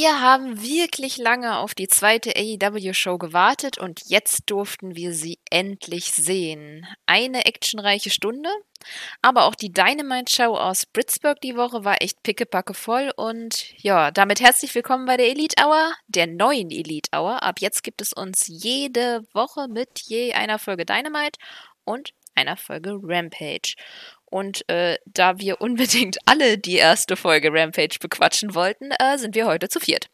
[0.00, 6.12] Wir haben wirklich lange auf die zweite AEW-Show gewartet und jetzt durften wir sie endlich
[6.12, 6.86] sehen.
[7.04, 8.48] Eine actionreiche Stunde,
[9.20, 14.40] aber auch die Dynamite-Show aus Britsburg die Woche war echt pickepacke voll und ja, damit
[14.40, 17.42] herzlich willkommen bei der Elite Hour, der neuen Elite Hour.
[17.42, 21.38] Ab jetzt gibt es uns jede Woche mit je einer Folge Dynamite
[21.84, 23.74] und einer Folge Rampage.
[24.30, 29.46] Und äh, da wir unbedingt alle die erste Folge Rampage bequatschen wollten, äh, sind wir
[29.46, 30.08] heute zu viert.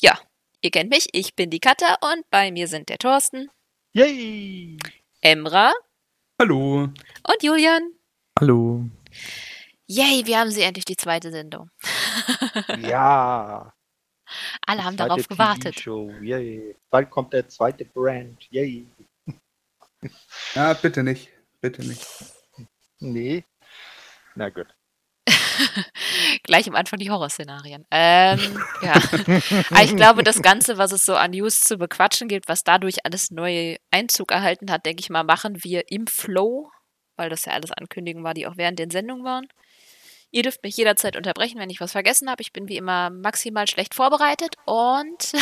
[0.00, 0.18] Ja,
[0.62, 3.50] ihr kennt mich, ich bin die Katha und bei mir sind der Thorsten.
[3.92, 4.78] Yay!
[5.20, 5.72] Emra.
[6.40, 6.84] Hallo.
[6.84, 7.92] Und Julian.
[8.38, 8.88] Hallo.
[9.86, 11.68] Yay, wir haben sie endlich die zweite Sendung.
[12.88, 13.74] ja.
[14.64, 15.84] Alle haben darauf gewartet.
[15.84, 16.76] Yay.
[16.88, 18.46] Bald kommt der zweite Brand.
[18.50, 18.86] Yay.
[20.54, 21.28] Ja, bitte nicht.
[21.60, 22.06] Bitte nicht.
[23.00, 23.44] Nee.
[24.34, 24.66] Na gut.
[26.44, 27.86] Gleich am Anfang die Horrorszenarien.
[27.90, 28.92] Ähm, ja.
[29.70, 33.04] Aber ich glaube, das Ganze, was es so an News zu bequatschen gibt, was dadurch
[33.04, 36.70] alles neue Einzug erhalten hat, denke ich mal, machen wir im Flow,
[37.16, 39.46] weil das ja alles Ankündigungen war, die auch während den Sendungen waren.
[40.32, 42.40] Ihr dürft mich jederzeit unterbrechen, wenn ich was vergessen habe.
[42.40, 45.32] Ich bin wie immer maximal schlecht vorbereitet und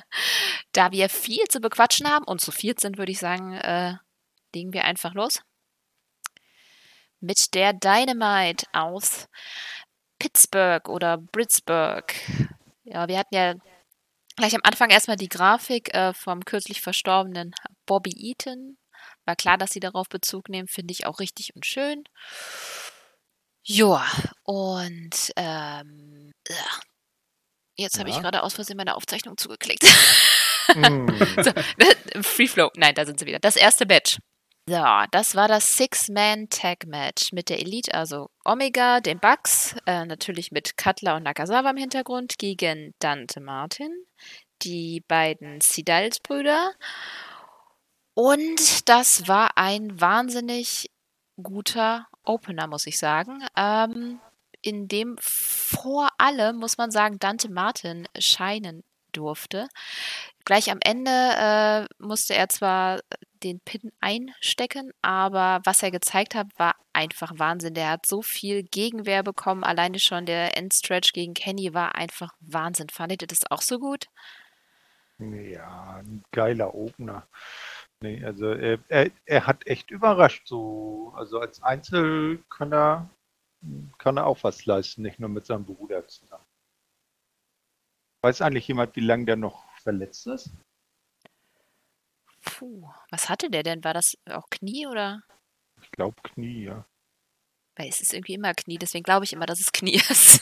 [0.72, 3.94] da wir viel zu bequatschen haben und zu viert sind, würde ich sagen, äh,
[4.54, 5.42] legen wir einfach los
[7.22, 9.28] mit der Dynamite aus
[10.18, 12.14] Pittsburgh oder Britsburg.
[12.84, 13.54] Ja, wir hatten ja
[14.36, 17.54] gleich am Anfang erstmal die Grafik äh, vom kürzlich verstorbenen
[17.86, 18.76] Bobby Eaton.
[19.24, 22.04] War klar, dass sie darauf Bezug nehmen, finde ich auch richtig und schön.
[23.64, 24.04] Joa,
[24.42, 26.32] und ähm,
[27.76, 29.84] jetzt habe ich gerade aus Versehen meine Aufzeichnung zugeklickt.
[30.74, 31.08] Mm.
[31.42, 33.38] so, Free Flow, nein, da sind sie wieder.
[33.38, 34.18] Das erste Match.
[34.68, 34.76] So,
[35.10, 41.16] das war das Six-Man-Tag-Match mit der Elite, also Omega, den Bucks, äh, natürlich mit Cutler
[41.16, 43.90] und Nakazawa im Hintergrund, gegen Dante Martin,
[44.62, 46.74] die beiden Sidals-Brüder.
[48.14, 50.90] Und das war ein wahnsinnig
[51.42, 53.44] guter Opener, muss ich sagen.
[53.56, 54.20] Ähm,
[54.60, 59.66] in dem vor allem, muss man sagen, Dante Martin scheinen durfte.
[60.44, 63.00] Gleich am Ende äh, musste er zwar
[63.44, 67.74] den Pin einstecken, aber was er gezeigt hat, war einfach Wahnsinn.
[67.74, 69.64] Der hat so viel Gegenwehr bekommen.
[69.64, 72.88] Alleine schon der Endstretch gegen Kenny war einfach Wahnsinn.
[72.88, 74.06] Fandet ihr das auch so gut?
[75.18, 77.26] Ja, ein geiler Opener.
[78.00, 80.48] Nee, also er, er, er hat echt überrascht.
[80.48, 83.08] So, also als Einzel kann er,
[83.98, 86.44] kann er auch was leisten, nicht nur mit seinem Bruder zusammen.
[88.24, 90.50] Weiß eigentlich jemand, wie lange der noch verletzt ist?
[92.44, 93.84] Puh, was hatte der denn?
[93.84, 95.22] War das auch Knie oder?
[95.82, 96.86] Ich glaube Knie, ja.
[97.76, 100.40] Weil es ist irgendwie immer Knie, deswegen glaube ich immer, dass es Knie ist.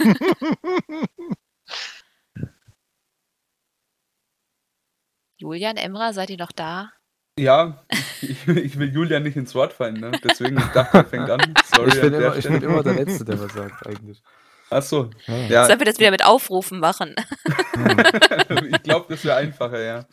[5.39, 6.93] Julian, Emra, seid ihr noch da?
[7.39, 7.83] Ja,
[8.21, 10.13] ich, ich, will Julian nicht ins Wort fallen, ne?
[10.23, 11.55] Deswegen ich dachte er fängt an.
[11.65, 14.23] Sorry, ich bin, immer, ich bin immer der Letzte, der was sagt, eigentlich.
[14.69, 15.11] Ach so.
[15.49, 15.65] Ja.
[15.65, 17.15] Sollen wir das wieder mit Aufrufen machen?
[18.71, 20.05] ich glaube, das wäre einfacher, ja.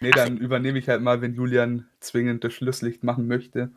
[0.00, 3.70] Nee, dann übernehme ich halt mal, wenn Julian zwingend das Schlusslicht machen möchte.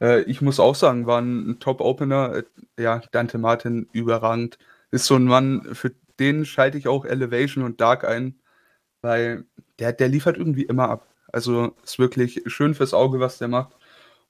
[0.00, 2.36] Äh, ich muss auch sagen, war ein Top-Opener.
[2.36, 4.58] Äh, ja, Dante Martin überragend.
[4.90, 8.36] Ist so ein Mann, für den schalte ich auch Elevation und Dark ein,
[9.02, 9.44] weil
[9.78, 11.08] der, der liefert irgendwie immer ab.
[11.32, 13.76] Also ist wirklich schön fürs Auge, was der macht.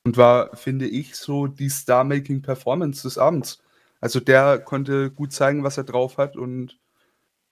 [0.05, 3.63] Und war, finde ich, so die Star-Making-Performance des Abends.
[4.01, 6.79] Also der konnte gut zeigen, was er drauf hat und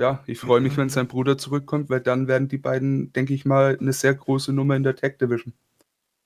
[0.01, 3.45] ja, ich freue mich, wenn sein Bruder zurückkommt, weil dann werden die beiden, denke ich
[3.45, 5.55] mal, eine sehr große Nummer in der Tag Division.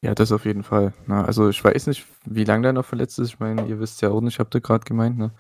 [0.03, 0.95] Ja, das auf jeden Fall.
[1.07, 3.29] Na, also ich weiß nicht, wie lange der noch verletzt ist.
[3.31, 5.33] Ich meine, ihr wisst ja auch nicht, habt ihr gerade gemeint, ne?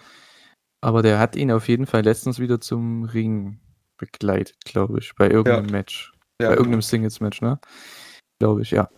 [0.81, 3.61] Aber der hat ihn auf jeden Fall letztens wieder zum Ring
[3.97, 5.73] begleitet, glaube ich, bei irgendeinem ja.
[5.73, 6.13] Match.
[6.41, 7.61] Ja, bei irgendeinem Singles-Match, ne?
[8.41, 8.89] Glaube ich, ja.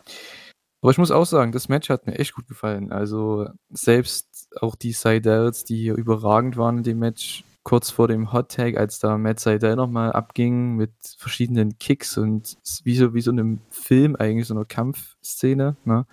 [0.83, 2.91] Aber ich muss auch sagen, das Match hat mir echt gut gefallen.
[2.91, 8.33] Also selbst auch die Seidels, die hier überragend waren in dem Match, kurz vor dem
[8.33, 13.21] Hot Tag, als da Matt Seidel nochmal abging mit verschiedenen Kicks und wie so, wie
[13.21, 15.77] so einem Film eigentlich, so einer Kampfszene.
[15.85, 16.07] Ne?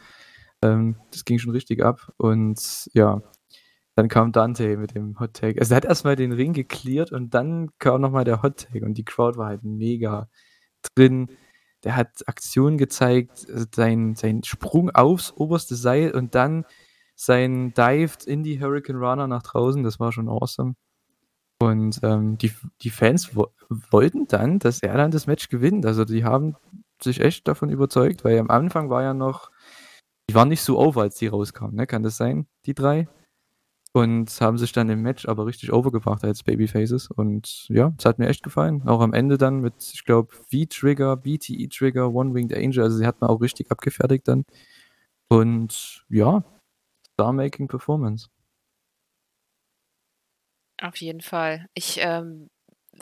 [0.62, 2.14] Ähm, das ging schon richtig ab.
[2.18, 3.22] Und ja,
[3.96, 5.60] dann kam Dante mit dem Hot Tag.
[5.60, 8.96] Also er hat erstmal den Ring geklärt und dann kam nochmal der Hot Tag und
[8.96, 10.30] die Crowd war halt mega
[10.96, 11.30] drin
[11.84, 16.66] der hat Aktionen gezeigt, äh, sein, sein Sprung aufs oberste Seil und dann
[17.16, 20.76] sein Dive in die Hurricane Runner nach draußen, das war schon awesome.
[21.60, 22.52] Und ähm, die,
[22.82, 25.86] die Fans wo wollten dann, dass er dann das Match gewinnt.
[25.86, 26.56] Also die haben
[27.02, 29.52] sich echt davon überzeugt, weil am Anfang war ja noch,
[30.30, 31.88] die waren nicht so over, als die rauskamen, ne?
[31.88, 33.08] Kann das sein, die drei?
[33.98, 37.10] und haben sich dann im Match aber richtig overgebracht als Babyfaces.
[37.10, 38.88] Und ja, es hat mir echt gefallen.
[38.88, 42.84] Auch am Ende dann mit, ich glaube, V-Trigger, BTE-Trigger, One-Winged Angel.
[42.84, 44.44] Also sie hat man auch richtig abgefertigt dann.
[45.30, 46.44] Und ja,
[47.14, 48.30] Star-Making Performance.
[50.82, 51.68] Auf jeden Fall.
[51.74, 52.50] Ich ähm,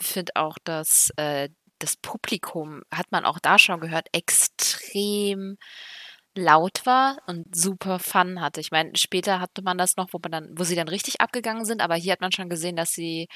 [0.00, 5.58] finde auch, dass äh, das Publikum, hat man auch da schon gehört, extrem
[6.34, 8.60] laut war und super Fun hatte.
[8.60, 11.64] Ich meine, später hatte man das noch, wo man dann, wo sie dann richtig abgegangen
[11.64, 13.28] sind, aber hier hat man schon gesehen, dass sie,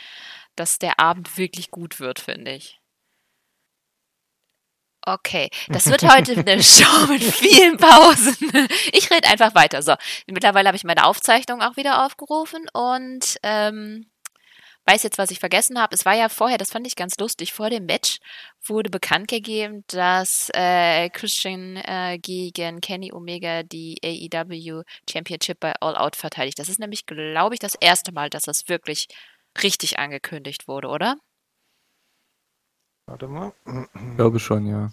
[0.57, 2.79] dass der Abend wirklich gut wird, finde ich.
[5.07, 8.69] Okay, das wird heute eine Show mit vielen Pausen.
[8.93, 9.81] Ich rede einfach weiter.
[9.81, 9.95] So,
[10.27, 14.11] mittlerweile habe ich meine Aufzeichnung auch wieder aufgerufen und ähm,
[14.87, 15.95] weiß jetzt, was ich vergessen habe.
[15.95, 18.19] Es war ja vorher, das fand ich ganz lustig, vor dem Match
[18.65, 25.97] wurde bekannt gegeben, dass äh, Christian äh, gegen Kenny Omega die AEW Championship bei All
[25.97, 26.59] Out verteidigt.
[26.59, 29.07] Das ist nämlich, glaube ich, das erste Mal, dass das wirklich
[29.63, 31.17] richtig angekündigt wurde, oder?
[33.07, 33.53] Warte mal.
[33.67, 34.91] Ich glaube schon, ja.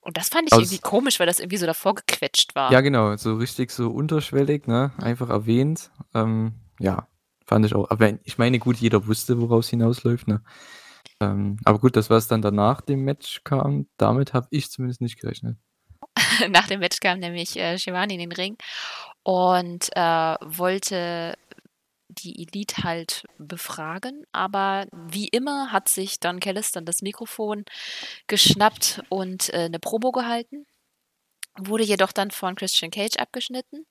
[0.00, 2.72] Und das fand ich Aus- irgendwie komisch, weil das irgendwie so davor gequetscht war.
[2.72, 4.92] Ja, genau, so richtig so unterschwellig, ne?
[4.98, 5.90] Einfach erwähnt.
[6.14, 7.06] Ähm, ja,
[7.50, 7.90] fand ich auch.
[7.90, 10.40] Aber ich meine, gut, jeder wusste, woraus hinausläuft, ne?
[11.20, 15.20] Ähm, aber gut, das, was dann danach dem Match kam, damit habe ich zumindest nicht
[15.20, 15.58] gerechnet.
[16.48, 18.56] Nach dem Match kam nämlich äh, Shivani in den Ring
[19.24, 21.34] und äh, wollte
[22.08, 24.24] die Elite halt befragen.
[24.30, 27.64] Aber wie immer hat sich Don Callis dann das Mikrofon
[28.28, 30.66] geschnappt und äh, eine Promo gehalten.
[31.58, 33.86] Wurde jedoch dann von Christian Cage abgeschnitten.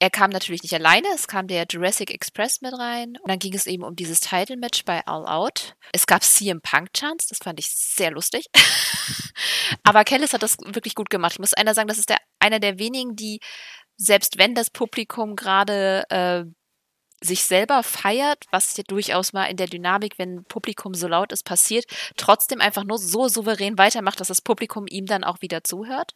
[0.00, 3.16] Er kam natürlich nicht alleine, es kam der Jurassic Express mit rein.
[3.22, 5.76] Und dann ging es eben um dieses Title-Match bei All Out.
[5.92, 8.46] Es gab CM Punk-Chance, das fand ich sehr lustig.
[9.84, 11.34] Aber Kellis hat das wirklich gut gemacht.
[11.34, 13.40] Ich muss einer sagen, das ist der, einer der wenigen, die,
[13.96, 16.44] selbst wenn das Publikum gerade äh,
[17.24, 21.44] sich selber feiert, was ja durchaus mal in der Dynamik, wenn Publikum so laut ist,
[21.44, 21.86] passiert,
[22.16, 26.12] trotzdem einfach nur so souverän weitermacht, dass das Publikum ihm dann auch wieder zuhört.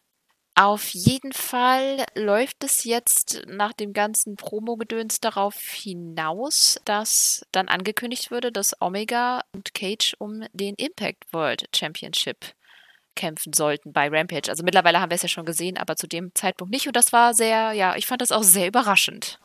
[0.59, 8.29] Auf jeden Fall läuft es jetzt nach dem ganzen Promo-Gedöns darauf hinaus, dass dann angekündigt
[8.29, 12.39] würde, dass Omega und Cage um den Impact World Championship
[13.15, 14.49] kämpfen sollten bei Rampage.
[14.49, 16.87] Also mittlerweile haben wir es ja schon gesehen, aber zu dem Zeitpunkt nicht.
[16.87, 19.39] Und das war sehr, ja, ich fand das auch sehr überraschend.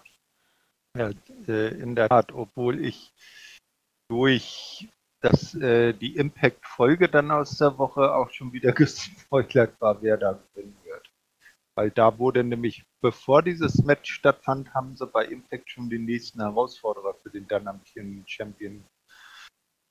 [0.98, 1.10] Ja,
[1.46, 3.12] äh, in der Tat, obwohl ich
[4.08, 4.88] durch
[5.20, 10.32] das, äh, die Impact-Folge dann aus der Woche auch schon wieder gespoilert war, wer da
[10.32, 10.83] gewinnen wird.
[11.76, 16.40] Weil da wurde nämlich, bevor dieses Match stattfand, haben sie bei Impact schon den nächsten
[16.40, 18.84] Herausforderer für den dann amtierenden Champion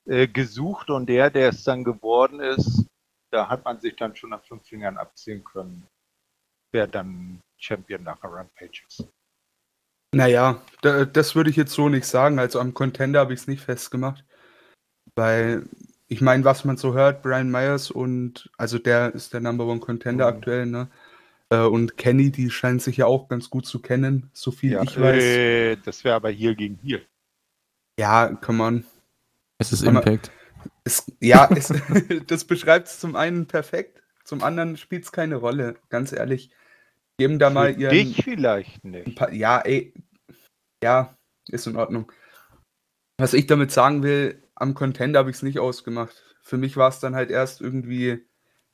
[0.05, 2.85] äh, gesucht und der, der es dann geworden ist,
[3.31, 5.87] da hat man sich dann schon an fünf Fingern abziehen können,
[6.71, 9.07] wer dann Champion nach Rampage ist.
[10.13, 12.37] Naja, da, das würde ich jetzt so nicht sagen.
[12.37, 14.23] Also am Contender habe ich es nicht festgemacht.
[15.15, 15.67] Weil,
[16.07, 19.79] ich meine, was man so hört, Brian Myers und, also der ist der Number One
[19.79, 20.37] Contender Mhm.
[20.37, 20.89] aktuell, ne?
[21.53, 24.83] Äh, Und Kenny, die scheinen sich ja auch ganz gut zu kennen, so viel Ja,
[24.83, 25.23] ich weiß.
[25.23, 27.01] äh, das wäre aber hier gegen hier.
[27.99, 28.85] Ja, come on.
[29.59, 30.31] Es ist Impact.
[30.83, 31.71] Es, ja, es,
[32.27, 36.49] das beschreibt es zum einen perfekt, zum anderen spielt es keine Rolle, ganz ehrlich.
[37.17, 37.91] Geben da mal Für ihren.
[37.91, 39.15] dich vielleicht nicht.
[39.15, 39.93] paar, ja, ey.
[40.83, 41.15] Ja,
[41.47, 42.11] ist in Ordnung.
[43.19, 46.35] Was ich damit sagen will, am Contender habe ich es nicht ausgemacht.
[46.41, 48.25] Für mich war es dann halt erst irgendwie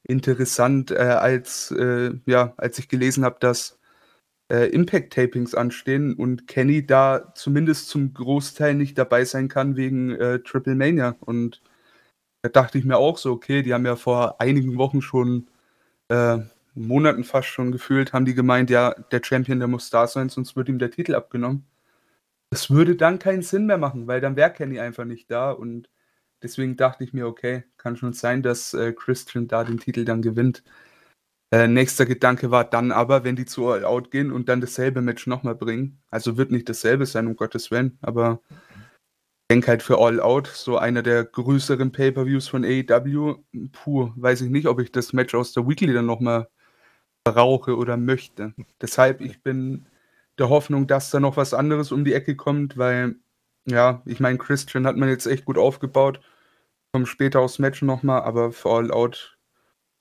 [0.10, 3.80] interessant, äh, als, äh, ja, als ich gelesen habe, dass
[4.52, 10.40] äh, Impact-Tapings anstehen und Kenny da zumindest zum Großteil nicht dabei sein kann wegen äh,
[10.40, 11.16] Triple Mania.
[11.22, 11.62] Und
[12.42, 15.50] da dachte ich mir auch so, okay, die haben ja vor einigen Wochen schon,
[16.10, 16.40] äh,
[16.76, 20.56] Monaten fast schon gefühlt, haben die gemeint, ja, der Champion, der muss da sein, sonst
[20.56, 21.66] wird ihm der Titel abgenommen.
[22.52, 25.90] Das würde dann keinen Sinn mehr machen, weil dann wäre Kenny einfach nicht da und
[26.44, 30.22] deswegen dachte ich mir, okay, kann schon sein, dass äh, Christian da den Titel dann
[30.22, 30.64] gewinnt.
[31.52, 35.02] Äh, nächster Gedanke war dann aber, wenn die zu All Out gehen und dann dasselbe
[35.02, 36.02] Match nochmal bringen.
[36.12, 38.42] Also wird nicht dasselbe sein, um Gottes Willen, aber
[39.50, 43.38] ich denke halt für All Out, so einer der größeren Pay-Per-Views von AEW,
[43.72, 46.50] puh, weiß ich nicht, ob ich das Match aus der Weekly dann nochmal
[47.24, 48.54] brauche oder möchte.
[48.82, 49.88] Deshalb, ich bin
[50.38, 53.16] der Hoffnung, dass da noch was anderes um die Ecke kommt, weil,
[53.70, 56.22] ja, ich meine, Christian hat man jetzt echt gut aufgebaut.
[56.94, 59.38] Kommt später aufs Match nochmal, aber für All Out,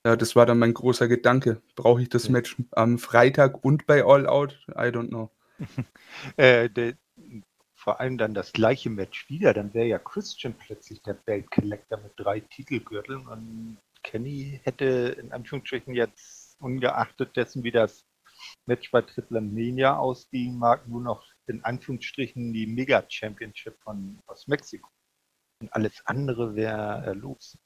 [0.07, 1.63] ja, das war dann mein großer Gedanke.
[1.77, 2.33] Brauche ich das Ja.
[2.33, 4.67] Match am Freitag und bei All Out?
[4.71, 5.31] I don't know.
[6.37, 6.95] Äh, der,
[7.75, 11.99] vor allem dann das gleiche Match wieder, dann wäre ja Christian plötzlich der Belt Collector
[11.99, 18.05] mit drei Titelgürteln und Kenny hätte in Anführungsstrichen jetzt ungeachtet dessen, wie das
[18.67, 24.47] Match bei Triple Mania ausgehen mag, nur noch in Anführungsstrichen die Mega Championship von aus
[24.47, 24.89] Mexiko.
[25.61, 27.59] Und alles andere wäre äh, los.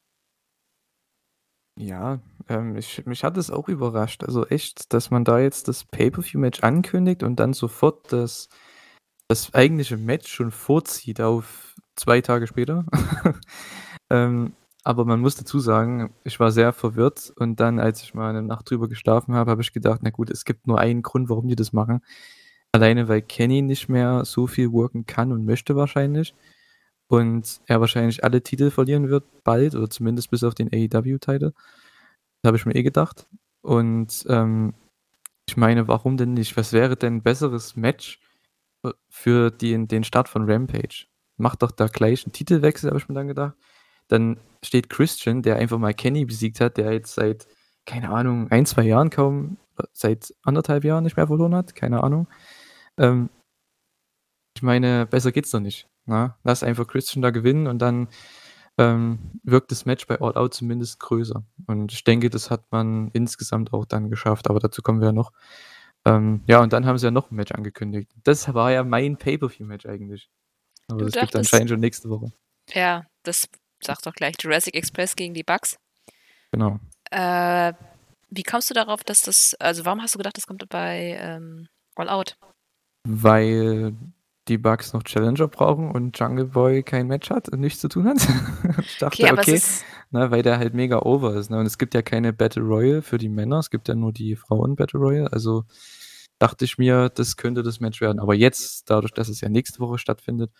[1.78, 4.24] Ja, ähm, ich, mich hat es auch überrascht.
[4.24, 8.48] Also echt, dass man da jetzt das Pay-Per-View-Match ankündigt und dann sofort das,
[9.28, 12.84] das eigentliche Match schon vorzieht auf zwei Tage später.
[14.10, 18.30] ähm, aber man muss dazu sagen, ich war sehr verwirrt und dann, als ich mal
[18.30, 21.28] eine Nacht drüber geschlafen habe, habe ich gedacht, na gut, es gibt nur einen Grund,
[21.28, 22.02] warum die das machen.
[22.72, 26.34] Alleine, weil Kenny nicht mehr so viel worken kann und möchte wahrscheinlich.
[27.08, 31.52] Und er wahrscheinlich alle Titel verlieren wird, bald, oder zumindest bis auf den AEW-Titel.
[32.42, 33.26] Das habe ich mir eh gedacht.
[33.60, 34.74] Und ähm,
[35.46, 36.56] ich meine, warum denn nicht?
[36.56, 38.20] Was wäre denn ein besseres Match
[39.10, 41.06] für den, den Start von Rampage?
[41.36, 43.54] Macht doch da gleich einen Titelwechsel, habe ich mir dann gedacht.
[44.08, 47.46] Dann steht Christian, der einfach mal Kenny besiegt hat, der jetzt seit,
[47.86, 49.58] keine Ahnung, ein, zwei Jahren kaum,
[49.92, 52.28] seit anderthalb Jahren nicht mehr verloren hat, keine Ahnung.
[52.98, 53.30] Ähm,
[54.56, 55.88] ich meine, besser geht's doch nicht.
[56.06, 56.26] Na?
[56.26, 56.34] Ne?
[56.44, 58.08] Lass einfach Christian da gewinnen und dann
[58.78, 61.44] ähm, wirkt das Match bei All Out zumindest größer.
[61.66, 65.12] Und ich denke, das hat man insgesamt auch dann geschafft, aber dazu kommen wir ja
[65.12, 65.32] noch.
[66.04, 68.10] Ähm, ja, und dann haben sie ja noch ein Match angekündigt.
[68.24, 70.30] Das war ja mein Pay-Per-View-Match eigentlich.
[70.88, 72.32] Aber du das dachtest, gibt anscheinend schon nächste Woche.
[72.72, 73.48] Ja, das
[73.80, 75.76] sagt doch gleich Jurassic Express gegen die Bugs.
[76.50, 76.80] Genau.
[77.10, 77.72] Äh,
[78.30, 81.68] wie kommst du darauf, dass das, also warum hast du gedacht, das kommt bei ähm,
[81.94, 82.36] All Out?
[83.04, 83.94] Weil
[84.48, 88.08] die Bugs noch Challenger brauchen und Jungle Boy kein Match hat und nichts zu tun
[88.08, 88.16] hat.
[88.80, 89.60] ich dachte, okay, okay
[90.12, 91.50] ne, weil der halt mega over ist.
[91.50, 91.58] Ne?
[91.58, 94.36] Und es gibt ja keine Battle Royale für die Männer, es gibt ja nur die
[94.36, 95.32] Frauen Battle Royale.
[95.32, 95.64] Also
[96.38, 98.20] dachte ich mir, das könnte das Match werden.
[98.20, 100.52] Aber jetzt, dadurch, dass es ja nächste Woche stattfindet,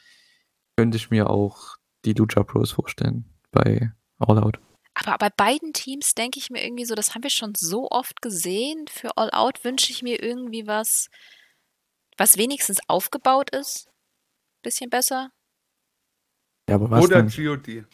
[0.76, 4.58] könnte ich mir auch die Lucha Pros vorstellen bei All Out.
[4.94, 8.20] Aber bei beiden Teams denke ich mir irgendwie so, das haben wir schon so oft
[8.22, 8.86] gesehen.
[8.88, 11.08] Für All Out wünsche ich mir irgendwie was,
[12.16, 13.88] was wenigstens aufgebaut ist.
[14.62, 15.30] Bisschen besser.
[16.68, 17.28] Ja, aber was Oder denn?
[17.28, 17.84] GOD.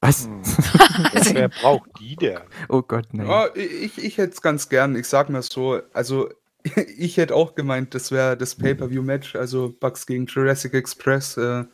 [0.00, 0.26] Was?
[0.26, 0.42] Hm.
[1.34, 2.40] Wer braucht die denn?
[2.68, 3.26] Oh Gott, nein.
[3.28, 4.96] Oh, ich ich hätte es ganz gern.
[4.96, 6.30] Ich sag mal so, also
[6.96, 11.36] ich hätte auch gemeint, das wäre das Pay-Per-View-Match, also Bucks gegen Jurassic Express.
[11.36, 11.64] Äh,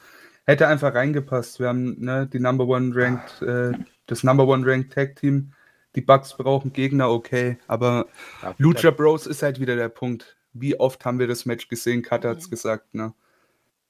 [0.45, 1.61] hätte einfach reingepasst.
[1.61, 3.73] Wir haben ne, die Number One Ranked, äh,
[4.07, 5.53] das Number One Ranked Tag Team.
[5.95, 7.59] Die Bucks brauchen Gegner, okay.
[7.69, 8.07] Aber
[8.43, 12.03] ja, Lucha Bros ist halt wieder der Punkt wie oft haben wir das Match gesehen?
[12.03, 12.51] Kat hat es mhm.
[12.51, 12.95] gesagt.
[12.95, 13.13] Ne?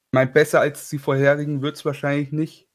[0.09, 2.69] Ich meine, besser als die vorherigen wird es wahrscheinlich nicht.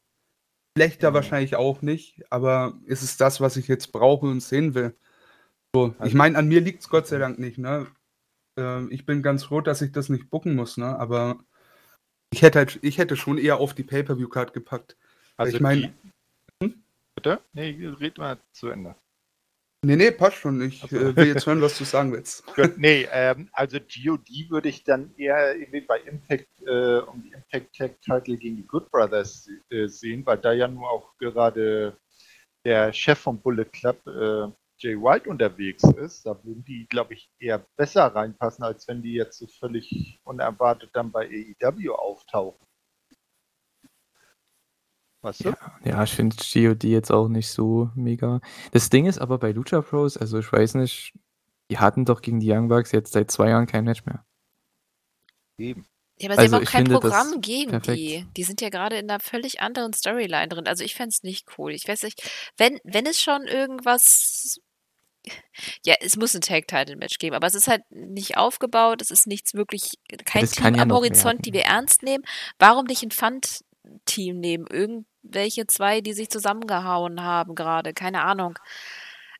[0.78, 1.16] Schlechter mhm.
[1.16, 2.24] wahrscheinlich auch nicht.
[2.30, 4.96] Aber ist es das, was ich jetzt brauche und sehen will?
[5.74, 7.58] So, ich also meine, an mir liegt es Gott sei Dank nicht.
[7.58, 7.88] Ne?
[8.58, 10.78] Äh, ich bin ganz froh, dass ich das nicht bucken muss.
[10.78, 10.98] Ne?
[11.00, 11.40] Aber
[12.34, 14.98] ich hätte, halt, ich hätte schon eher auf die Pay-Per-View-Card gepackt.
[15.38, 15.94] Also ich meine.
[16.62, 16.76] Hm?
[17.16, 17.40] Bitte?
[17.54, 18.96] Nee, red mal zu Ende.
[19.84, 20.62] Nee, nee, passt schon.
[20.62, 20.96] Ich also.
[20.96, 22.46] äh, will jetzt hören, was du sagen willst.
[22.56, 27.32] Gut, nee, ähm, also GOD würde ich dann eher irgendwie bei Impact äh, um die
[27.32, 31.98] Impact Tag Title gegen die Good Brothers äh, sehen, weil da ja nur auch gerade
[32.64, 36.28] der Chef vom Bullet Club, äh, Jay White, unterwegs ist.
[36.28, 40.92] Da würden die, glaube ich, eher besser reinpassen, als wenn die jetzt so völlig unerwartet
[40.94, 42.68] dann bei AEW auftauchen.
[45.22, 45.50] Weißt du?
[45.50, 48.42] Ja, ja ich finde GOD jetzt auch nicht so mega.
[48.72, 51.14] Das Ding ist aber bei Lucha Pros, also ich weiß nicht,
[51.70, 54.26] die hatten doch gegen die Young Bucks jetzt seit zwei Jahren kein Match mehr.
[55.58, 55.86] Eben.
[56.20, 57.98] Ja, aber sie also haben auch kein Programm gegen perfekt.
[57.98, 58.26] die.
[58.38, 60.68] Die sind ja gerade in einer völlig anderen Storyline drin.
[60.68, 61.72] Also ich fände es nicht cool.
[61.72, 62.22] Ich weiß nicht,
[62.58, 64.60] wenn, wenn es schon irgendwas.
[65.86, 69.54] Ja, es muss ein Tag-Title-Match geben, aber es ist halt nicht aufgebaut, es ist nichts
[69.54, 69.92] wirklich,
[70.26, 71.42] kein das Team ja am Horizont, werden.
[71.44, 72.24] die wir ernst nehmen.
[72.58, 74.66] Warum nicht ein Fund-Team nehmen?
[74.68, 78.58] Irgend, welche zwei, die sich zusammengehauen haben gerade, keine Ahnung.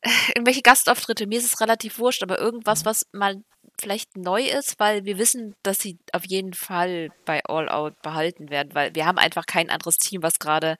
[0.34, 3.42] Irgendwelche Gastauftritte, mir ist es relativ wurscht, aber irgendwas, was mal
[3.80, 8.50] vielleicht neu ist, weil wir wissen, dass sie auf jeden Fall bei All Out behalten
[8.50, 10.76] werden, weil wir haben einfach kein anderes Team, was gerade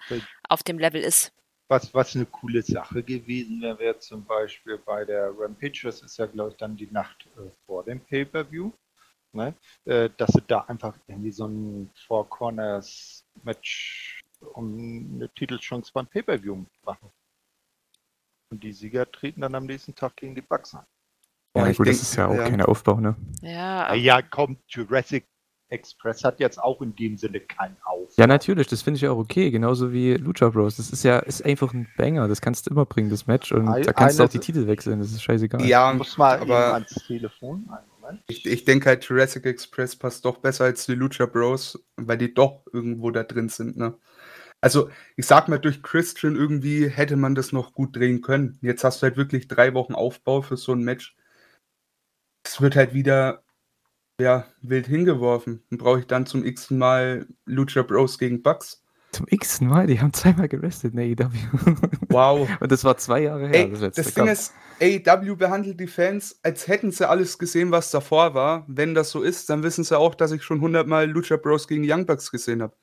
[0.48, 1.32] auf dem Level ist.
[1.68, 6.18] Was, was eine coole Sache gewesen wäre, wäre zum Beispiel bei der Rampage, das ist
[6.18, 8.72] ja, glaube ich, dann die Nacht äh, vor dem Pay-Per-View,
[9.32, 9.54] ne?
[9.86, 14.21] äh, dass sie da einfach irgendwie so ein Four Corners Match
[14.54, 17.10] um eine Titelchance beim Pay-Per-View machen.
[18.50, 20.84] Und die Sieger treten dann am nächsten Tag gegen die Bucks an.
[21.54, 22.48] Ja, gut, denk, das ist ja auch ja.
[22.48, 23.16] kein Aufbau, ne?
[23.42, 23.94] Ja.
[23.94, 25.26] Ja, kommt, Jurassic
[25.72, 28.12] Express hat jetzt auch in dem Sinne keinen Aufbau.
[28.16, 30.76] Ja, natürlich, das finde ich auch okay, genauso wie Lucha Bros.
[30.76, 33.52] Das ist ja ist einfach ein Banger, das kannst du immer bringen, das Match.
[33.52, 35.64] Und Ein, da kannst du auch die Titel wechseln, das ist scheißegal.
[35.64, 37.70] Ja, muss mal aber ans Telefon.
[38.26, 42.34] Ich, ich denke halt, Jurassic Express passt doch besser als die Lucha Bros, weil die
[42.34, 43.94] doch irgendwo da drin sind, ne?
[44.62, 48.58] Also, ich sag mal, durch Christian irgendwie hätte man das noch gut drehen können.
[48.62, 51.16] Jetzt hast du halt wirklich drei Wochen Aufbau für so ein Match.
[52.44, 53.42] Es wird halt wieder,
[54.20, 55.64] ja, wild hingeworfen.
[55.68, 58.84] Dann brauche ich dann zum x Mal Lucha Bros gegen Bucks.
[59.10, 59.88] Zum x Mal?
[59.88, 61.30] Die haben zweimal gerestet in AEW.
[62.08, 62.48] Wow.
[62.60, 63.66] Und das war zwei Jahre her.
[63.66, 67.90] Ey, das das, Ding ist, AEW behandelt die Fans, als hätten sie alles gesehen, was
[67.90, 68.64] davor war.
[68.68, 71.82] Wenn das so ist, dann wissen sie auch, dass ich schon hundertmal Lucha Bros gegen
[71.84, 72.76] Young Bucks gesehen habe.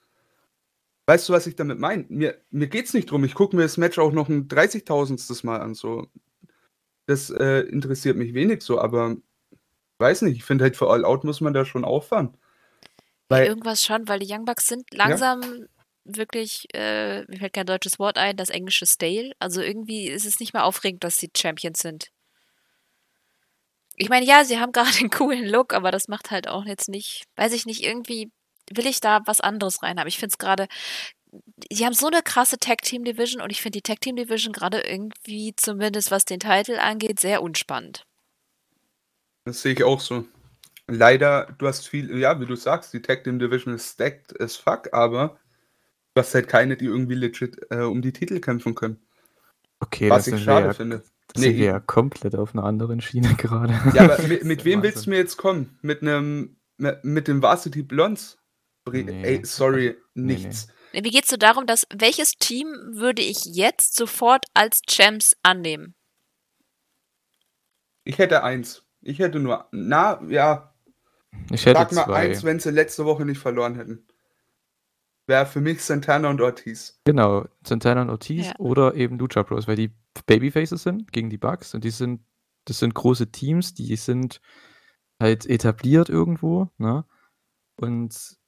[1.10, 2.06] Weißt du, was ich damit meine?
[2.10, 3.24] Mir, mir geht's nicht drum.
[3.24, 5.44] Ich gucke mir das Match auch noch ein 30.000.
[5.44, 5.74] Mal an.
[5.74, 6.06] So.
[7.08, 9.16] Das äh, interessiert mich wenig so, aber
[9.98, 10.38] weiß nicht.
[10.38, 12.38] Ich finde halt für All Out muss man da schon auffahren.
[13.28, 15.66] Weil, Irgendwas schon, weil die Young Bucks sind langsam
[16.04, 19.32] wirklich, äh, mir fällt kein deutsches Wort ein, das englische Stale.
[19.39, 22.12] Also irgendwie ist es nicht mehr aufregend, dass sie Champions sind.
[23.96, 26.88] Ich meine, ja, sie haben gerade einen coolen Look, aber das macht halt auch jetzt
[26.88, 28.32] nicht, weiß ich nicht, irgendwie
[28.76, 30.08] will ich da was anderes rein haben.
[30.08, 30.68] Ich finde es gerade,
[31.72, 34.54] sie haben so eine krasse Tag Team Division und ich finde die Tag Team Division
[34.54, 38.06] gerade irgendwie, zumindest was den Titel angeht, sehr unspannend.
[39.46, 40.26] Das sehe ich auch so.
[40.88, 44.56] Leider, du hast viel, ja, wie du sagst, die Tag Team Division ist stacked as
[44.56, 45.40] fuck, aber
[46.14, 49.00] du hast halt keine, die irgendwie legit äh, um die Titel kämpfen können.
[49.80, 51.04] Okay, was das ich schade ja, finde.
[51.34, 53.74] Das Nee, sind wir ja komplett auf einer anderen Schiene gerade.
[53.94, 54.84] Ja, aber mit, mit wem Wahnsinn.
[54.84, 55.78] willst du mir jetzt kommen?
[55.82, 58.38] Mit einem, mit, mit dem Varsity Blondes?
[58.93, 59.24] Nee.
[59.24, 60.67] Ey, sorry, Nee, nichts.
[60.91, 65.93] Wie geht es so darum, dass welches Team würde ich jetzt sofort als Champs annehmen?
[68.03, 68.84] Ich hätte eins.
[69.01, 70.74] Ich hätte nur, na, ja,
[71.51, 72.15] Ich hätte sag mal zwei.
[72.31, 74.05] eins, wenn sie letzte Woche nicht verloren hätten.
[75.27, 77.00] Wäre für mich Santana und Ortiz.
[77.05, 78.55] Genau, Santana und Ortiz Ja.
[78.58, 79.93] oder eben Lucha Bros, weil die
[80.25, 82.22] Babyfaces sind gegen die Bucks und die sind,
[82.65, 84.41] das sind große Teams, die sind
[85.22, 87.05] halt etabliert irgendwo, ne?
[87.75, 88.38] Und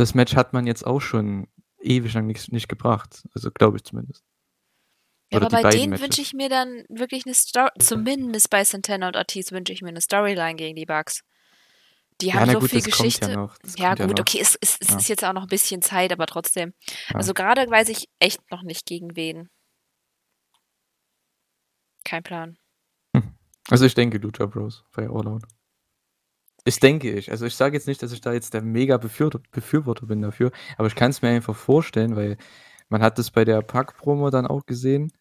[0.00, 1.46] das Match hat man jetzt auch schon
[1.80, 3.22] ewig lang nicht, nicht gebracht.
[3.34, 4.24] Also glaube ich zumindest.
[5.32, 9.06] Ja, Oder aber bei denen wünsche ich mir dann wirklich eine Story, zumindest bei Santana
[9.08, 11.22] und Ortiz wünsche ich mir eine Storyline gegen die Bugs.
[12.20, 13.30] Die Ja, haben so gut, viel Geschichte.
[13.30, 14.20] ja Ja, ja gut, noch.
[14.20, 14.96] okay, es, es, es Ja.
[14.98, 16.74] ist jetzt auch noch ein bisschen Zeit, aber trotzdem.
[17.08, 17.16] Ja.
[17.16, 19.48] Also gerade weiß ich echt noch nicht gegen wen.
[22.04, 22.58] Kein Plan.
[23.68, 25.44] Also ich denke Lucha Bros bei All Out.
[26.64, 27.30] Ich denke ich.
[27.30, 30.50] Also ich sage jetzt nicht, dass ich da jetzt der mega Befür Befürworter bin dafür,
[30.76, 32.36] aber ich kann es mir einfach vorstellen, weil
[32.88, 35.12] man hat das bei der Pack-Promo dann auch gesehen,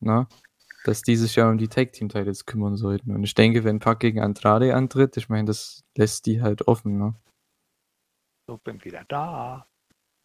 [0.00, 0.28] na,
[0.84, 3.14] dass die sich ja um die Tag-Team-Titles kümmern sollten.
[3.14, 6.96] Und ich denke, wenn Pack gegen Andrade antritt, ich meine, das lässt die halt offen,
[6.98, 7.14] ne?
[8.46, 9.66] So, bin wieder da.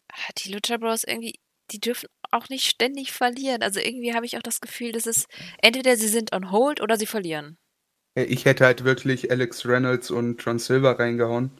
[0.08, 1.38] Ah, Die Lucha Bros irgendwie,
[1.70, 3.62] die dürfen auch nicht ständig verlieren.
[3.62, 5.26] Also irgendwie habe ich auch das Gefühl, dass es
[5.60, 7.58] entweder sie sind on hold oder sie verlieren.
[8.14, 11.50] Ey, Ich hätte halt wirklich Alex Reynolds und John Silver reingehauen.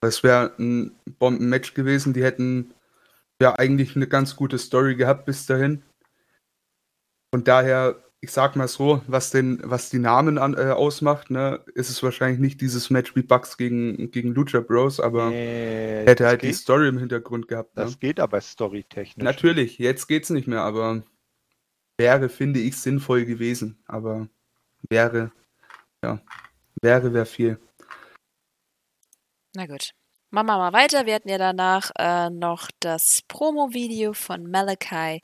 [0.00, 2.12] Das wäre ein Bombenmatch gewesen.
[2.12, 2.74] Die hätten
[3.40, 5.82] ja eigentlich eine ganz gute Story gehabt bis dahin.
[7.32, 11.60] Und daher, ich sag mal so, was den, was die Namen an, äh, ausmacht, ne,
[11.74, 16.26] ist es wahrscheinlich nicht dieses Match wie Bucks gegen, gegen Lucha Bros, aber Nee, hätte
[16.26, 17.76] halt die geht, Story im Hintergrund gehabt.
[17.76, 17.82] Ne?
[17.82, 19.24] Das geht aber storytechnisch.
[19.24, 21.02] Natürlich, jetzt geht's nicht mehr, aber
[21.96, 23.82] wäre, finde ich, sinnvoll gewesen.
[23.86, 24.28] Aber
[24.88, 25.32] wäre,
[26.04, 26.20] ja,
[26.82, 27.58] wäre, wäre viel.
[29.54, 29.94] Na gut.
[30.34, 31.06] Machen wir mal weiter.
[31.06, 35.22] Wir hatten ja danach äh, noch das Promo-Video von Malachi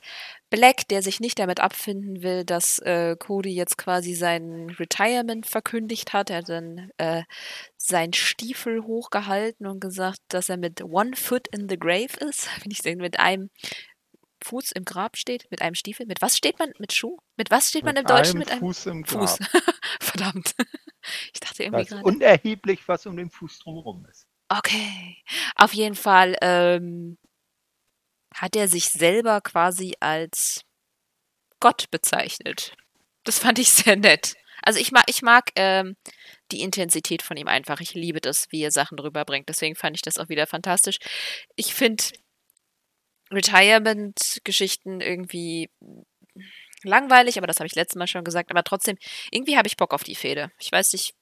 [0.49, 6.13] Black, der sich nicht damit abfinden will, dass äh, Cody jetzt quasi sein Retirement verkündigt
[6.13, 6.29] hat.
[6.29, 7.23] Er hat dann äh,
[7.75, 12.47] seinen Stiefel hochgehalten und gesagt, dass er mit One Foot in the Grave ist.
[12.63, 13.49] Wenn ich sehen, mit einem
[14.43, 16.05] Fuß im Grab steht, mit einem Stiefel.
[16.05, 16.71] Mit was steht man?
[16.79, 17.17] Mit Schuh?
[17.37, 18.39] Mit was steht man im Deutschen?
[18.39, 19.29] Mit einem Fuß im Grab.
[19.29, 19.39] Fuß.
[19.99, 20.55] Verdammt.
[21.33, 22.03] Ich dachte irgendwie gerade.
[22.03, 24.27] unerheblich, was um den Fuß drumherum ist.
[24.49, 25.17] Okay.
[25.55, 27.17] Auf jeden Fall ähm,
[28.35, 30.63] hat er sich selber quasi als
[31.59, 32.75] Gott bezeichnet.
[33.23, 34.35] Das fand ich sehr nett.
[34.63, 35.95] Also ich mag, ich mag ähm,
[36.51, 37.79] die Intensität von ihm einfach.
[37.79, 39.49] Ich liebe das, wie er Sachen drüber bringt.
[39.49, 40.97] Deswegen fand ich das auch wieder fantastisch.
[41.55, 42.03] Ich finde
[43.31, 45.69] Retirement-Geschichten irgendwie
[46.83, 48.51] langweilig, aber das habe ich letztes Mal schon gesagt.
[48.51, 48.97] Aber trotzdem,
[49.31, 50.51] irgendwie habe ich Bock auf die Fehde.
[50.59, 51.13] Ich weiß nicht,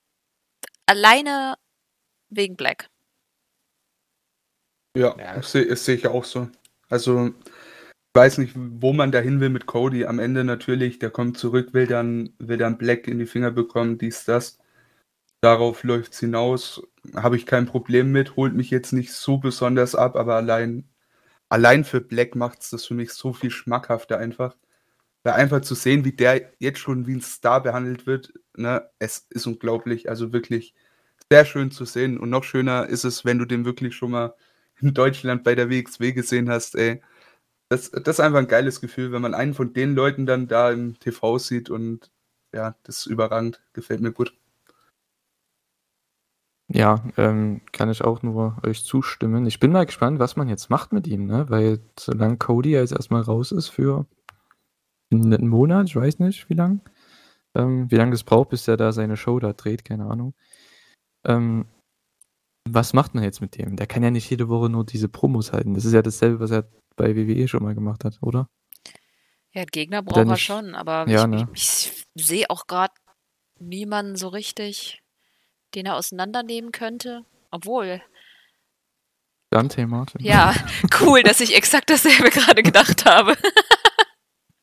[0.85, 1.55] alleine
[2.29, 2.89] wegen Black.
[4.97, 5.35] Ja, Ja.
[5.35, 6.49] das sehe seh ich auch so.
[6.89, 7.33] Also, ich
[8.15, 10.05] weiß nicht, wo man da hin will mit Cody.
[10.05, 13.97] Am Ende natürlich, der kommt zurück, will dann, will dann Black in die Finger bekommen,
[13.97, 14.57] dies, das.
[15.41, 16.81] Darauf läuft es hinaus.
[17.15, 20.89] Habe ich kein Problem mit, holt mich jetzt nicht so besonders ab, aber allein,
[21.49, 24.55] allein für Black macht es das für mich so viel schmackhafter einfach.
[25.23, 29.27] Weil einfach zu sehen, wie der jetzt schon wie ein Star behandelt wird, ne, es
[29.29, 30.09] ist unglaublich.
[30.09, 30.73] Also wirklich
[31.31, 32.17] sehr schön zu sehen.
[32.19, 34.35] Und noch schöner ist es, wenn du den wirklich schon mal
[34.81, 37.01] in Deutschland bei der WXW gesehen hast, ey.
[37.69, 40.71] Das, das ist einfach ein geiles Gefühl, wenn man einen von den Leuten dann da
[40.71, 42.11] im TV sieht und
[42.53, 43.61] ja, das ist überragend.
[43.73, 44.38] Gefällt mir gut.
[46.71, 49.47] Ja, ähm, kann ich auch nur euch zustimmen.
[49.47, 51.49] Ich bin mal gespannt, was man jetzt macht mit ihm, ne?
[51.49, 54.05] Weil solange Cody jetzt erstmal raus ist für
[55.11, 56.81] einen Monat, ich weiß nicht, wie lang,
[57.55, 60.35] ähm, wie lange das braucht, bis er da seine Show da dreht, keine Ahnung.
[61.25, 61.65] Ähm,
[62.67, 63.75] was macht man jetzt mit dem?
[63.75, 65.73] Der kann ja nicht jede Woche nur diese Promos halten.
[65.73, 68.47] Das ist ja dasselbe, was er bei WWE schon mal gemacht hat, oder?
[69.53, 71.49] Ja, Gegner braucht er schon, aber Ja, ich, ne?
[71.53, 72.93] ich, ich sehe auch gerade
[73.59, 75.01] niemanden so richtig,
[75.75, 77.25] den er auseinandernehmen könnte.
[77.51, 78.01] Obwohl,
[79.51, 80.23] Dante Martin.
[80.23, 80.53] ja,
[81.01, 83.35] cool, dass ich exakt dasselbe gerade gedacht habe.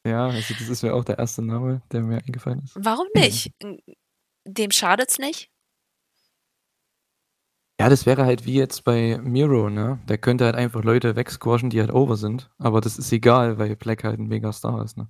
[0.07, 2.77] Ja, also das ist mir auch der erste Name, der mir eingefallen ist.
[2.79, 3.53] Warum nicht?
[4.45, 5.51] Dem schadet's nicht?
[7.81, 9.99] Ja, das wäre halt wie jetzt bei Miro, ne?
[10.09, 12.49] Der könnte halt einfach Leute wegsquashen, die halt over sind.
[12.59, 15.09] Aber das ist egal, weil Black halt ein Megastar ist, ne?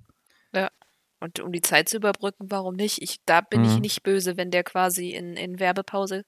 [1.19, 3.01] Und um die Zeit zu überbrücken, warum nicht?
[3.01, 3.81] Ich, da bin ich Mhm.
[3.81, 6.23] nicht böse, wenn der quasi in, in Werbepause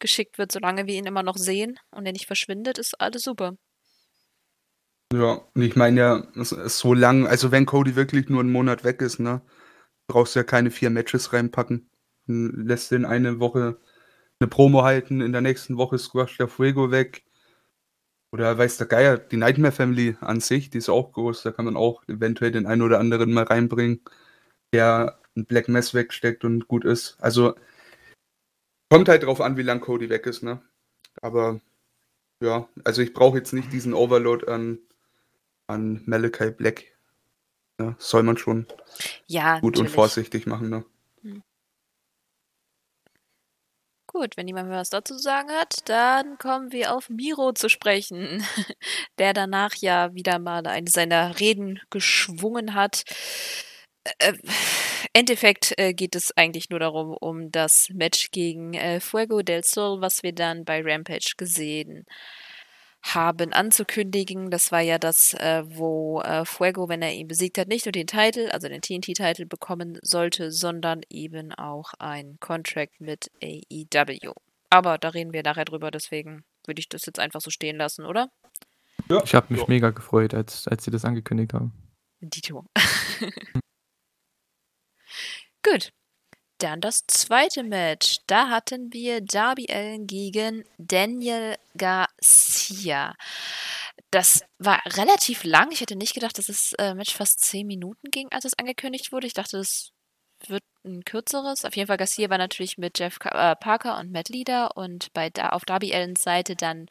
[0.00, 0.52] geschickt wird.
[0.52, 3.54] Solange wir ihn immer noch sehen und er nicht verschwindet, ist alles super.
[5.12, 8.50] Ja, und ich meine ja, es ist so lang, also wenn Cody wirklich nur einen
[8.52, 9.42] Monat weg ist, ne,
[10.08, 11.90] brauchst du ja keine vier Matches reinpacken.
[12.26, 13.80] Lässt den eine Woche
[14.40, 17.24] eine Promo halten, in der nächsten Woche squasht der Fuego weg.
[18.32, 21.66] Oder weiß der Geier, die Nightmare Family an sich, die ist auch groß, da kann
[21.66, 24.00] man auch eventuell den einen oder anderen mal reinbringen,
[24.72, 27.16] der ein Black Mess wegsteckt und gut ist.
[27.20, 27.54] Also
[28.90, 30.60] kommt halt drauf an, wie lang Cody weg ist, ne?
[31.20, 31.60] Aber
[32.40, 34.78] ja, also ich brauche jetzt nicht diesen Overload an
[35.66, 36.84] an Malachi Black.
[37.80, 38.66] Ja, soll man schon
[39.26, 39.94] Ja, gut und natürlich.
[39.94, 40.68] vorsichtig machen.
[40.68, 40.84] Ne?
[44.12, 47.70] Gut, wenn niemand mehr was dazu zu sagen hat, dann kommen wir auf Miro zu
[47.70, 48.44] sprechen,
[49.18, 53.04] der danach ja wieder mal eine seiner Reden geschwungen hat.
[54.18, 54.38] Äh, Im
[55.12, 60.00] Endeffekt äh, geht es eigentlich nur darum, um das Match gegen äh, Fuego del Sol,
[60.00, 62.04] was wir dann bei Rampage gesehen
[63.02, 64.50] haben, anzukündigen.
[64.50, 67.92] Das war ja das, äh, wo äh, Fuego, wenn er ihn besiegt hat, nicht nur
[67.92, 74.32] den Titel, also den TNT-Titel bekommen sollte, sondern eben auch ein Contract mit AEW.
[74.70, 78.04] Aber da reden wir nachher drüber, deswegen würde ich das jetzt einfach so stehen lassen,
[78.06, 78.30] oder?
[79.24, 79.66] Ich habe mich Ja.
[79.68, 81.72] mega gefreut, als, als sie das angekündigt haben.
[82.20, 82.64] Dito.
[85.62, 85.92] Gut.
[86.58, 88.18] Dann das zweite Match.
[88.26, 93.14] Da hatten wir Darby Allen gegen Daniel Garcia.
[94.10, 95.72] Das war relativ lang.
[95.72, 99.10] Ich hätte nicht gedacht, dass das äh, Match fast zehn Minuten ging, als es angekündigt
[99.10, 99.26] wurde.
[99.26, 99.90] Ich dachte, das
[100.48, 101.64] wird ein kürzeres.
[101.64, 105.30] Auf jeden Fall, Garcia war natürlich mit Jeff äh, Parker und Matt Leader und bei
[105.36, 106.86] auf Darby Allens Seite dann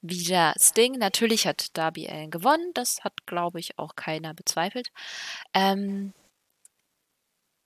[0.00, 0.92] wieder Sting.
[0.98, 2.70] Natürlich hat Darby Allen gewonnen.
[2.74, 4.90] Das hat, glaube ich, auch keiner bezweifelt.
[5.54, 6.12] Ähm,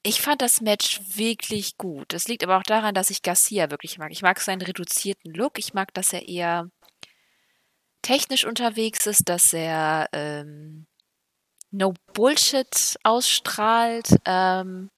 [0.05, 2.12] ich fand das Match wirklich gut.
[2.12, 4.12] Das liegt aber auch daran, dass ich Garcia wirklich mag.
[4.12, 5.59] Ich mag seinen reduzierten Look.
[5.59, 6.71] Ich mag, dass er eher
[8.03, 10.87] technisch unterwegs ist, dass er ähm,
[11.71, 14.09] no Bullshit ausstrahlt.
[14.27, 14.90] Ähm,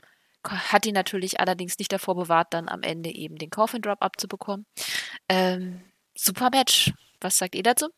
[0.44, 4.66] hat ihn natürlich allerdings nicht davor bewahrt, dann am Ende eben den Coffin Drop abzubekommen.
[5.28, 5.82] Ähm,
[6.16, 6.92] super Match.
[7.20, 7.88] Was sagt ihr dazu?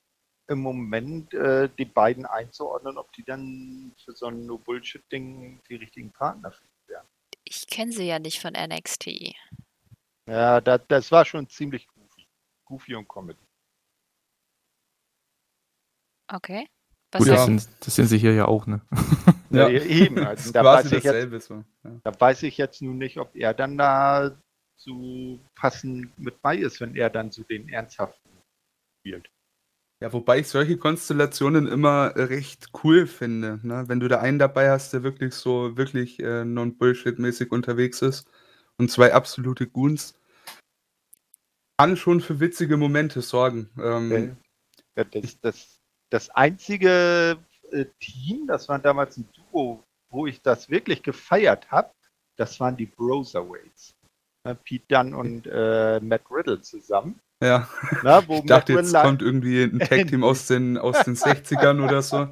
[0.48, 6.10] im Moment äh, die beiden einzuordnen, ob die dann für so ein No-Bullshit-Ding die richtigen
[6.12, 7.08] Partner finden werden.
[7.44, 9.34] Ich kenne sie ja nicht von NXT.
[10.26, 12.26] Ja, da, das war schon ziemlich goofy.
[12.64, 13.38] Goofy und Comedy.
[16.28, 16.66] Okay.
[17.10, 17.34] Was Gut, Ja.
[17.34, 18.80] das, sind, das sind sie hier ja auch, ne?
[19.50, 20.18] Ja, eben.
[20.18, 21.64] Also, ist da, weiß ich jetzt, dasselbe so.
[21.84, 21.90] Ja.
[22.04, 24.34] da weiß ich jetzt nun nicht, ob er dann da
[24.76, 28.30] so passend mit bei ist, wenn er dann so den Ernsthaften
[29.00, 29.30] spielt.
[30.02, 33.60] Ja, wobei ich solche Konstellationen immer recht cool finde.
[33.62, 33.84] Ne?
[33.86, 38.28] Wenn du da einen dabei hast, der wirklich so wirklich äh, non-Bullshit-mäßig unterwegs ist
[38.78, 40.18] und zwei absolute Goons,
[41.78, 43.70] kann schon für witzige Momente sorgen.
[43.80, 44.36] Ähm,
[44.96, 47.38] Ja, das, das, das einzige
[47.70, 51.92] äh, Team, das war damals ein Duo, wo ich das wirklich gefeiert habe,
[52.36, 53.94] das waren die Broserweights.
[54.44, 57.20] Ne, Pete Dunne und äh, Matt Riddle zusammen.
[57.42, 57.68] Ja.
[58.02, 62.02] Na, wo Ich dachte, jetzt kommt irgendwie ein Tag-Team aus den, aus den 60ern oder
[62.02, 62.28] so.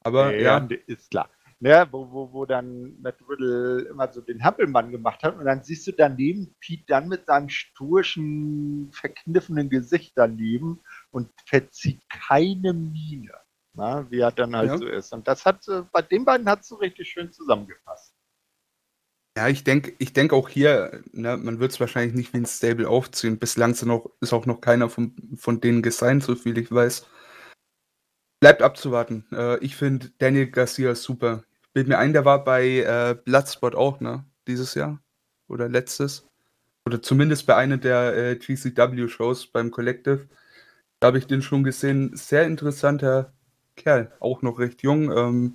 [0.00, 1.28] Aber ja, nee, ist klar.
[1.60, 5.62] ne, wo, wo, wo dann Matt Riddle immer so den Hampelmann gemacht hat und dann
[5.64, 13.32] siehst du daneben Pete dann mit seinem sturschen, verkniffenen Gesicht daneben und verzieht keine Miene,
[13.72, 14.78] na, wie er dann halt Ja.
[14.78, 15.12] so ist.
[15.12, 18.13] Und das hat, äh, bei den beiden hat es so richtig schön zusammengepasst.
[19.36, 22.46] Ja, ich denke ich denk auch hier, ne, man wird es wahrscheinlich nicht wie ein
[22.46, 23.38] Stable aufziehen.
[23.38, 27.06] Bislang sind auch, ist auch noch keiner von, von denen gesigned, so viel ich weiß.
[28.40, 29.26] Bleibt abzuwarten.
[29.32, 31.42] Äh, ich finde Daniel Garcia super.
[31.72, 34.24] Bild mir ein, der war bei äh, Bloodsport auch, ne?
[34.46, 35.02] Dieses Jahr.
[35.48, 36.28] Oder letztes.
[36.86, 40.28] Oder zumindest bei einer der äh, GCW-Shows beim Collective.
[41.00, 42.16] Da habe ich den schon gesehen.
[42.16, 43.32] Sehr interessanter
[43.76, 44.12] Kerl.
[44.20, 45.10] Auch noch recht jung.
[45.10, 45.54] Ähm,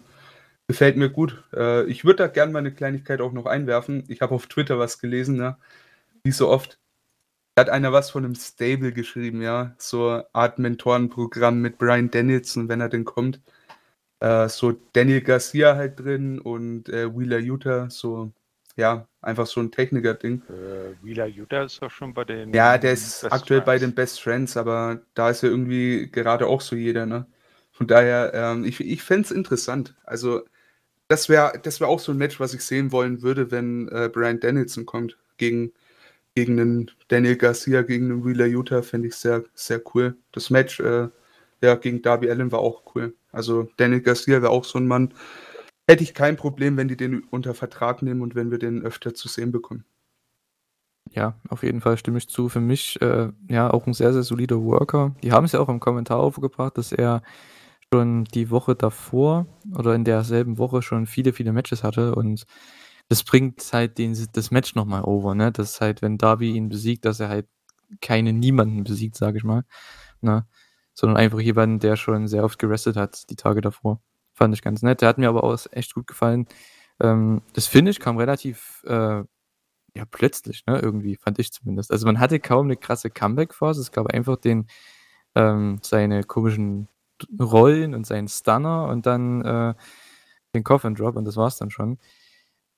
[0.70, 1.44] Gefällt mir gut.
[1.52, 4.04] Äh, ich würde da gerne mal eine Kleinigkeit auch noch einwerfen.
[4.08, 5.58] Ich habe auf Twitter was gelesen, ne?
[6.24, 6.78] Wie so oft.
[7.56, 9.74] Da hat einer was von einem Stable geschrieben, ja.
[9.80, 13.42] So Art Mentorenprogramm mit Brian Danielson, wenn er denn kommt.
[14.20, 18.32] Äh, so Daniel Garcia halt drin und äh, Wheeler Utah, so,
[18.76, 20.44] ja, einfach so ein Techniker-Ding.
[20.50, 22.54] Äh, Wheeler Utah ist doch schon bei den.
[22.54, 23.82] Ja, der ist Best aktuell bei Friends.
[23.82, 27.26] den Best Friends, aber da ist ja irgendwie gerade auch so jeder, ne?
[27.72, 29.96] Von daher, ähm, ich, ich fände es interessant.
[30.04, 30.44] Also,
[31.10, 34.10] das wäre das wär auch so ein Match, was ich sehen wollen würde, wenn äh,
[34.13, 35.17] Brian Danielson kommt.
[35.38, 35.74] Gegen,
[36.36, 40.15] gegen einen Daniel Garcia, gegen einen Wheeler Utah, fände ich sehr, sehr cool.
[40.32, 41.10] Das Match äh,
[41.62, 43.15] ja, gegen Darby Allen war auch cool.
[43.32, 45.13] Also, Daniel Garcia wäre auch so ein Mann.
[45.88, 49.13] Hätte ich kein Problem, wenn die den unter Vertrag nehmen und wenn wir den öfter
[49.15, 49.86] zu sehen bekommen.
[51.12, 52.50] Ja, auf jeden Fall stimme ich zu.
[52.50, 55.15] Für mich äh, ja auch ein sehr, sehr solider Worker.
[55.24, 57.24] Die haben es ja auch im Kommentar aufgebracht, dass er
[57.93, 62.45] schon die Woche davor oder in derselben Woche schon viele, viele Matches hatte und
[63.10, 65.52] das bringt halt den, das Match nochmal over, ne?
[65.52, 67.47] Dass halt, wenn Darby ihn besiegt, dass er halt
[68.02, 69.63] keine niemanden besiegt, sage ich mal,
[70.21, 70.47] ne?
[70.93, 74.02] Sondern einfach jemanden, der schon sehr oft gerestet hat, die Tage davor.
[74.36, 75.02] Fand ich ganz nett.
[75.02, 76.47] Der hat mir aber auch echt gut gefallen.
[77.02, 79.23] Ähm, das Finish kam relativ äh,
[79.95, 81.91] ja, plötzlich, ne, irgendwie, fand ich zumindest.
[81.91, 84.67] Also man hatte kaum eine krasse Comeback-Phase, es gab einfach den,
[85.36, 86.88] ähm, seine komischen
[87.40, 89.74] Rollen und seinen Stunner und dann äh,
[90.56, 92.00] den Coffin Drop und das war's dann schon.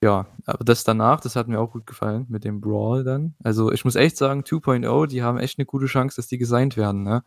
[0.03, 3.35] Ja, aber das danach, das hat mir auch gut gefallen mit dem Brawl dann.
[3.43, 6.75] Also ich muss echt sagen, 2.0, die haben echt eine gute Chance, dass die gesigned
[6.75, 7.23] werden, ne?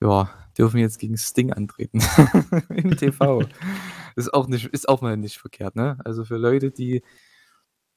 [0.00, 2.00] Ja, dürfen jetzt gegen Sting antreten.
[2.68, 3.42] Im TV.
[4.16, 5.98] ist auch nicht, ist auch mal nicht verkehrt, ne?
[6.04, 7.02] Also für Leute, die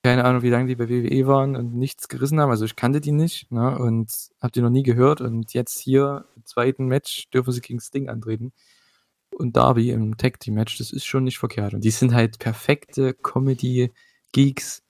[0.08, 2.50] keine Ahnung, wie lange die bei WWE waren und nichts gerissen haben.
[2.50, 4.10] Also ich kannte die nicht ne, und
[4.42, 5.20] habe die noch nie gehört.
[5.20, 8.54] Und jetzt hier im zweiten Match dürfen sie gegen Sting antreten.
[9.32, 11.74] Und Darby im Tag Team Match, das ist schon nicht verkehrt.
[11.74, 14.82] Und die sind halt perfekte Comedy-Geeks,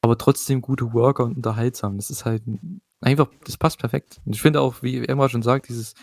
[0.00, 1.96] aber trotzdem gute Worker und unterhaltsam.
[1.96, 2.44] Das ist halt
[3.00, 4.20] einfach, das passt perfekt.
[4.24, 5.94] Und ich finde auch, wie Emma schon sagt, dieses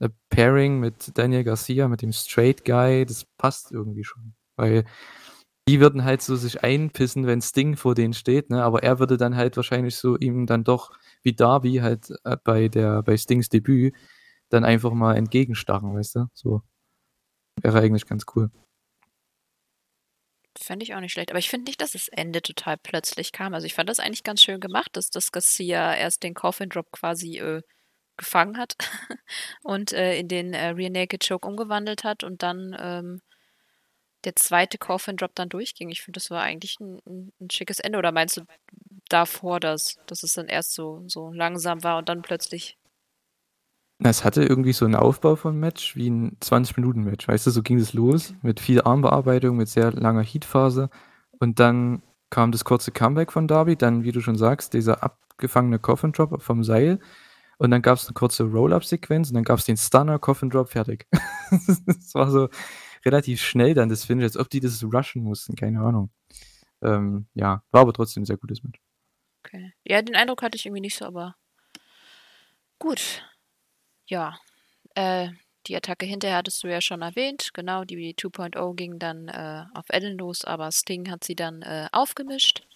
[0.00, 4.34] äh, Pairing mit Daniel Garcia, mit dem Straight Guy, das passt irgendwie schon.
[4.56, 4.86] Weil
[5.68, 8.62] die würden halt so sich einpissen, wenn Sting vor denen steht, ne?
[8.62, 12.68] Aber er würde dann halt wahrscheinlich so ihm dann doch wie Darby halt äh, bei
[12.68, 13.94] der bei Stings Debüt
[14.48, 16.26] dann einfach mal entgegenstarren, weißt du?
[16.32, 16.62] So
[17.60, 18.50] wäre eigentlich ganz cool.
[20.58, 21.30] Fände ich auch nicht schlecht.
[21.30, 23.52] Aber ich finde nicht, dass das Ende total plötzlich kam.
[23.52, 26.90] Also ich fand das eigentlich ganz schön gemacht, dass das Garcia erst den Coffin Drop
[26.92, 27.60] quasi äh,
[28.16, 28.74] gefangen hat
[29.62, 33.20] und äh, in den äh, Rear Naked Choke umgewandelt hat und dann ähm,
[34.24, 35.90] der zweite Coffin Drop dann durchging.
[35.90, 37.98] Ich finde, das war eigentlich ein, ein, ein schickes Ende.
[37.98, 38.42] Oder meinst du
[39.08, 42.78] davor das, dass es dann erst so, so langsam war und dann plötzlich.
[44.00, 47.78] Es hatte irgendwie so einen Aufbau von Match wie ein 20-Minuten-Match, weißt du, so ging
[47.78, 50.88] es los mit viel Armbearbeitung, mit sehr langer Heatphase
[51.40, 55.80] und dann kam das kurze Comeback von Darby, dann, wie du schon sagst, dieser abgefangene
[55.80, 57.00] Coffin Drop vom Seil
[57.56, 60.68] und dann gab es eine kurze Roll-Up-Sequenz und dann gab es den Stunner, Coffin Drop,
[60.68, 61.08] fertig.
[61.86, 62.48] das war so
[63.08, 66.10] relativ schnell dann das Finish, als ob die das rushen mussten, keine Ahnung.
[66.82, 68.80] Ähm, ja, war aber trotzdem ein sehr gutes Match.
[69.44, 69.72] Okay.
[69.84, 71.34] Ja, den Eindruck hatte ich irgendwie nicht so, aber
[72.78, 73.24] gut.
[74.06, 74.38] Ja.
[74.94, 75.30] Äh,
[75.66, 77.50] die Attacke hinterher hattest du ja schon erwähnt.
[77.52, 81.88] Genau, die 2.0 ging dann äh, auf Ellen los, aber Sting hat sie dann äh,
[81.92, 82.66] aufgemischt,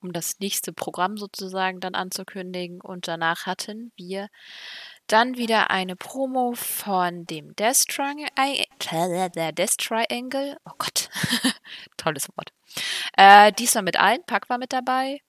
[0.00, 2.80] um das nächste Programm sozusagen dann anzukündigen.
[2.80, 4.28] Und danach hatten wir
[5.08, 8.26] dann wieder eine Promo von dem Death Triangle.
[9.30, 10.56] Der Death Triangle.
[10.64, 11.08] Oh Gott.
[11.96, 12.52] Tolles Wort.
[13.16, 14.22] Äh, diesmal mit allen.
[14.26, 15.20] Pack war mit dabei.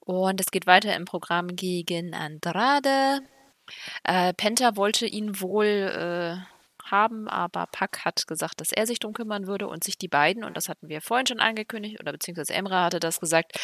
[0.00, 3.20] Und es geht weiter im Programm gegen Andrade.
[4.04, 9.14] Äh, Penta wollte ihn wohl äh, haben, aber Pack hat gesagt, dass er sich drum
[9.14, 12.54] kümmern würde und sich die beiden, und das hatten wir vorhin schon angekündigt, oder beziehungsweise
[12.54, 13.58] Emra hatte das gesagt,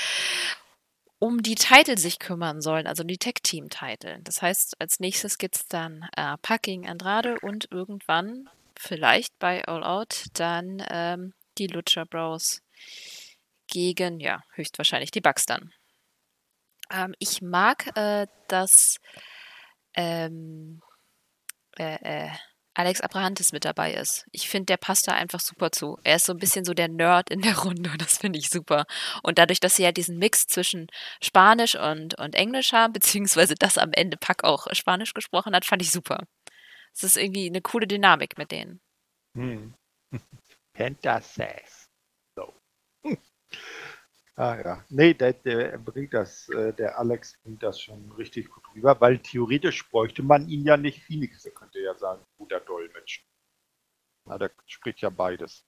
[1.20, 4.20] um die Titel sich kümmern sollen, also die Tech-Team-Titel.
[4.24, 9.62] Das heißt, als nächstes gibt es dann äh, Pack gegen Andrade und irgendwann, vielleicht bei
[9.66, 12.62] All Out, dann ähm, die Lucha Bros
[13.68, 15.72] gegen, ja, höchstwahrscheinlich die Bucks dann.
[16.90, 18.96] Ähm, ich mag äh, das
[19.94, 20.80] ähm,
[21.78, 22.30] äh, äh,
[22.81, 24.25] Alex Abrahantes mit dabei ist.
[24.33, 25.99] Ich finde, der passt da einfach super zu.
[26.03, 27.90] Er ist so ein bisschen so der Nerd in der Runde.
[27.99, 28.87] Das finde ich super.
[29.23, 30.87] Und dadurch, dass sie ja diesen Mix zwischen
[31.23, 35.83] Spanisch und, und Englisch haben, beziehungsweise dass am Ende Pack auch Spanisch gesprochen hat, fand
[35.83, 36.25] ich super.
[36.95, 38.81] Es ist irgendwie eine coole Dynamik mit denen.
[39.37, 39.75] Hm.
[40.73, 41.87] Penta says.
[42.35, 42.55] So.
[43.05, 43.19] Hm.
[44.40, 44.85] Ah ja.
[44.88, 49.18] Nee, der, der bringt das, äh, der Alex bringt das schon richtig gut rüber, weil
[49.18, 51.03] theoretisch bräuchte man ihn ja nicht.
[51.03, 53.22] Phoenix der könnte ja sagen, guter Dolmetsch.
[54.24, 55.66] Na, der spricht ja beides.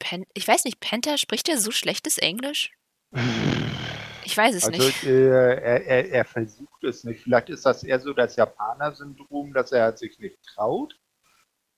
[0.00, 2.72] Pen ich weiß nicht, Penta, spricht er so schlechtes Englisch?
[4.22, 5.02] Ich weiß es Also nicht.
[5.04, 7.22] äh, er, er, er versucht es nicht.
[7.22, 10.99] Vielleicht ist das eher so das Japaner-Syndrom, dass er sich nicht traut.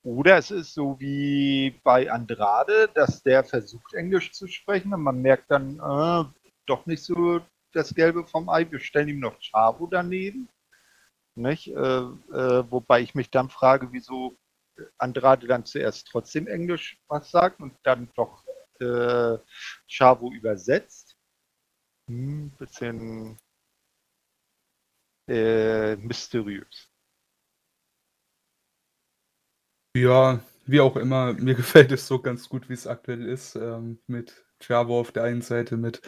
[0.05, 5.23] Oder es ist so wie bei Andrade, dass der versucht, Englisch zu sprechen und man
[5.23, 6.25] merkt dann, äh,
[6.67, 7.41] doch nicht so
[7.73, 8.71] das Gelbe vom Ei.
[8.71, 10.49] Wir stellen ihm noch Chavo daneben.
[11.37, 11.69] Nicht?
[11.69, 14.37] Äh, äh, wobei ich mich dann frage, wieso
[14.99, 18.45] Andrade dann zuerst trotzdem Englisch was sagt und dann doch
[18.81, 19.39] äh,
[19.87, 21.17] Chavo übersetzt.
[22.09, 23.39] Hm, bisschen
[25.29, 26.92] äh, mysteriös.
[29.95, 33.57] Ja, wie auch immer, mir gefällt es so ganz gut, wie es aktuell ist.
[33.57, 36.01] Ähm, mit Chavo auf der einen Seite, mit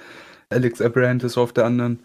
[0.48, 2.04] Alex Abrahantes auf der anderen.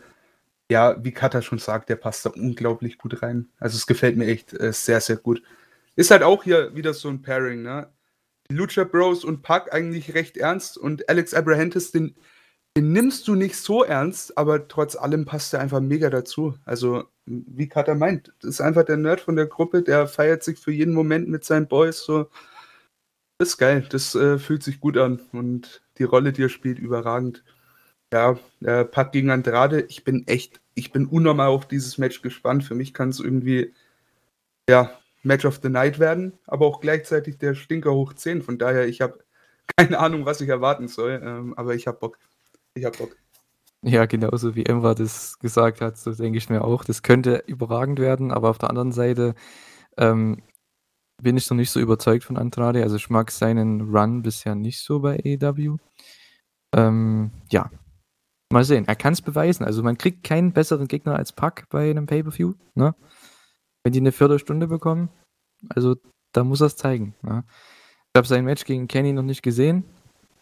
[0.71, 3.49] Ja, wie Kata schon sagt, der passt da unglaublich gut rein.
[3.59, 5.41] Also es gefällt mir echt äh, sehr, sehr gut.
[5.95, 7.89] Ist halt auch hier wieder so ein Pairing, ne?
[8.51, 12.15] Lucha Bros und Pac eigentlich recht ernst und Alex Abrahantes, den,
[12.77, 16.55] den nimmst du nicht so ernst, aber trotz allem passt er einfach mega dazu.
[16.65, 20.71] Also, wie Kata meint, ist einfach der Nerd von der Gruppe, der feiert sich für
[20.71, 22.29] jeden Moment mit seinen Boys so.
[23.37, 26.79] Das ist geil, das äh, fühlt sich gut an und die Rolle, die er spielt,
[26.79, 27.43] überragend.
[28.13, 32.63] Ja, äh, Pac gegen Andrade, ich bin echt, ich bin unnormal auf dieses Match gespannt.
[32.63, 33.73] Für mich kann es irgendwie,
[34.69, 34.91] ja,
[35.23, 38.41] Match of the Night werden, aber auch gleichzeitig der Stinker hoch 10.
[38.41, 39.19] Von daher, ich habe
[39.77, 42.17] keine Ahnung, was ich erwarten soll, ähm, aber ich habe Bock.
[42.79, 43.17] Ich habe Bock.
[43.83, 46.83] Ja, genauso wie Emma das gesagt hat, so denke ich mir auch.
[46.85, 49.35] Das könnte überragend werden, aber auf der anderen Seite
[49.97, 50.41] ähm,
[51.21, 52.83] bin ich noch nicht so überzeugt von Andrade.
[52.83, 55.77] Also ich mag seinen Run bisher nicht so bei AEW.
[56.73, 57.69] Ähm, ja,
[58.51, 58.87] mal sehen.
[58.87, 59.65] Er kann es beweisen.
[59.65, 62.53] Also man kriegt keinen besseren Gegner als Pack bei einem Pay-Per-View.
[62.75, 62.95] Ne?
[63.83, 65.09] Wenn die eine Viertelstunde bekommen,
[65.69, 65.95] also
[66.33, 67.15] da muss er es zeigen.
[67.21, 67.43] Ne?
[68.13, 69.83] Ich habe sein Match gegen Kenny noch nicht gesehen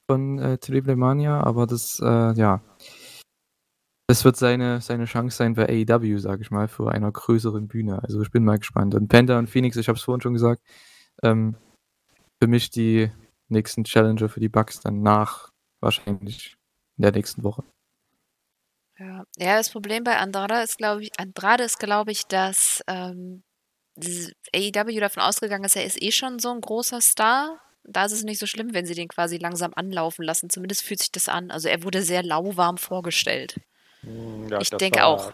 [0.07, 2.61] von äh, Triple Mania, aber das, äh, ja,
[4.07, 8.01] das wird seine, seine Chance sein bei AEW, sage ich mal, vor einer größeren Bühne.
[8.03, 8.95] Also ich bin mal gespannt.
[8.95, 10.61] Und Penta und Phoenix, ich habe es vorhin schon gesagt,
[11.23, 11.57] ähm,
[12.41, 13.11] für mich die
[13.49, 15.49] nächsten Challenger für die Bucks dann nach
[15.81, 16.57] wahrscheinlich
[16.97, 17.63] in der nächsten Woche.
[18.97, 19.25] Ja.
[19.37, 23.43] ja, das Problem bei Andrade ist, glaube ich, Andrade ist, glaube ich, dass ähm,
[24.55, 27.59] AEW davon ausgegangen ist, er ist eh schon so ein großer Star.
[27.89, 30.49] Da ist es nicht so schlimm, wenn sie den quasi langsam anlaufen lassen.
[30.49, 31.51] Zumindest fühlt sich das an.
[31.51, 33.59] Also er wurde sehr lauwarm vorgestellt.
[34.01, 35.33] Hm, ja, Ich denke war- auch.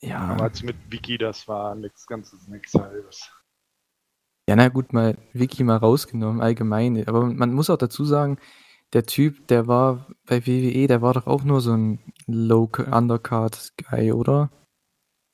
[0.00, 3.30] Ja, Damals mit Vicky, das war nichts ganzes, nichts halbes.
[4.48, 7.06] ja, na gut, mal Wiki mal rausgenommen, allgemein.
[7.06, 8.38] Aber man muss auch dazu sagen,
[8.94, 14.50] der Typ, der war bei WWE, der war doch auch nur so ein Low-Undercard-Guy, oder?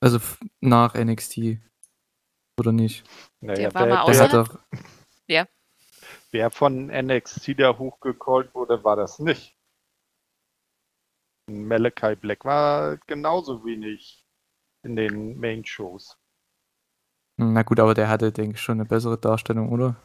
[0.00, 0.18] Also
[0.60, 1.58] nach NXT.
[2.58, 3.04] Oder nicht?
[3.40, 4.58] Naja, Der war mal wer, Der außer- hat doch,
[6.32, 9.56] wer von NXT da hochgecallt wurde, war das nicht.
[11.48, 14.24] Malachi Black war genauso wenig
[14.84, 16.18] in den Main-Shows.
[17.36, 19.96] na gut, aber der hatte, denke ich, schon eine bessere Darstellung, oder?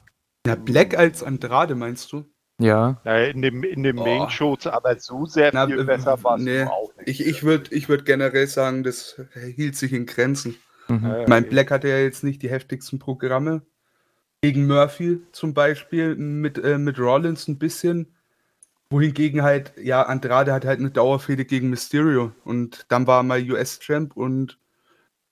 [0.47, 2.25] Ja, Black als Andrade, meinst du?
[2.59, 4.03] Ja, Naja, in den, in Boah.
[4.05, 7.09] Main-Shows, aber so sehr Na, viel äh, besser war es nee, auch nicht.
[7.09, 9.21] Ich, ich würde ich würd generell sagen, das
[9.55, 10.55] hielt sich in Grenzen.
[10.87, 11.05] mhm.
[11.05, 13.65] Äh, Ich meine, Black hatte ja jetzt nicht die heftigsten Programme.
[14.41, 18.15] Gegen Murphy zum Beispiel, mit, äh, mit Rollins ein bisschen.
[18.92, 22.33] Wohingegen halt, ja, Andrade hat halt eine Dauerfehde gegen Mysterio.
[22.46, 24.60] Und dann war er mal US-Champ und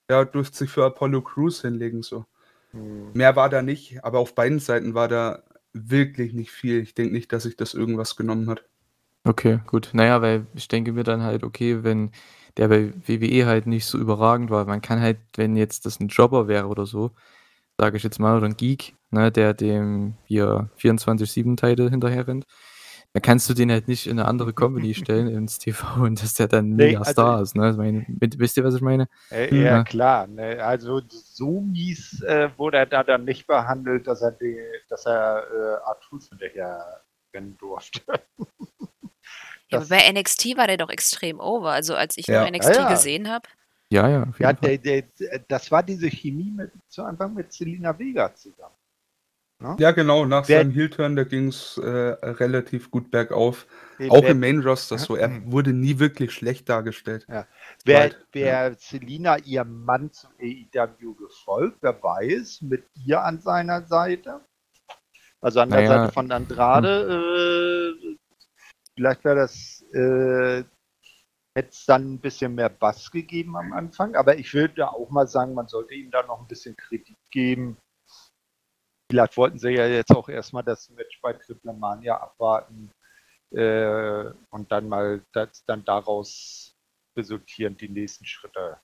[0.10, 2.04] ja, durfte sich für Apollo Crews hinlegen.
[2.04, 2.26] So.
[2.74, 5.44] hm, Mehr war da nicht, aber auf beiden Seiten war da
[5.74, 6.82] wirklich nicht viel.
[6.82, 8.66] Ich denke nicht, dass sich das irgendwas genommen hat.
[9.28, 9.90] Okay, gut.
[9.94, 12.12] Naja, weil ich denke mir dann halt, okay, wenn
[12.58, 16.10] der bei WWE halt nicht so überragend war, man kann halt, wenn jetzt das ein
[16.10, 17.12] Jobber wäre oder so,
[17.78, 22.46] sage ich jetzt mal, oder ein Geek, ne, der dem hier 24-7-Title hinterher rennt,
[23.14, 26.34] dann kannst du den halt nicht in eine andere Comedy stellen, ins TV, und dass
[26.34, 27.72] der dann Nee, mega also Star ist, ne?
[27.72, 29.08] Ich meine, wisst ihr, was ich meine?
[29.30, 29.84] Äh, Hm, ja, Ja.
[29.84, 30.28] klar.
[30.28, 30.64] Ne?
[30.64, 34.58] Also so mies äh, wurde er da dann nicht behandelt, dass er, die,
[34.90, 37.02] dass er äh, Artus hinterher
[37.34, 38.02] rennen durfte.
[39.72, 41.72] Ja, aber bei NXT war der doch extrem over.
[41.72, 42.42] Also als ich Ja.
[42.44, 42.90] noch NXT Ja, ja.
[42.92, 43.50] gesehen habe.
[43.96, 45.04] Ja, ja, auf Ja, der, der,
[45.48, 48.76] das war diese Chemie mit, zu Anfang mit Selina Vega zusammen.
[49.80, 53.66] Ja, genau, nach Wer- seinem Heel-Turn, da ging es äh, relativ gut bergauf.
[53.98, 55.16] Wer- Auch im Main-Roster so.
[55.16, 57.26] Er wurde nie wirklich schlecht dargestellt.
[57.30, 57.46] Wer,
[57.86, 64.42] Weit, wer Selina ihrem Mann zum AEW gefolgt, wer weiß, mit ihr an seiner Seite.
[65.40, 66.02] Also an der Naja.
[66.02, 67.94] Seite von Andrade.
[68.04, 68.18] Äh,
[68.96, 70.64] vielleicht wäre das, äh,
[71.56, 74.16] hätte es dann ein bisschen mehr Bass gegeben am Anfang.
[74.16, 77.78] Aber ich würde auch mal sagen, man sollte ihm da noch ein bisschen Kredit geben.
[79.10, 82.92] Vielleicht wollten sie ja jetzt auch erstmal das Match bei Triple Mania abwarten
[83.52, 86.76] äh, und dann mal das, dann daraus
[87.16, 88.82] resultierend die nächsten Schritte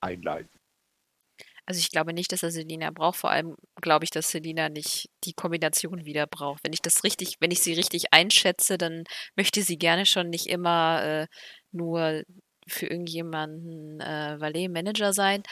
[0.00, 0.57] einleiten.
[1.68, 3.18] Also ich glaube nicht, dass er Selina braucht.
[3.18, 6.64] Vor allem glaube ich, dass Selina nicht die Kombination wieder braucht.
[6.64, 9.04] Wenn ich das richtig, wenn ich sie richtig einschätze, dann
[9.36, 11.26] möchte sie gerne schon nicht immer äh,
[11.70, 12.22] nur
[12.66, 15.42] für irgendjemanden äh, Valet-Manager sein,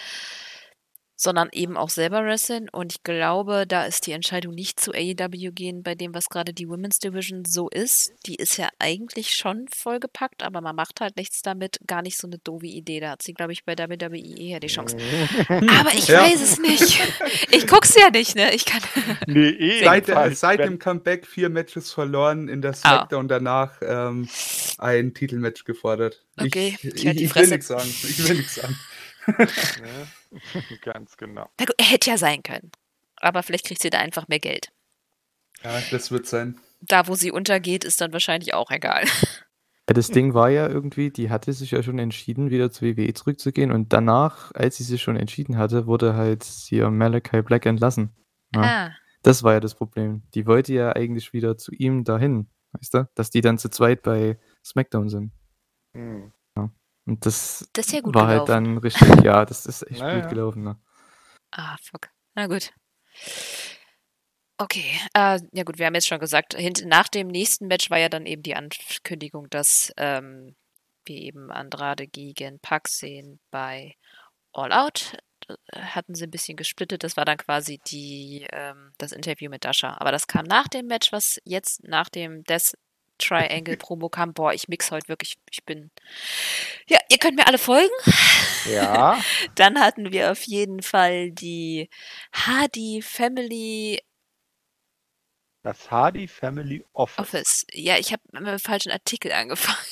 [1.16, 2.68] sondern eben auch selber wresteln.
[2.68, 6.52] Und ich glaube, da ist die Entscheidung nicht zu AEW gehen, bei dem, was gerade
[6.52, 8.12] die Women's Division so ist.
[8.26, 11.78] Die ist ja eigentlich schon vollgepackt, aber man macht halt nichts damit.
[11.86, 13.00] Gar nicht so eine doofe Idee.
[13.00, 14.96] Da hat sie, glaube ich, bei WWE eher die Chance.
[15.48, 16.22] Aber ich Ja.
[16.22, 17.00] weiß es nicht.
[17.50, 18.54] Ich guck's ja nicht, ne?
[18.54, 18.82] Ich kann.
[19.26, 19.84] Nee, eh.
[19.84, 24.28] Seit, jedenfalls, seit dem Comeback vier Matches verloren, in der Smackdown danach ähm,
[24.78, 26.22] ein Titelmatch gefordert.
[26.38, 27.88] Okay, ich, ich ich, ich will nichts sagen.
[27.88, 28.76] Ich will nichts sagen.
[29.26, 29.48] Ne?
[30.83, 31.49] Ganz genau.
[31.59, 32.70] Na gut, er hätte ja sein können.
[33.16, 34.72] Aber vielleicht kriegt sie da einfach mehr Geld.
[35.64, 36.59] Ja, das wird sein.
[36.81, 39.05] Da, wo sie untergeht, ist dann wahrscheinlich auch egal.
[39.89, 43.14] Ja, das Ding war ja irgendwie, die hatte sich ja schon entschieden, wieder zu WWE
[43.14, 48.11] zurückzugehen und danach, als sie sich schon entschieden hatte, wurde halt hier Malachi Black entlassen.
[48.55, 48.62] Ja.
[48.62, 50.22] Ah, Das war ja das Problem.
[50.35, 53.09] Die wollte ja eigentlich wieder zu ihm dahin, weißt du?
[53.14, 55.33] Dass die dann zu zweit bei SmackDown sind.
[55.95, 56.33] Hm.
[57.07, 58.64] Und das, das ist ja gut war halt gelaufen.
[58.64, 60.20] dann richtig, ja, das ist echt Naja.
[60.20, 60.64] gut gelaufen.
[60.64, 60.76] Ne?
[61.52, 62.11] Ah, fuck.
[62.34, 62.72] Na gut.
[64.59, 67.98] Okay, äh, ja gut, wir haben jetzt schon gesagt, hint nach dem nächsten Match war
[67.98, 70.57] ja dann eben die Ankündigung, dass ähm,
[71.04, 73.94] wir eben Andrade gegen Pac sehen bei
[74.54, 75.12] All Out.
[75.48, 79.64] Äh, Hatten sie ein bisschen gesplittet, das war dann quasi die, ähm, das Interview mit
[79.66, 79.94] Dasha.
[79.98, 82.72] Aber das kam nach dem Match, was jetzt nach dem Death
[83.18, 84.32] Triangle Promo kam.
[84.32, 85.90] Boah, ich mix heute wirklich, ich bin.
[86.88, 87.92] Ja, ihr könnt mir alle folgen.
[88.70, 89.20] Ja,
[89.54, 91.88] Dann hatten wir auf jeden Fall die
[92.32, 94.00] Hardy Family
[95.66, 97.18] das Hardy Family Office.
[97.18, 97.66] Office.
[97.72, 99.78] Ja, ich habe mit dem falschen Artikel angefangen.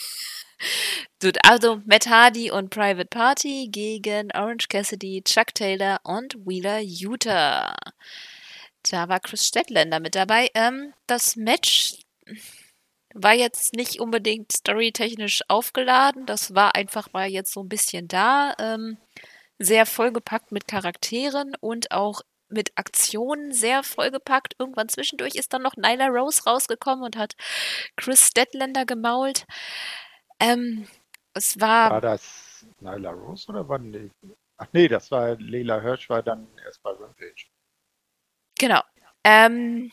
[1.42, 7.74] Also Matt Hardy und Private Party gegen Orange Cassidy, Chuck Taylor und Wheeler Utah.
[8.88, 10.50] Da war Chris Stedländer mit dabei.
[10.54, 11.96] Ähm, das Match
[13.14, 16.26] war jetzt nicht unbedingt storytechnisch aufgeladen.
[16.26, 18.54] Das war einfach mal jetzt so ein bisschen da.
[18.58, 18.98] Ähm,
[19.58, 24.54] sehr vollgepackt mit Charakteren und auch mit Aktionen sehr vollgepackt.
[24.58, 27.34] Irgendwann zwischendurch ist dann noch Nyla Rose rausgekommen und hat
[27.96, 29.46] Chris Stedländer gemault.
[30.40, 30.86] Ähm,
[31.34, 34.10] es war, War das Nyla Rose oder war nee?
[34.56, 37.46] Ach nee, das war Leila Hirsch, war dann erst bei Rampage.
[38.58, 38.80] genau.
[39.24, 39.90] Ähm,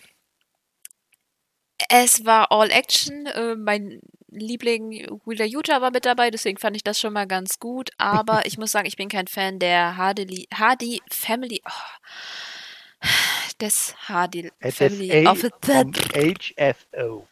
[1.89, 3.25] es war All Action.
[3.27, 7.59] Äh, mein Liebling Wheeler Utah war mit dabei, deswegen fand ich das schon mal ganz
[7.59, 7.89] gut.
[7.97, 11.61] Aber ich muss sagen, ich bin kein Fan der Hardy, Hardy Family.
[11.65, 13.07] Oh,
[13.59, 15.51] des Hardy Family SSA Office.
[15.61, 17.27] vom HFO.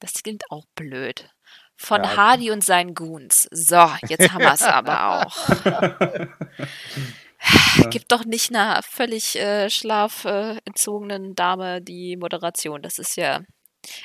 [0.00, 1.30] Das klingt auch blöd.
[1.78, 2.16] Von Ja.
[2.16, 3.48] Hardy und seinen Goons.
[3.50, 5.48] So, jetzt haben wir es aber auch.
[7.90, 12.80] Gibt doch nicht einer völlig äh, schlafentzogenen Dame die Moderation.
[12.82, 13.42] Das ist ja.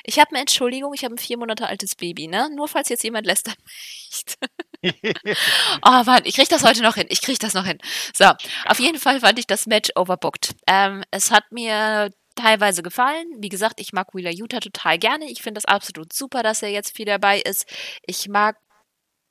[0.04, 2.50] Ich habe eine Entschuldigung, ich habe ein vier Monate altes Baby, ne?
[2.54, 4.36] Nur falls jetzt jemand lästern möchte.
[5.84, 7.06] Oh Mann, ich krieg das heute noch hin.
[7.08, 7.78] Ich krieg das noch hin.
[8.14, 8.26] So,
[8.66, 10.54] auf jeden Fall fand ich das Match overbooked.
[10.66, 13.26] Ähm, es hat mir teilweise gefallen.
[13.38, 15.30] Wie gesagt, ich mag Wheeler Utah total gerne.
[15.30, 17.66] Ich finde das absolut super, dass er jetzt viel dabei ist.
[18.06, 18.56] Ich mag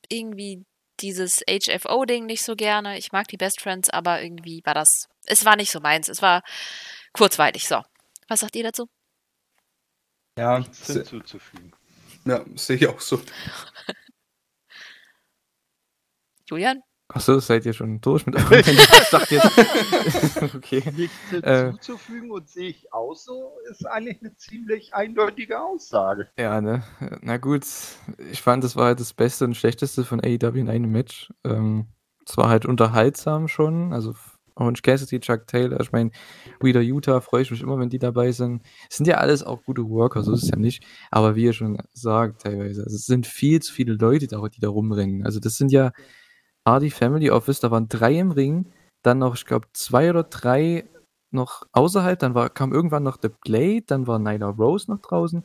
[0.09, 0.65] irgendwie
[0.99, 2.97] dieses HFO-Ding nicht so gerne.
[2.97, 5.07] Ich mag die Best Friends, aber irgendwie war das.
[5.25, 6.09] Es war nicht so meins.
[6.09, 6.43] Es war
[7.13, 7.67] kurzweilig.
[7.67, 7.81] So.
[8.27, 8.87] Was sagt ihr dazu?
[10.37, 11.71] Ja, Nichts hinzuzufügen.
[12.25, 13.21] ja sehe ich auch so.
[16.49, 16.81] Julian?
[17.13, 20.41] Achso, seid ihr schon durch mit eurem Ich dachte jetzt.
[20.55, 20.81] okay.
[20.95, 21.65] Nichts Äh.
[21.65, 26.29] hinzuzufügen und sehe ich auch so, ist eigentlich eine ziemlich eindeutige Aussage.
[26.37, 26.83] Ja, ne?
[27.21, 27.65] Na gut,
[28.31, 31.33] ich fand, das war halt das Beste und Schlechteste von AEW in einem Match.
[31.43, 31.87] Ähm,
[32.25, 34.15] es war halt unterhaltsam schon, also
[34.55, 36.11] Orange Cassidy, Chuck Taylor, ich meine,
[36.61, 38.61] wieder Utah, freue ich mich immer, wenn die dabei sind.
[38.89, 40.83] Es sind ja alles auch gute Worker, so ist es ja nicht.
[41.11, 44.59] Aber wie ihr schon sagt, teilweise, also es sind viel zu viele Leute, da, die
[44.59, 45.25] da rumrennen.
[45.25, 45.91] Also das sind ja
[46.67, 48.71] Hardy Family Office, da waren drei im Ring,
[49.03, 50.89] dann noch, ich glaube, zwei oder drei
[51.31, 55.43] noch außerhalb, dann war, kam irgendwann noch The Blade, dann war Nyla Rose noch draußen,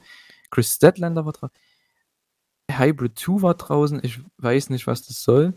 [0.51, 1.57] Chris Statlander war draußen,
[2.71, 5.55] Hybrid 2 war draußen, ich weiß nicht, was das soll.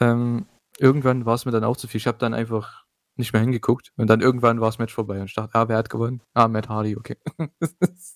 [0.00, 0.46] Ähm,
[0.78, 1.98] irgendwann war es mir dann auch zu viel.
[1.98, 2.81] Ich habe dann einfach
[3.16, 5.76] nicht mehr hingeguckt und dann irgendwann war das Match vorbei und ich dachte, ah, wer
[5.76, 6.22] hat gewonnen?
[6.34, 7.16] Ah, Matt Hardy, okay.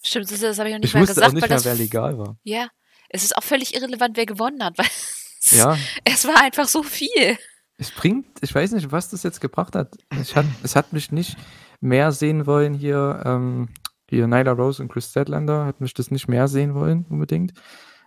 [0.03, 1.29] Stimmt, das, das habe ich noch nicht ich mal wusste gesagt.
[1.31, 2.37] auch nicht weil mehr, wer legal war.
[2.45, 2.69] Ja,
[3.11, 6.83] es ist auch völlig irrelevant, wer gewonnen hat, weil es, Ja, es war einfach so
[6.83, 7.37] viel.
[7.79, 9.97] es bringt, ich weiß nicht, was das jetzt gebracht hat.
[10.21, 11.37] Ich hat es hat mich nicht
[11.81, 13.69] mehr sehen wollen hier, ähm,
[14.09, 17.53] hier Nyla Rose und Chris Statlander, hat mich das nicht mehr sehen wollen, unbedingt.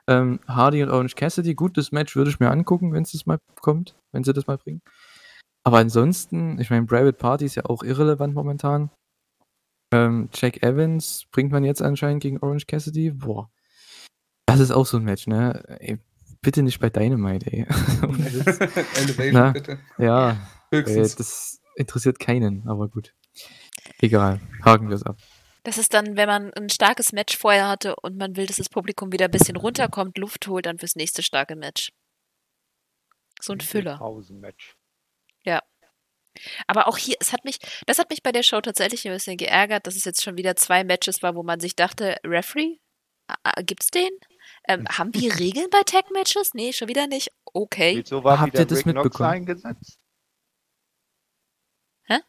[0.08, 3.28] Ähm, Hardy und Orange Cassidy, gut, das Match würde ich mir angucken, wenn es das
[3.28, 4.82] mal kommt, wenn sie das mal bringen.
[5.70, 8.89] Aber ansonsten, ich meine, Private Party ist ja auch irrelevant momentan.
[9.93, 13.11] Ähm, Jack Evans bringt man jetzt anscheinend gegen Orange Cassidy.
[13.11, 13.51] Boah.
[14.47, 15.63] Das ist auch so ein Match, ne?
[15.80, 15.99] Ey,
[16.41, 17.67] bitte nicht bei Dynamite, ey.
[18.01, 19.78] Elevation, Na, bitte.
[19.99, 20.32] ja,
[20.72, 21.15] äh, Höchstens.
[21.17, 23.13] das interessiert keinen, aber gut.
[23.99, 25.17] Egal, haken wir es ab.
[25.61, 28.70] Das ist dann, wenn man ein starkes Match vorher hatte und man will, dass das
[28.70, 31.91] Publikum wieder ein bisschen runterkommt, Luft holt, dann fürs nächste starke Match.
[33.39, 33.99] So ein Füller.
[33.99, 34.79] Pausenmatch.
[36.68, 39.38] Aber auch hier, es hat mich, das hat mich bei der Show tatsächlich ein bisschen
[39.38, 42.78] geärgert, dass es jetzt schon wieder zwei Matches war, wo man sich dachte, Referee,
[43.66, 44.10] gibt's den?
[44.68, 46.54] Ähm, haben wir Regeln bei Tag-Matches?
[46.54, 47.32] Nee, schon wieder nicht.
[47.46, 47.98] Okay.
[48.04, 49.30] Wieso war Habt wieder ihr das Rick Knox mitbekommen?
[49.30, 50.00] eingesetzt?
[52.06, 52.20] Hä?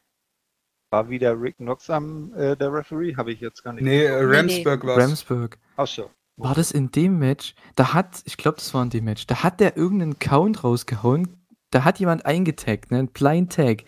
[0.90, 3.14] War wieder Rick Knox am äh, der Referee?
[3.16, 3.84] Habe ich jetzt gar nicht.
[3.84, 5.02] Nee, äh, Nee, Ramsburg war's.
[5.04, 5.58] Ramsburg.
[5.76, 6.10] Ach so.
[6.36, 7.54] War das in dem Match?
[7.76, 11.39] Da hat, ich glaube, das war in dem Match, da hat der irgendeinen Count rausgehauen.
[11.70, 12.98] Da hat jemand eingetaggt, ne?
[12.98, 13.84] Ein Blind Tag.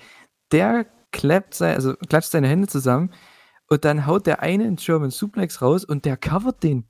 [0.52, 3.12] Der klappt sei, also klatscht seine Hände zusammen
[3.68, 6.88] und dann haut der eine einen German Suplex raus und der covert den.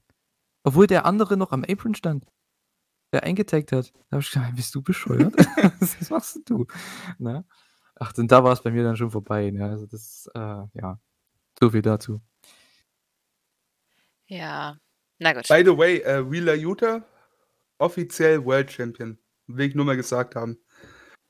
[0.65, 2.27] Obwohl der andere noch am Apron stand.
[3.13, 3.93] Der eingetaggt hat.
[4.09, 5.35] Da habe ich gedacht, bist du bescheuert?
[5.81, 6.67] Was machst du?
[7.19, 7.45] Na?
[7.97, 9.51] Ach, und da war es bei mir dann schon vorbei.
[9.51, 9.65] Ne?
[9.65, 10.39] Also das, äh,
[10.75, 10.99] ja.
[11.61, 12.21] So viel dazu.
[14.27, 14.79] Ja.
[15.19, 15.47] Na gut.
[15.49, 17.05] By the way, äh, Wheeler Utah,
[17.79, 19.19] offiziell World Champion.
[19.47, 20.59] Will ich nur mal gesagt haben.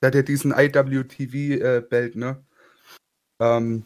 [0.03, 2.45] Der hat ja diesen IWTV-Belt, ne?
[3.39, 3.85] Ähm,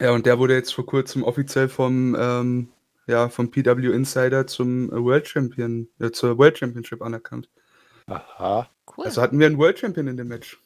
[0.00, 2.68] ja, und der wurde jetzt vor kurzem offiziell vom, ähm,
[3.06, 7.50] ja, vom PW Insider zum äh, World Champion, äh, zur World Championship anerkannt.
[8.06, 8.68] Aha.
[8.96, 9.04] Cool.
[9.04, 10.58] Also hatten wir einen World Champion in dem Match.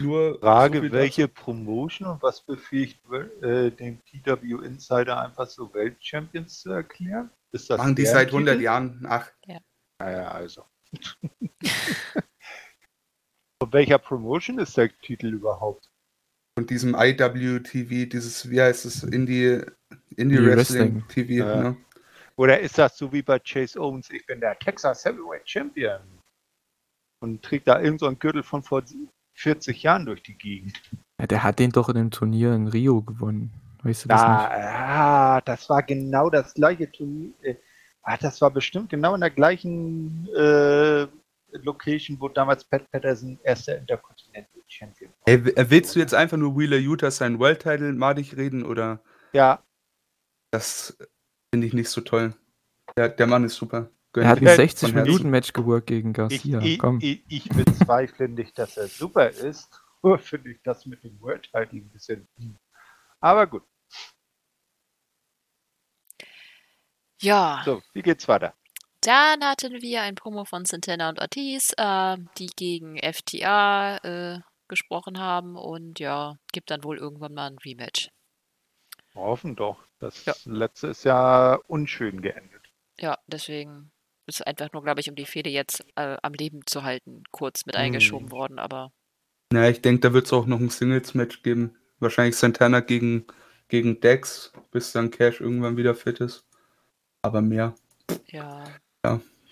[0.00, 3.00] Nur Frage, so welche Promotion und was befähigt
[3.42, 7.30] äh, den PW Insider einfach so Weltchampions zu erklären?
[7.52, 7.82] Ist das dazu.
[7.82, 8.64] Machen die seit 100 Titel?
[8.64, 9.06] Jahren.
[9.08, 9.30] Ach,
[9.98, 10.64] Naja, also.
[13.62, 15.86] Von welcher Promotion ist der Titel überhaupt?
[16.58, 19.62] von diesem IWTV, dieses, wie heißt es, Indie,
[20.16, 21.08] Indie Wrestling, Wrestling.
[21.08, 21.56] TV, Ja.
[21.56, 21.76] ne?
[22.36, 26.00] Oder ist das so wie bei Chase Owens, ich bin der Texas Heavyweight Champion
[27.22, 28.82] und trägt da irgend so einen Gürtel von vor
[29.34, 30.82] 40 Jahren durch die Gegend?
[31.20, 33.52] Ja, der hat den doch in einem Turnier in Rio gewonnen.
[33.82, 34.64] Weißt du das Da, nicht?
[34.66, 37.32] ah, das war genau das gleiche Turnier.
[37.42, 37.54] Äh,
[38.02, 41.06] ah, das war bestimmt genau in der gleichen äh,
[41.52, 45.28] Location, wo damals Pat Patterson erster Intercontinental Champion war.
[45.28, 49.02] Ey, äh, willst du jetzt einfach nur Wheeler Utah seinen World Title madig reden oder
[49.32, 49.62] Ja,
[50.50, 50.96] das
[51.52, 52.34] finde ich nicht so toll?
[52.96, 53.90] Der, der Mann ist super.
[54.12, 56.60] Gönn Er hat ich ein Ja, von 60-Minuten-Match geworkt gegen Garcia.
[56.60, 59.68] ich, ich, ich bezweifle nicht, dass er super ist.
[60.02, 62.26] Nur finde ich das mit dem World Title ein bisschen.
[63.20, 63.62] Aber gut,
[67.20, 67.62] ja.
[67.64, 68.54] so, wie geht's weiter?
[69.02, 75.18] Dann hatten wir ein Promo von Santana und Ortiz, äh, die gegen FTA äh, gesprochen
[75.18, 78.08] haben und ja, gibt dann wohl irgendwann mal ein Rematch.
[79.14, 79.84] Hoffen doch.
[80.00, 80.34] Das Ja.
[80.46, 82.72] letzte ist ja unschön geendet.
[82.98, 83.90] Ja, deswegen
[84.26, 87.66] ist einfach nur, glaube ich, um die Fehde jetzt äh, am Leben zu halten, kurz
[87.66, 87.82] mit Hm.
[87.82, 88.92] eingeschoben worden, aber
[89.52, 91.76] Na, ich denke, da wird es auch noch ein Singles-Match geben.
[92.00, 93.26] Wahrscheinlich Santana gegen,
[93.68, 96.46] gegen Dex, bis dann Cash irgendwann wieder fit ist.
[97.22, 97.74] Aber mehr
[98.32, 98.80] ja,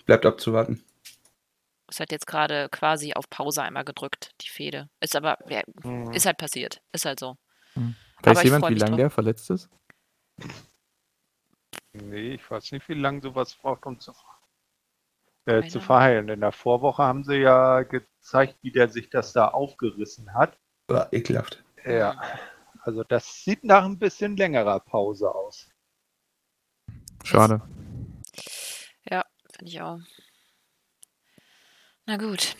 [0.05, 0.83] bleibt abzuwarten.
[1.87, 4.89] ist halt jetzt gerade quasi auf Pause einmal gedrückt, die Fehde.
[4.99, 6.11] Ist aber, ja, Hm.
[6.11, 6.81] ist halt passiert.
[6.91, 7.37] Ist halt so.
[7.75, 7.93] Weiß
[8.23, 9.69] aber ich jemand, wie lange der verletzt ist?
[11.93, 14.13] Nee, ich weiß nicht, wie lange sowas braucht, um zu,
[15.45, 16.29] äh, zu verheilen.
[16.29, 20.57] In der Vorwoche haben sie ja gezeigt, wie der sich das da aufgerissen hat.
[20.87, 21.63] War ekelhaft.
[21.85, 22.21] Ja,
[22.81, 25.69] also das sieht nach ein bisschen längerer Pause aus.
[27.23, 27.61] Schade.
[29.59, 29.99] Finde ich auch.
[32.05, 32.55] Na gut.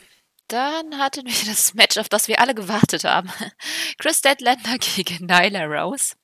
[0.50, 3.32] dann hatten wir das Match, auf das wir alle gewartet haben.
[4.00, 6.16] Chris Deadlander gegen Nyla Rose.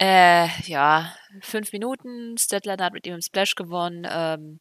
[0.00, 2.36] Äh, ja, fünf Minuten.
[2.38, 4.06] Statlander hat mit ihm im Splash gewonnen.
[4.08, 4.60] Ähm,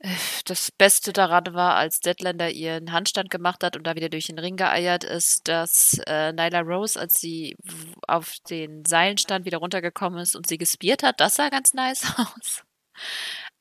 [0.00, 0.14] äh,
[0.44, 4.38] das Beste daran war, als Deadlander ihren Handstand gemacht hat und da wieder durch den
[4.38, 7.56] Ring geeiert ist, dass äh, Nyla Rose, als sie
[8.06, 11.20] auf den Seilen stand, wieder runtergekommen ist und sie gespiert hat.
[11.20, 12.64] Das sah ganz nice aus.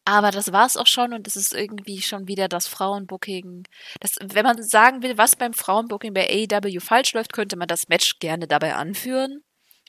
[0.10, 3.68] Aber das war es auch schon und es ist irgendwie schon wieder das Frauenbooking.
[3.99, 7.89] Das, wenn man sagen will, was beim Frauenbooking bei AEW falsch läuft, könnte man das
[7.89, 9.43] Match gerne dabei anführen.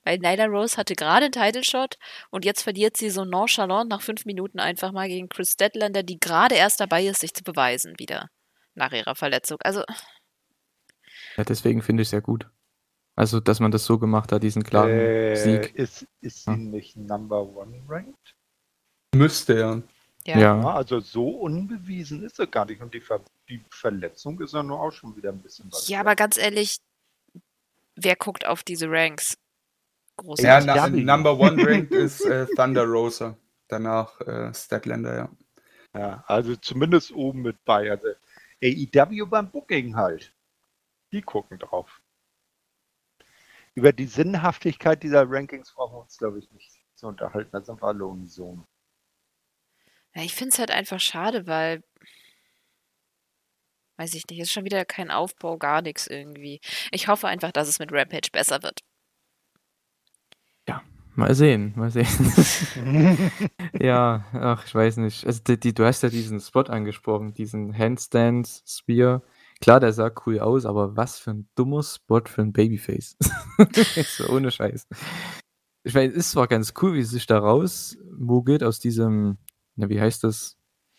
[0.05, 1.99] Weil Nyla Rose hatte gerade einen Title Shot
[2.31, 6.19] und jetzt verliert sie so nonchalant nach fünf Minuten einfach mal gegen Chris Deadlander, die
[6.19, 8.29] gerade erst dabei ist, sich zu beweisen wieder
[8.75, 9.59] nach ihrer Verletzung.
[9.61, 9.85] Also.
[11.37, 12.49] Ja, deswegen finde ich es ja gut.
[13.15, 15.75] Also, dass man das so gemacht hat, diesen klaren Äh, Sieg.
[15.77, 16.57] Ist, ist sie Ja.
[16.57, 18.35] nicht Number One ranked?
[19.15, 19.83] Müsste ja.
[20.29, 20.39] Ja.
[20.39, 20.75] Ja.
[20.75, 22.83] Also so unbewiesen ist sie gar nicht.
[22.83, 25.89] Und die, Ver die Verletzung ist ja nur auch schon wieder ein bisschen was.
[25.89, 26.77] Ja, aber ganz ehrlich,
[27.97, 29.39] wer guckt auf diese Ranks?
[30.17, 30.43] Groß.
[30.43, 30.87] Ja, na.
[30.89, 33.39] Number One Ranked ist äh, Thunder Rosa.
[33.69, 35.29] Danach äh, Statlander, ja.
[35.95, 37.91] Ja, also zumindest oben mit bei.
[37.91, 38.09] Also
[38.63, 40.35] AEW beim Booking halt.
[41.11, 42.03] Die gucken drauf.
[43.75, 47.49] Über die Sinnhaftigkeit dieser Rankings brauchen wir uns, glaube ich, nicht zu unterhalten.
[47.53, 48.67] Da sind wir alle unisono.
[50.19, 51.83] Ja, ich finde es halt einfach schade, weil.
[53.97, 56.61] Weiß ich nicht, ist schon wieder kein Aufbau, gar nichts irgendwie.
[56.93, 58.81] Ich hoffe einfach, dass es mit Rampage besser wird.
[61.19, 62.07] Mal sehen, mal sehen.
[63.81, 65.27] ja, ach, ich weiß nicht.
[65.27, 69.25] Also die, die, du hast ja diesen Spot angesprochen, diesen Handstand Spear.
[69.61, 73.17] Klar, der sah cool aus, aber was für ein dummer Spot für ein Babyface.
[74.17, 74.87] so ohne Scheiß.
[75.83, 79.39] Ich meine, es ist zwar ganz cool, wie sie sich da rausmogelt aus diesem,
[79.79, 80.57] na, wie heißt das?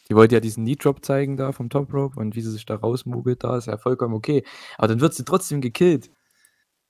[0.09, 2.65] Die wollte ja diesen Knee Drop zeigen da vom Top Rope und wie sie sich
[2.65, 4.43] da rausmogelt, da ist ja vollkommen okay.
[4.77, 6.09] Aber dann wird sie trotzdem gekillt.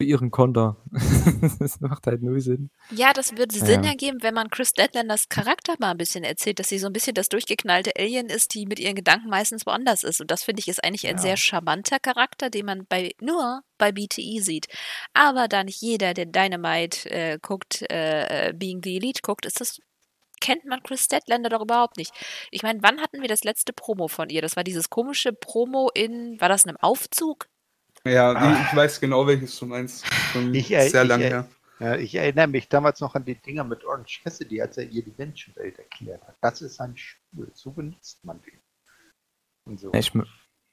[0.02, 0.78] Für ihren Konter.
[1.60, 2.70] das macht halt null Sinn.
[2.90, 3.90] Ja, das würde Sinn Ja.
[3.90, 7.16] ergeben, wenn man Chris Deadlanders Charakter mal ein bisschen erzählt, dass sie so ein bisschen
[7.16, 10.22] das durchgeknallte Alien ist, die mit ihren Gedanken meistens woanders ist.
[10.22, 11.22] Und das finde ich ist eigentlich ein Ja.
[11.22, 14.68] sehr charmanter Charakter, den man bei nur bei BTE sieht.
[15.14, 19.60] Aber da nicht jeder, der Dynamite äh, guckt, äh, äh, Being the Elite guckt, ist
[19.60, 19.80] das
[20.40, 22.14] kennt man Chris Deadlander doch überhaupt nicht.
[22.52, 24.42] Ich meine, wann hatten wir das letzte Promo von ihr?
[24.42, 27.48] Das war dieses komische Promo in, war das in einem Aufzug?
[28.06, 28.54] Ja, Ah.
[28.62, 30.06] ich, ich weiß genau, welches du meinst.
[30.32, 31.50] Schon Ich, äh, sehr ich, lange äh, her.
[31.80, 35.04] Ja, ich erinnere mich damals noch an die Dinger mit Orange Cassidy, als er ihr
[35.04, 36.36] die Menschenwelt erklärt hat.
[36.42, 38.60] Das ist ein Stuhl, so benutzt man den.
[39.66, 39.94] Und so.
[39.94, 40.12] Ich,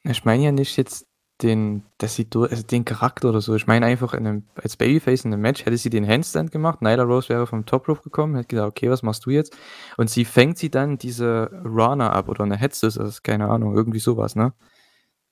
[0.05, 1.07] ich meine ja nicht jetzt
[1.43, 3.55] den, dass sie durch, also den Charakter oder so.
[3.55, 6.81] Ich meine einfach in einem, als Babyface in einem Match hätte sie den Handstand gemacht.
[6.81, 9.57] Nyla Rose wäre vom Top Rope gekommen, hätte gesagt, okay, was machst du jetzt?
[9.97, 13.99] Und sie fängt sie dann diese Rana ab oder eine Head Scissors, keine Ahnung, irgendwie
[13.99, 14.55] sowas, ne?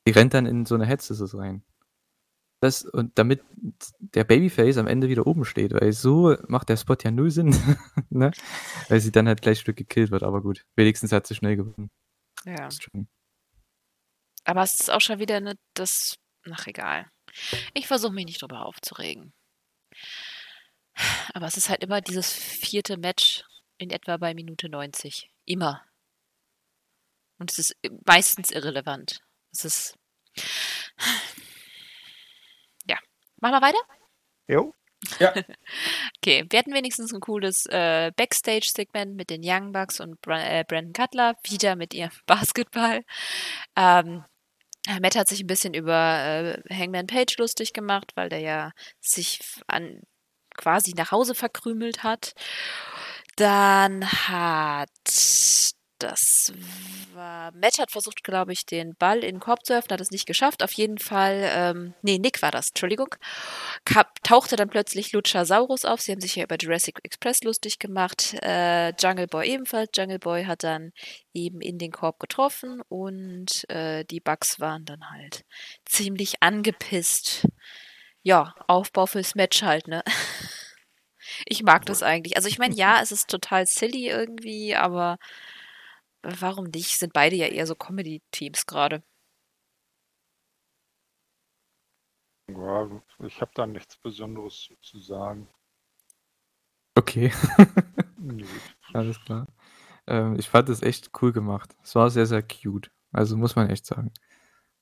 [0.06, 1.62] Die rennt dann in so eine Head Scissors rein.
[2.60, 3.42] Das, und damit
[3.98, 7.54] der Babyface am Ende wieder oben steht, weil so macht der Spot ja null Sinn,
[8.10, 8.30] ne?
[8.88, 10.66] Weil sie dann halt gleich Stück gekillt wird, aber gut.
[10.76, 11.90] Wenigstens hat sie schnell gewonnen.
[12.44, 12.68] Ja.
[14.44, 16.18] Aber es ist auch schon wieder ne, das.
[16.50, 17.10] Ach, egal.
[17.72, 19.32] Ich versuche mich nicht drüber aufzuregen.
[21.32, 23.44] Aber es ist halt immer dieses vierte Match
[23.78, 25.30] in etwa bei Minute 90.
[25.46, 25.84] Immer.
[27.38, 27.76] Und es ist
[28.06, 29.20] meistens irrelevant.
[29.50, 29.98] Es ist.
[32.86, 32.98] Ja.
[33.40, 33.78] Machen wir weiter?
[34.46, 34.74] Jo,
[36.18, 40.64] Okay, wir hatten wenigstens ein cooles äh, Backstage-Segment mit den Young Bucks und Bra äh,
[40.66, 43.04] Brandon Cutler, wieder mit ihrem Basketball.
[43.76, 44.24] Ähm,
[45.00, 49.40] Matt hat sich ein bisschen über äh, Hangman Page lustig gemacht, weil der ja sich
[49.66, 50.00] an
[50.56, 52.34] quasi nach Hause verkrümelt hat.
[53.36, 54.90] Dann hat
[55.98, 56.52] das
[57.12, 60.10] war Matt hat versucht, glaube ich, den Ball in den Korb zu öffnen, hat es
[60.10, 60.62] nicht geschafft.
[60.62, 63.14] Auf jeden Fall, ähm, nee, Nick war das, Entschuldigung.
[63.84, 66.00] Kap tauchte dann plötzlich Luchasaurus auf.
[66.00, 68.34] Sie haben sich ja über Jurassic Express lustig gemacht.
[68.42, 69.90] Äh, Jungle Boy ebenfalls.
[69.94, 70.92] Jungle Boy hat dann
[71.32, 75.44] eben in den Korb getroffen und äh, die Bugs waren dann halt
[75.84, 77.46] ziemlich angepisst.
[78.22, 80.02] Ja, Aufbau fürs Match halt, ne?
[81.46, 82.36] Ich mag das eigentlich.
[82.36, 85.18] Also ich meine, ja, es ist total silly irgendwie, aber
[86.40, 86.98] warum nicht?
[86.98, 89.02] Sind beide ja eher so Comedy-Teams gerade.
[92.48, 95.48] ja ich habe da nichts Besonderes zu sagen.
[96.96, 97.32] Okay.
[98.18, 98.44] Nee.
[98.92, 99.46] Alles klar.
[100.06, 101.74] Ähm, ich fand es echt cool gemacht.
[101.82, 102.90] Es war sehr, sehr cute.
[103.12, 104.12] Also muss man echt sagen.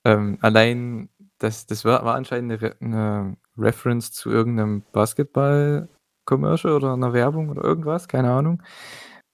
[0.05, 6.93] Ähm, allein, das, das war, war anscheinend eine, Re eine Reference zu irgendeinem Basketball-Commercial oder
[6.95, 8.63] einer Werbung oder irgendwas, keine Ahnung.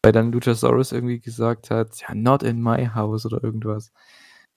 [0.09, 3.93] Weil dann Luchasaurus irgendwie gesagt hat, ja, not in my house oder irgendwas.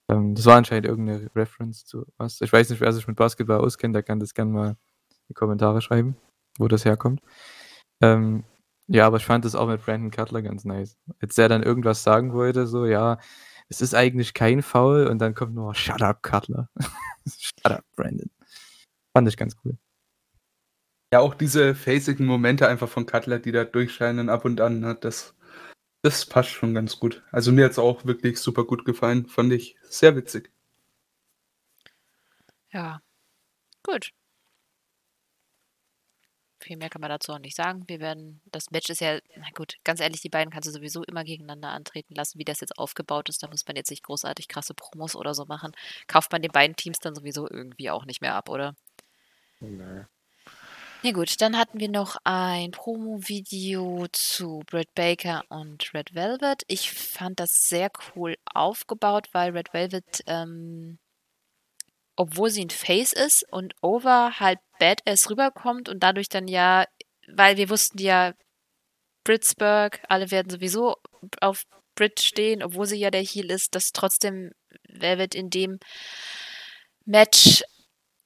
[0.10, 2.40] Ähm, das war anscheinend irgendeine Reference zu was.
[2.40, 5.34] Ich weiß nicht, wer sich mit Basketball auskennt, der kann das gerne mal in die
[5.34, 6.16] Kommentare schreiben,
[6.58, 7.20] wo das herkommt.
[8.02, 8.46] Ähm,
[8.88, 10.98] ja, aber ich fand das auch mit Brandon Cutler ganz nice.
[11.22, 13.18] Als er dann irgendwas sagen wollte, so, ja,
[13.68, 16.70] es ist eigentlich kein Foul und dann kommt nur Shut up, Cutler.
[17.28, 18.32] Shut up, Brandon.
[19.14, 19.78] Fand ich ganz cool.
[21.14, 24.96] Ja, auch diese facigen Momente einfach von Cutler, die da durchscheinen ab und an, ne,
[24.96, 25.36] das,
[26.02, 27.24] das passt schon ganz gut.
[27.32, 30.52] Also mir hat es auch wirklich super gut gefallen, fand ich sehr witzig.
[32.74, 33.02] Ja,
[33.84, 34.12] gut.
[36.64, 37.84] Viel mehr kann man dazu auch nicht sagen.
[37.88, 41.04] Wir werden, das Match ist ja, na gut, ganz ehrlich, die beiden kannst du sowieso
[41.04, 43.42] immer gegeneinander antreten lassen, wie das jetzt aufgebaut ist.
[43.42, 45.72] Da muss man jetzt nicht großartig krasse Promos oder so machen.
[46.08, 48.76] Kauft man den beiden Teams dann sowieso irgendwie auch nicht mehr ab, oder?
[49.60, 50.06] Nee.
[51.04, 56.62] Ja gut, dann hatten wir noch ein Promo-Video zu Britt Baker und Red Velvet.
[56.68, 61.00] Ich fand das sehr cool aufgebaut, weil Red Velvet, ähm,
[62.16, 66.86] obwohl sie ein Face ist und over halt Badass rüberkommt und dadurch dann ja,
[67.28, 68.34] weil wir wussten ja,
[69.24, 70.98] Britsburg, alle werden sowieso
[71.42, 71.64] auf
[71.96, 74.52] Brit stehen, obwohl sie ja der Heel ist, dass trotzdem
[74.88, 75.80] Velvet in dem
[77.06, 77.64] Match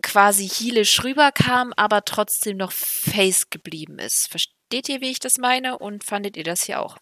[0.05, 4.29] quasi heelisch rüberkam, aber trotzdem noch face geblieben ist.
[4.29, 5.79] Versteht ihr, wie ich das meine?
[5.79, 6.97] Und fandet ihr das hier auch?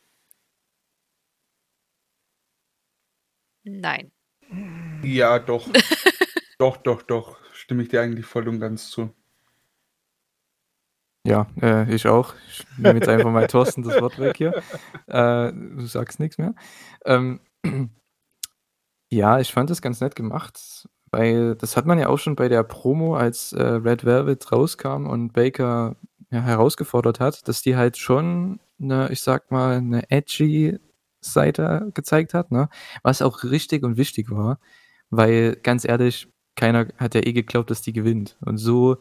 [3.64, 4.12] Nein.
[5.04, 5.68] Ja, doch.
[6.58, 7.38] doch, doch, doch.
[7.54, 9.14] Stimme ich dir eigentlich voll und ganz zu.
[11.26, 12.34] Ja, äh, ich auch.
[12.48, 14.64] Ich nehme jetzt einfach mal Thorsten das Wort weg hier.
[15.08, 16.56] Äh, du sagst nichts mehr.
[17.06, 17.42] Ähm,
[19.10, 22.50] ja, ich fand das ganz nett gemacht, weil das hat man ja auch schon bei
[22.50, 25.96] der Promo, als äh, Red Velvet rauskam und Baker
[26.32, 30.80] ja, herausgefordert hat, dass die halt schon eine, ich sag mal, eine edgy
[31.22, 32.68] Seite gezeigt hat, ne?
[33.04, 34.60] Was auch richtig und wichtig war,
[35.12, 38.38] weil ganz ehrlich, keiner hat ja eh geglaubt, dass die gewinnt.
[38.42, 38.98] Und so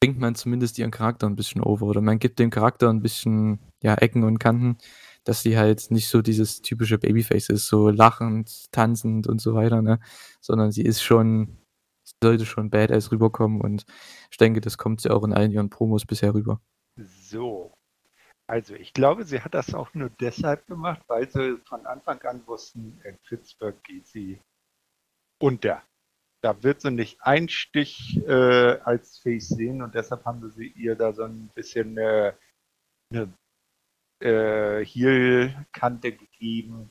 [0.00, 3.58] bringt man zumindest ihren Charakter ein bisschen over oder man gibt dem Charakter ein bisschen
[3.82, 4.78] ja, Ecken und Kanten,
[5.24, 9.82] dass sie halt nicht so dieses typische Babyface ist, so lachend, tanzend und so weiter,
[9.82, 10.00] ne?
[10.40, 11.58] Sondern sie ist schon,
[12.22, 13.84] sollte schon badass rüberkommen und
[14.30, 16.60] ich denke, das kommt sie auch in allen ihren Promos bisher rüber.
[16.96, 17.74] So.
[18.46, 22.46] Also ich glaube, sie hat das auch nur deshalb gemacht, weil sie von Anfang an
[22.46, 24.38] wussten, in Pittsburgh geht sie
[25.40, 25.82] unter.
[26.42, 30.94] Da wird sie nicht ein Stich äh, als Face sehen und deshalb haben sie ihr
[30.94, 32.34] da so ein bisschen äh,
[33.10, 33.32] eine
[34.24, 36.90] äh, Heel-Kante gegeben,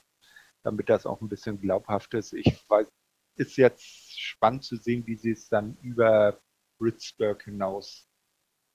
[0.63, 2.33] damit das auch ein bisschen glaubhaft ist.
[2.33, 2.87] Ich weiß,
[3.35, 3.83] ist jetzt
[4.19, 6.39] spannend zu sehen, wie sie es dann über
[6.77, 8.07] Britzburg hinaus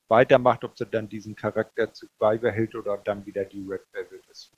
[0.08, 4.52] weitermacht, ob sie dann diesen Charakter zu beibehält oder dann wieder die Red Velvet ist.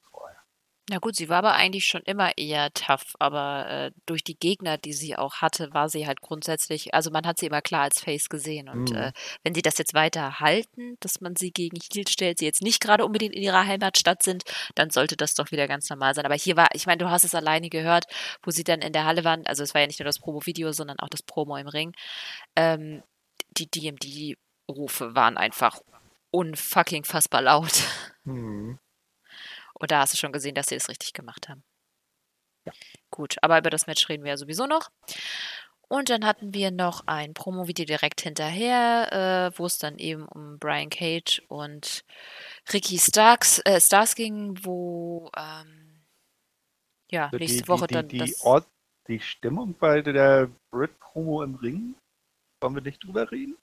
[0.93, 4.76] Na gut, sie war aber eigentlich schon immer eher tough, aber äh, durch die Gegner,
[4.76, 8.01] die sie auch hatte, war sie halt grundsätzlich, also man hat sie immer klar als
[8.01, 8.68] Face gesehen.
[8.68, 8.97] Und Mhm.
[8.97, 9.12] äh,
[9.45, 12.80] wenn sie das jetzt weiter halten, dass man sie gegen Heel stellt, sie jetzt nicht
[12.80, 14.43] gerade unbedingt in ihrer Heimatstadt sind,
[14.74, 16.26] dann sollte das doch wieder ganz normal sein.
[16.26, 18.07] Aber hier war, ich meine, du hast es alleine gehört,
[18.43, 20.72] wo sie dann in der Halle waren, also es war ja nicht nur das Promo-Video,
[20.72, 21.95] sondern auch das Promo im Ring.
[22.57, 23.05] Ähm,
[23.51, 25.80] die DMD-Rufe waren einfach
[26.32, 27.84] unfucking fassbar laut.
[28.24, 28.80] Mhm.
[29.81, 31.64] Und da hast du schon gesehen, dass sie das richtig gemacht haben.
[33.11, 34.91] Gut, aber über das Match reden wir ja sowieso noch.
[35.89, 40.59] Und dann hatten wir noch ein Promo-Video direkt hinterher, äh, wo es dann eben um
[40.61, 42.05] Brian Cage und
[42.72, 45.91] Ricky Starks, äh, Stars ging, wo ähm,
[47.11, 48.41] ja, Also nächste die, Woche die, dann die, das.
[48.45, 48.68] Ort,
[49.09, 51.95] die Stimmung bei der Brit-Promo im Ring,
[52.62, 53.57] wollen wir nicht drüber reden?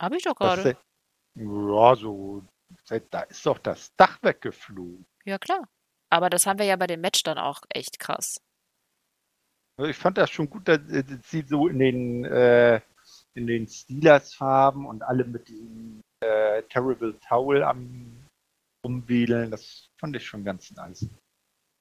[0.00, 0.76] Habe ich doch gerade.
[1.36, 2.42] ja, so,
[3.10, 5.06] da ist doch das Dach weggeflogen.
[5.24, 5.68] Ja, klar.
[6.10, 8.40] Aber das haben wir ja bei dem Match dann auch echt krass.
[9.76, 12.80] Also Ich fand das schon gut, dass äh, sie so in den, äh,
[13.34, 18.24] in den Steelers-Farben und alle mit diesem äh, Terrible Towel am
[18.84, 21.02] Umwedeln, das fand ich schon ganz nice.
[21.02, 21.10] Ich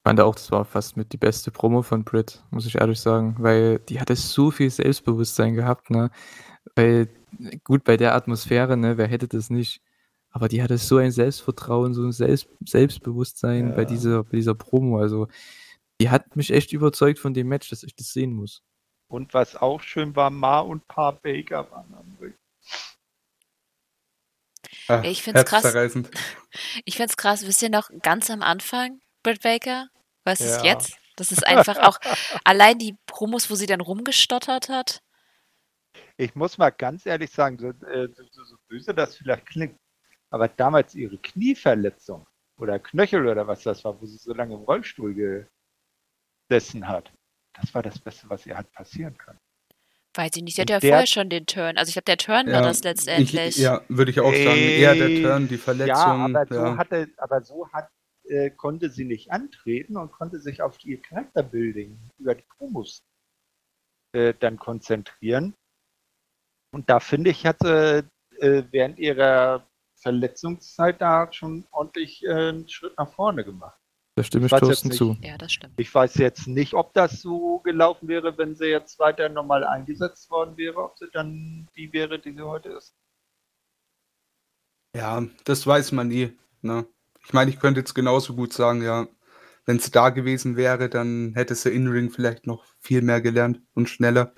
[0.09, 3.35] fand auch, das war fast mit die beste Promo von Brit, muss ich ehrlich sagen,
[3.39, 6.11] weil die hatte so viel Selbstbewusstsein gehabt, ne?
[6.75, 7.09] Weil,
[7.63, 9.81] gut, bei der Atmosphäre, ne, wer hätte das nicht?
[10.35, 13.87] Aber die hatte so ein Selbstvertrauen, so ein Selbst Selbstbewusstsein bei Ja.
[13.87, 14.97] dieser, bei dieser Promo.
[14.97, 15.27] Also,
[16.01, 18.63] die hat mich echt überzeugt von dem Match, dass ich das sehen muss.
[19.07, 22.33] Und was auch schön war, Ma und Pa Baker waren am Ring.
[24.87, 25.63] Ach, ich find's krass.
[25.63, 26.09] herzzerreißend.
[26.85, 29.87] Ich find's krass, wisst ihr noch, ganz am Anfang, Britt Baker?
[30.23, 30.73] Was ist Ja.
[30.73, 30.97] jetzt?
[31.15, 31.99] Das ist einfach auch
[32.43, 35.01] allein die Promos, wo sie dann rumgestottert hat.
[36.17, 39.79] Ich muss mal ganz ehrlich sagen, so, äh, so, so, so böse das vielleicht klingt,
[40.33, 42.25] aber damals ihre Knieverletzung
[42.59, 45.47] oder Knöchel oder was das war, wo sie so lange im Rollstuhl
[46.49, 47.13] gesessen hat,
[47.53, 49.37] das war das Beste, was ihr halt passieren kann.
[50.15, 51.77] Weiß ich nicht, sie hat ja der- vorher schon den Turn.
[51.77, 53.57] Also ich glaube, der Turn war das letztendlich.
[53.57, 54.57] Ich, ja, würde ich auch sagen.
[54.59, 55.87] Eher der Turn, die Verletzung.
[55.87, 56.77] Ja, aber so, ja.
[56.77, 57.89] hatte, aber so hat,
[58.25, 63.03] äh, konnte sie nicht antreten und konnte sich auf ihr Charakterbuilding über die Promos
[64.13, 65.53] äh, dann konzentrieren.
[66.71, 68.03] Und da finde ich, hat sie
[68.39, 69.67] äh, während ihrer
[70.03, 73.79] Verletzungszeit da schon ordentlich äh, einen Schritt nach vorne gemacht.
[74.15, 75.17] Da stimme Ich ich Thorsten zu.
[75.21, 75.73] Ja, das stimmt.
[75.77, 80.29] Ich weiß jetzt nicht, ob das so gelaufen wäre, wenn sie jetzt weiter normal eingesetzt
[80.29, 82.95] worden wäre, ob sie dann die wäre, die sie heute ist.
[84.95, 86.37] Ja, das weiß man nie.
[86.61, 86.85] Ne?
[87.25, 89.07] Ich meine, ich könnte jetzt genauso gut sagen, ja,
[89.65, 93.89] wenn es da gewesen wäre, dann hätte sie In-Ring vielleicht noch viel mehr gelernt und
[93.89, 94.33] schneller.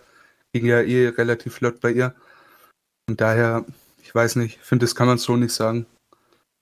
[0.53, 2.15] Ging ja eh relativ flott bei ihr.
[3.09, 3.65] Und daher,
[4.05, 5.87] ich weiß nicht, ich finde, das kann man so nicht sagen.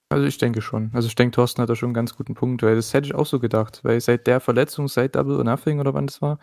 [0.10, 0.91] Also ich denke schon.
[0.94, 3.16] Also ich denke, Thorsten hat da schon einen ganz guten Punkt, weil das hätte ich
[3.16, 3.82] auch so gedacht.
[3.84, 6.39] Weil seit der Verletzung, seit Double or Nothing oder wann das war,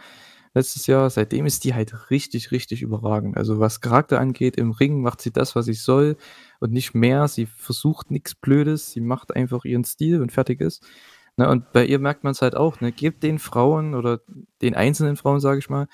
[0.52, 3.38] letztes Jahr, seitdem ist die halt richtig, richtig überragend.
[3.38, 6.16] Also was Charakter angeht, im Ring macht sie das, was sie soll
[6.58, 7.28] und nicht mehr.
[7.28, 10.84] Sie versucht nichts Blödes, sie macht einfach ihren Stil und fertig ist.
[11.36, 14.20] Ne, und bei ihr merkt man es halt auch, ne, gebt den Frauen oder
[14.60, 15.86] den einzelnen Frauen, sage ich mal,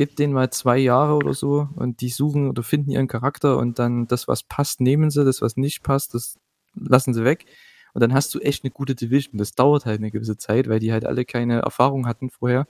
[0.00, 3.78] gebt denen mal zwei Jahre oder so und die suchen oder finden ihren Charakter und
[3.78, 6.38] dann das, was passt, nehmen sie, das, was nicht passt, das
[6.72, 7.44] lassen sie weg.
[7.92, 9.36] Und dann hast du echt eine gute Division.
[9.36, 12.66] Das dauert halt eine gewisse Zeit, weil die halt alle keine Erfahrung hatten vorher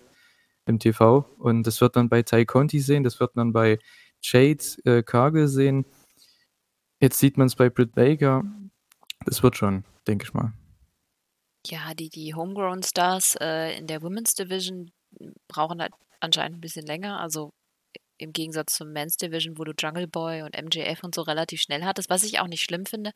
[0.66, 1.24] im TV.
[1.38, 3.78] Und das wird man bei Ty Conti sehen, das wird man bei
[4.20, 5.86] Jade äh, Cargill sehen.
[6.98, 8.42] Jetzt sieht man es bei Britt Baker.
[9.24, 10.52] Das wird schon, denke ich mal.
[11.64, 14.90] Ja, die, die Homegrown Stars äh, in der Women's Division
[15.46, 17.20] brauchen halt anscheinend ein bisschen länger.
[17.20, 17.52] Also
[18.20, 21.84] im Gegensatz zum Men's Division, wo du Jungle Boy und MJF und so relativ schnell
[21.84, 23.12] hattest, was ich auch nicht schlimm finde.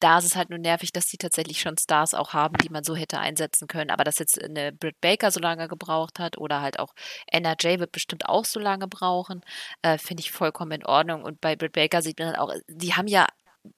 [0.00, 2.84] Da ist es halt nur nervig, dass die tatsächlich schon Stars auch haben, die man
[2.84, 3.90] so hätte einsetzen können.
[3.90, 6.94] Aber dass jetzt eine Britt Baker so lange gebraucht hat oder halt auch
[7.28, 9.42] NRJ wird bestimmt auch so lange brauchen,
[9.82, 11.22] äh, finde ich vollkommen in Ordnung.
[11.22, 13.26] Und bei Britt Baker sieht man halt auch, die haben ja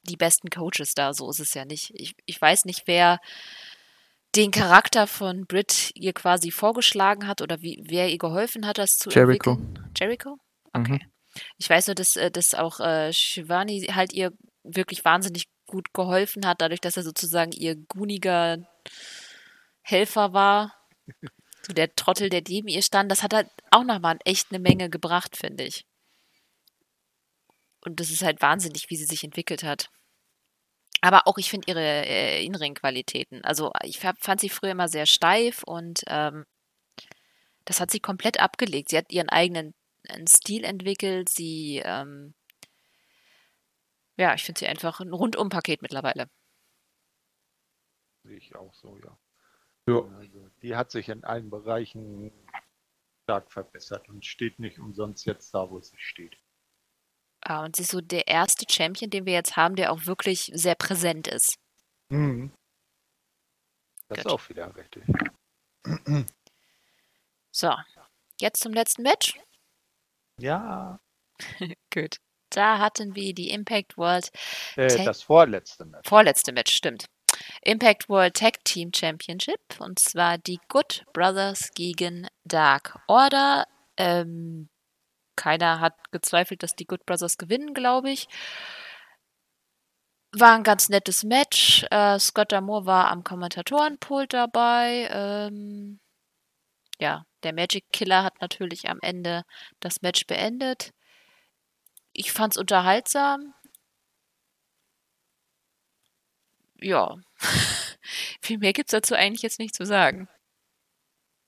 [0.02, 1.92] die besten Coaches da, so ist es ja nicht.
[1.94, 3.20] Ich, ich weiß nicht, wer
[4.36, 8.96] den Charakter von Britt ihr quasi vorgeschlagen hat oder wie, wer ihr geholfen hat, das
[8.96, 9.52] zu Jericho.
[9.52, 9.92] entwickeln.
[9.96, 10.38] Jericho?
[10.74, 10.80] Mhm.
[10.80, 11.06] Okay.
[11.58, 14.32] Ich weiß nur, dass, äh, dass auch äh, Shivani halt ihr
[14.62, 18.58] wirklich wahnsinnig gut geholfen hat, dadurch, dass er sozusagen ihr guniger
[19.82, 20.74] Helfer war.
[21.66, 23.10] So der Trottel, der neben ihr stand.
[23.10, 25.86] Das hat halt auch nochmal echt eine Menge gebracht, finde ich.
[27.80, 29.88] Und das ist halt wahnsinnig, wie sie sich entwickelt hat.
[31.04, 33.44] Aber auch ich finde ihre äh, In-Ring-Qualitäten.
[33.44, 36.46] Also ich hab, fand sie früher immer sehr steif und ähm,
[37.66, 38.88] das hat sie komplett abgelegt.
[38.88, 39.74] Sie hat ihren eigenen
[40.08, 41.28] einen Stil entwickelt.
[41.28, 42.32] Sie, ähm,
[44.16, 46.30] ja, ich finde sie einfach ein Rundum-Paket mittlerweile.
[48.22, 49.18] Sehe ich auch so, ja.
[49.86, 50.00] Ja.
[50.16, 52.32] Also, die hat sich in allen Bereichen
[53.24, 56.38] stark verbessert und steht nicht umsonst jetzt da, wo sie steht.
[57.44, 60.50] Ah, und sie ist so der erste Champion, den wir jetzt haben, der auch wirklich
[60.54, 61.56] sehr präsent ist.
[62.08, 62.52] Mhm.
[64.08, 64.32] Das ist Gut.
[64.32, 65.04] auch wieder richtig.
[67.56, 67.72] So,
[68.40, 69.38] jetzt zum letzten Match.
[70.40, 70.98] Ja,
[71.92, 72.16] Gut.
[72.50, 74.30] Da hatten wir die Impact World
[74.76, 76.08] äh, das vorletzte Match.
[76.08, 77.06] Vorletzte Match, stimmt.
[77.62, 83.66] Impact World Tag Team Championship und zwar die Good Brothers gegen Dark Order.
[83.96, 84.68] Ähm,
[85.36, 88.28] keiner hat gezweifelt, dass die Good Brothers gewinnen, glaube ich.
[90.32, 91.86] War ein ganz nettes Match.
[91.90, 95.08] Äh, Scott D'Amore war am Kommentatorenpult dabei.
[95.10, 96.00] Ähm,
[96.98, 99.44] ja, der Magic Killer hat natürlich am Ende
[99.80, 100.92] das Match beendet.
[102.12, 103.54] Ich fand's unterhaltsam.
[106.80, 107.16] Ja.
[108.40, 110.28] Viel mehr gibt's dazu eigentlich jetzt nicht zu sagen.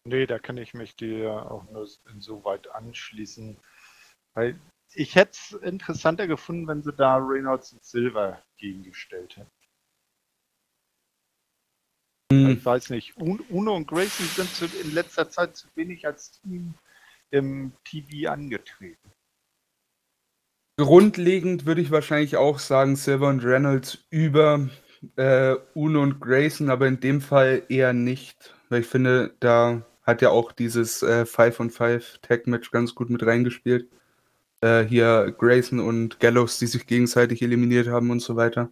[0.04, 3.58] Nee, da kann ich mich dir auch nur insoweit anschließen.
[4.36, 4.60] Weil
[4.94, 9.50] ich hätte es interessanter gefunden, wenn sie da Reynolds und Silver gegengestellt hätten.
[12.32, 16.06] Hm, Ich weiß nicht, Un- Uno und Grayson sind zu, in letzter Zeit zu wenig
[16.06, 16.74] als Team
[17.30, 19.10] im TV angetreten.
[20.78, 24.68] Grundlegend würde ich wahrscheinlich auch sagen, Silver und Reynolds über
[25.16, 28.54] äh, Uno und Grayson, aber in dem Fall eher nicht.
[28.68, 32.94] Weil ich finde, da hat ja auch dieses äh, 5 on 5 Tag Match ganz
[32.94, 33.90] gut mit reingespielt.
[34.62, 38.70] Äh, hier Grayson und Gallows, die sich gegenseitig eliminiert haben und so weiter.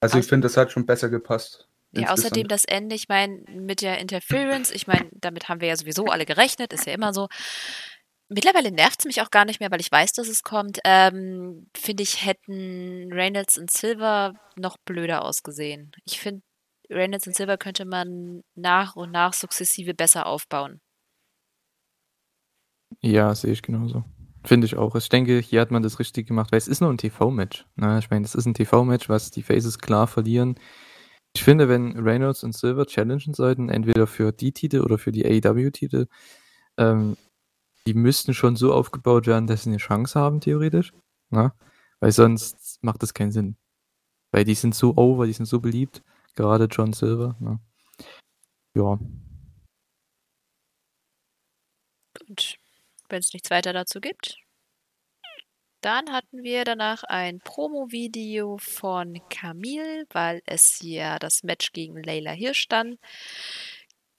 [0.00, 1.68] Also ich Aus- finde, das hat schon besser gepasst.
[1.92, 5.76] Ja, außerdem das Ende, ich meine, mit der Interference, ich meine, damit haben wir ja
[5.76, 7.28] sowieso alle gerechnet, ist ja immer so.
[8.28, 10.80] Mittlerweile nervt es mich auch gar nicht mehr, weil ich weiß, dass es kommt.
[10.84, 15.92] Ähm, finde ich, hätten Reynolds und Silver noch blöder ausgesehen.
[16.04, 16.42] Ich finde,
[16.90, 20.80] Reynolds und Silver könnte man nach und nach sukzessive besser aufbauen.
[23.00, 24.04] Ja, sehe ich genauso.
[24.46, 24.94] Finde ich auch.
[24.94, 27.66] Ich denke, hier hat man das richtig gemacht, weil es ist nur ein TV-Match.
[27.74, 27.98] Ne?
[27.98, 30.54] Ich meine, es ist ein TV-Match, was die Faces klar verlieren.
[31.34, 35.26] Ich finde, wenn Reynolds und Silver challengen sollten, entweder für die Titel oder für die
[35.26, 36.06] AEW-Titel,
[36.78, 37.16] ähm,
[37.86, 40.92] die müssten schon so aufgebaut werden, dass sie eine Chance haben, theoretisch.
[41.30, 41.52] Ne?
[41.98, 43.56] Weil sonst macht das keinen Sinn.
[44.30, 46.04] Weil die sind so over, die sind so beliebt,
[46.36, 47.36] gerade John Silver.
[47.40, 47.58] Ne?
[48.74, 48.98] Ja.
[52.14, 52.58] Gut.
[53.08, 54.38] Wenn es nichts weiter dazu gibt.
[55.82, 62.32] Dann hatten wir danach ein Promo-Video von Camille, weil es ja das Match gegen Leila
[62.32, 62.98] Hirsch dann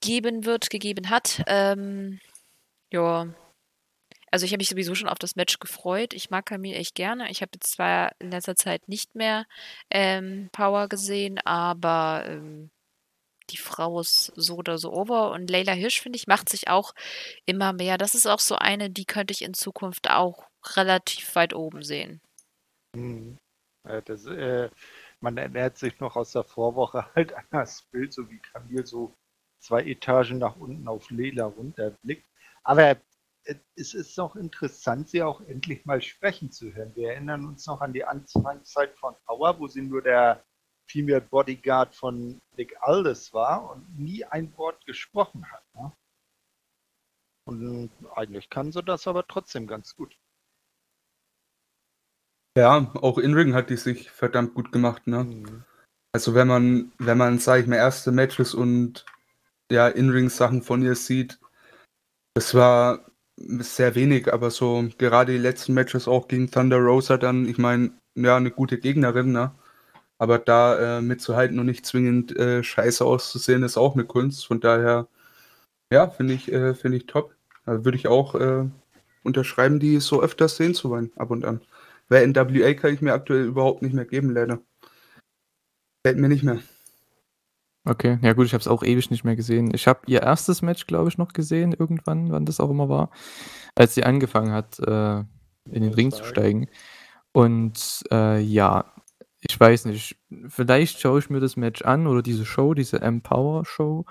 [0.00, 1.42] geben wird, gegeben hat.
[1.46, 2.20] Ähm,
[2.90, 3.34] ja.
[4.30, 6.14] Also ich habe mich sowieso schon auf das Match gefreut.
[6.14, 7.30] Ich mag Camille echt gerne.
[7.30, 9.46] Ich habe zwar in letzter Zeit nicht mehr
[9.90, 12.70] ähm, Power gesehen, aber ähm,
[13.50, 15.30] die Frau ist so oder so over.
[15.32, 16.94] Und Leila Hirsch, finde ich, macht sich auch
[17.46, 17.98] immer mehr.
[17.98, 22.20] Das ist auch so eine, die könnte ich in Zukunft auch relativ weit oben sehen.
[22.96, 23.38] Hm.
[24.04, 24.68] Das, äh,
[25.20, 29.14] man erinnert sich noch aus der Vorwoche halt an das Bild, so wie Camille so
[29.60, 32.26] zwei Etagen nach unten auf Leila runterblickt.
[32.62, 32.96] Aber
[33.44, 36.94] äh, es ist auch interessant, sie auch endlich mal sprechen zu hören.
[36.94, 40.44] Wir erinnern uns noch an die Anfangszeit von Power, wo sie nur der
[40.88, 45.62] Female Bodyguard von Nick Aldis war und nie ein Wort gesprochen hat.
[45.74, 45.92] Ne?
[47.44, 50.18] Und eigentlich kann sie das aber trotzdem ganz gut.
[52.56, 55.24] Ja, auch In-Ring hat die sich verdammt gut gemacht, ne?
[55.24, 55.64] Mhm.
[56.12, 59.04] Also wenn man, wenn man, sag ich mal, erste Matches und
[59.70, 61.38] ja, In-Ring-Sachen von ihr sieht,
[62.34, 67.46] das war sehr wenig, aber so gerade die letzten Matches auch gegen Thunder Rosa dann,
[67.46, 69.54] ich meine, ja, eine gute Gegnerin, ne?
[70.18, 74.46] Aber da äh, mitzuhalten und nicht zwingend äh, scheiße auszusehen, ist auch eine Kunst.
[74.46, 75.08] Von daher,
[75.92, 77.34] ja, finde ich, äh, finde ich top.
[77.64, 78.64] Also würde ich auch äh,
[79.22, 81.60] unterschreiben, die so öfters sehen zu wollen, ab und an.
[82.08, 84.60] Weil NWA kann ich mir aktuell überhaupt nicht mehr geben, leider.
[86.04, 86.58] Fällt mir nicht mehr.
[87.84, 89.70] Okay, ja gut, ich habe es auch ewig nicht mehr gesehen.
[89.74, 93.10] Ich habe ihr erstes Match, glaube ich, noch gesehen, irgendwann, wann das auch immer war,
[93.74, 95.20] als sie angefangen hat, äh,
[95.70, 96.68] in den Ring zu steigen.
[97.32, 98.92] Und äh, ja,
[99.40, 100.16] ich weiß nicht,
[100.48, 104.04] vielleicht schaue ich mir das Match an oder diese Show, diese Empower Show.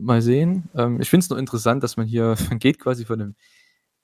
[0.00, 0.68] Mal sehen.
[0.74, 3.34] Ähm, ich finde es nur interessant, dass man hier, man geht quasi von einem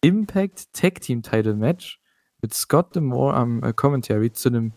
[0.01, 2.01] Impact Tag Team Title Match
[2.43, 4.75] mit Scott Demore am äh, Commentary zu einem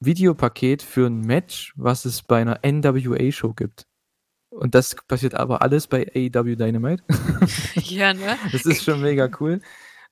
[0.00, 3.86] Videopaket für ein Match, was es bei einer NWA Show gibt.
[4.50, 7.04] Und das passiert aber alles bei AEW Dynamite.
[7.74, 8.38] ja, ne?
[8.52, 9.60] Das ist schon mega cool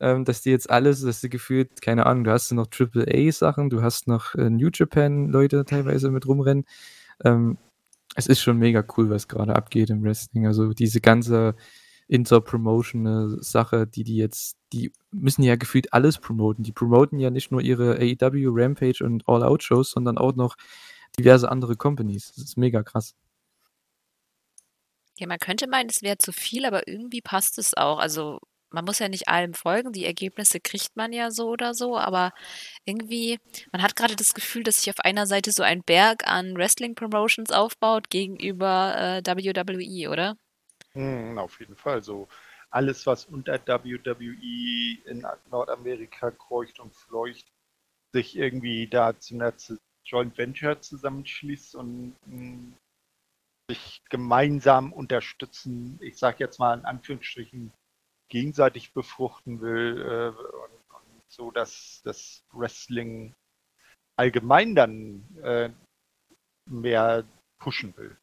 [0.01, 3.83] ähm, dass die jetzt alles, dass du gefühlt, keine Ahnung, du hast noch AAA-Sachen, du
[3.83, 6.65] hast noch äh, New Japan-Leute teilweise mit rumrennen.
[7.25, 7.59] Ähm,
[8.17, 10.47] es ist schon mega cool, was gerade abgeht im Wrestling.
[10.47, 11.55] Also diese ganze
[12.09, 16.63] Inter-Promotion-Sache, die die jetzt, die müssen ja gefühlt alles promoten.
[16.63, 20.57] Die promoten ja nicht nur ihre AEW, Rampage und All-Out-Shows, sondern auch noch
[21.19, 22.33] diverse andere Companies.
[22.35, 23.15] Das ist mega krass.
[25.17, 27.99] Ja, man könnte meinen, es wäre zu viel, aber irgendwie passt es auch.
[27.99, 28.41] Also
[28.75, 32.33] man muss ja nicht allem folgen, die Ergebnisse kriegt man ja so oder so, aber
[32.85, 33.39] irgendwie,
[33.73, 37.53] man hat gerade das Gefühl, dass sich auf einer Seite so ein Berg an Wrestling-Promotions
[37.53, 40.37] aufbaut gegenüber äh, WWE, oder?
[40.93, 42.03] Hm, auf jeden Fall.
[42.03, 42.29] So
[42.71, 47.47] alles, was unter WWE in Nordamerika kreucht und fleucht,
[48.13, 49.55] sich irgendwie da zu einer
[50.05, 52.75] Joint Venture zusammenschließt und mh, hm,
[53.71, 57.73] sich gemeinsam unterstützen, ich sage jetzt mal in Anführungsstrichen,
[58.29, 63.35] gegenseitig befruchten will äh, und, und, so, dass das Wrestling
[64.17, 65.71] allgemein dann äh,
[66.67, 67.25] mehr
[67.59, 68.17] pushen will.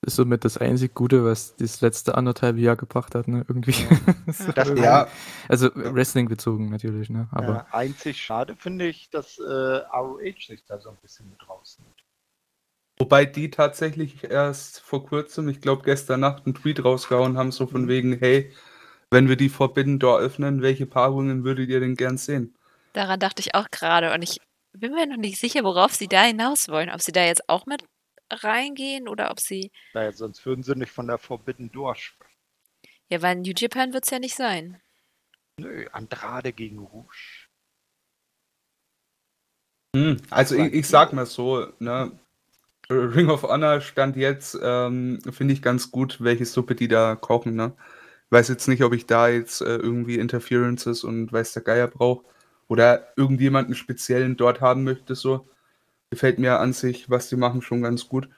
[0.00, 3.44] Das ist somit das einzig Gute, was das letzte anderthalb Jahr gebracht hat, ne?
[3.48, 3.72] Irgendwie.
[3.72, 4.52] Ja.
[4.54, 5.08] das, ja.
[5.48, 7.28] Also Wrestling bezogen natürlich, ne?
[7.32, 11.48] Aber ja, einzig schade finde ich, dass äh, ROH sich da so ein bisschen mit
[11.48, 12.04] rausnimmt.
[13.00, 17.66] Wobei die tatsächlich erst vor kurzem, ich glaube gestern Nacht, einen Tweet rausgehauen haben, so
[17.66, 17.88] von mhm.
[17.88, 18.52] wegen, hey,
[19.10, 22.54] wenn wir die Forbidden Door öffnen, welche Paarungen würdet ihr denn gern sehen?
[22.92, 24.40] Daran dachte ich auch gerade und ich
[24.72, 26.90] bin mir noch nicht sicher, worauf sie da hinaus wollen.
[26.90, 27.84] Ob sie da jetzt auch mit
[28.30, 29.70] reingehen oder ob sie.
[29.94, 32.32] Naja, sonst würden sie nicht von der Forbidden Door sprechen.
[33.08, 34.80] Ja, weil New Japan wird es ja nicht sein.
[35.58, 37.48] Nö, Andrade gegen Rouge.
[39.96, 42.18] Hm, also ich, ich, sag mal so, ne,
[42.90, 47.56] Ring of Honor stand jetzt, ähm, finde ich ganz gut, welche Suppe die da kochen,
[47.56, 47.74] ne?
[48.30, 52.24] Weiß jetzt nicht, ob ich da jetzt äh, irgendwie Interferences und weiß der Geier brauche
[52.68, 55.14] oder irgendjemanden speziellen dort haben möchte.
[55.14, 55.48] So
[56.10, 58.28] gefällt mir an sich, was die machen, schon ganz gut.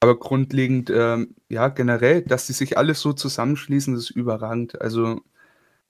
[0.00, 4.80] Aber grundlegend, ähm, ja, generell, dass die sich alles so zusammenschließen, ist überragend.
[4.80, 5.20] Also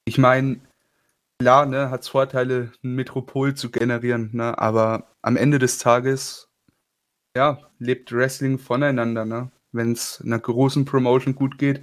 [0.07, 0.61] Ich meine,
[1.41, 6.49] klar, ne, hat es Vorteile, ein Metropol zu generieren, ne, aber am Ende des Tages,
[7.37, 9.51] ja, lebt Wrestling voneinander, ne.
[9.73, 11.83] Wenn es einer großen Promotion gut geht,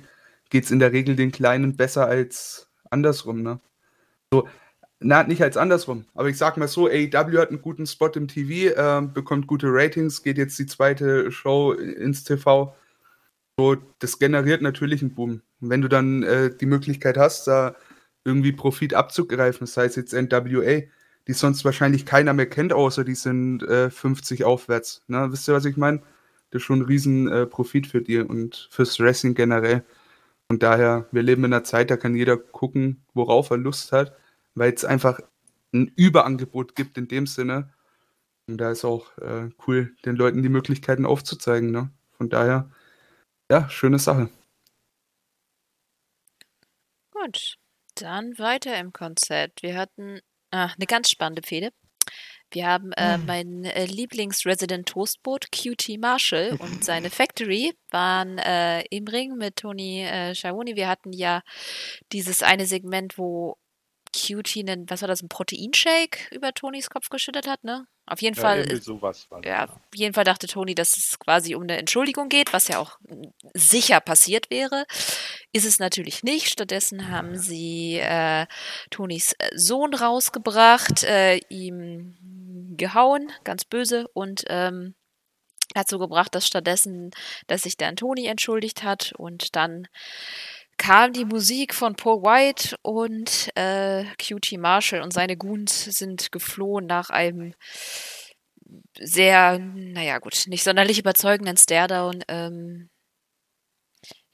[0.50, 3.60] geht es in der Regel den Kleinen besser als andersrum, ne.
[4.32, 4.48] So,
[5.00, 8.28] na, nicht als andersrum, aber ich sag mal so, AEW hat einen guten Spot im
[8.28, 12.76] TV, äh, bekommt gute Ratings, geht jetzt die zweite Show ins TV.
[13.58, 15.42] So, das generiert natürlich einen Boom.
[15.60, 17.76] Wenn du dann äh, die Möglichkeit hast, da
[18.26, 20.82] irgendwie Profit abzugreifen, das heißt jetzt NWA,
[21.28, 25.04] die sonst wahrscheinlich keiner mehr kennt, außer die sind äh, 50 aufwärts.
[25.08, 25.28] Ne?
[25.32, 26.00] Wisst ihr, was ich meine?
[26.52, 29.84] Das ist schon ein riesen äh, für die und fürs Wrestling generell.
[30.50, 34.18] Und daher, wir leben in einer Zeit, da kann jeder gucken, worauf er Lust hat,
[34.56, 35.20] weil es einfach
[35.74, 37.72] ein Überangebot gibt in dem Sinne.
[38.48, 41.70] Und da ist auch äh, cool, den Leuten die Möglichkeiten aufzuzeigen.
[41.70, 41.92] Ne?
[42.18, 42.72] Von daher,
[43.52, 44.30] ja, schöne Sache.
[47.12, 47.58] Gut,
[47.96, 49.62] dann weiter im Konzert.
[49.62, 50.20] Wir hatten
[50.50, 51.70] ah, eine ganz spannende Fehde.
[52.52, 53.26] Wir haben äh, Hm.
[53.26, 60.04] mein äh, Lieblings-Resident Toastboot, QT Marshall und seine Factory waren äh, im Ring mit Tony
[60.04, 60.76] äh, Schiavone.
[60.76, 61.42] Wir hatten ja
[62.12, 63.58] dieses eine Segment, wo
[64.14, 67.86] QT einen, was war das, ein Proteinshake über Tonys Kopf geschüttet hat, ne?
[68.08, 71.54] Auf jeden Ja, Fall sowas das, ja, auf jeden Fall dachte Toni, dass es quasi
[71.56, 74.86] um eine Entschuldigung geht, was ja auch mm, sicher passiert wäre.
[75.52, 76.50] Ist es natürlich nicht.
[76.50, 78.48] Stattdessen haben sie äh,
[78.90, 82.16] Tonis äh, Sohn rausgebracht, äh, ihm
[82.78, 84.96] gehauen, ganz böse, und ähm,
[85.74, 87.12] dazu gebracht, dass stattdessen,
[87.48, 89.88] dass sich dann Toni entschuldigt hat und dann
[90.78, 96.86] kam die Musik von Paul White und äh, QT Marshall und seine Goons sind geflohen
[96.86, 97.54] nach einem
[98.98, 102.24] sehr, naja gut, nicht sonderlich überzeugenden Staredown.
[102.28, 102.90] Ähm,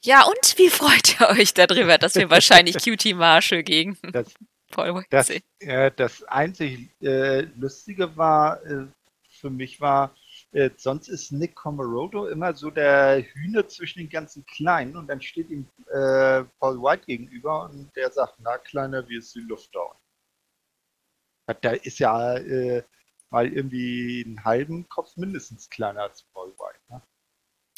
[0.04, 4.32] ja, und wie freut ihr euch darüber, dass wir wahrscheinlich QT Marshall gegen Das,
[4.70, 8.86] Paul das, äh, das einzig äh, Lustige war, äh,
[9.28, 10.14] für mich war,
[10.52, 15.20] äh, sonst ist Nick Comorodo immer so der Hühner zwischen den ganzen Kleinen und dann
[15.20, 19.74] steht ihm äh, Paul White gegenüber und der sagt, na Kleiner, wie ist die Luft
[19.74, 21.54] da?
[21.60, 22.82] Da ist ja äh,
[23.30, 26.80] mal irgendwie einen halben Kopf mindestens kleiner als Paul White.
[26.88, 27.02] Ne?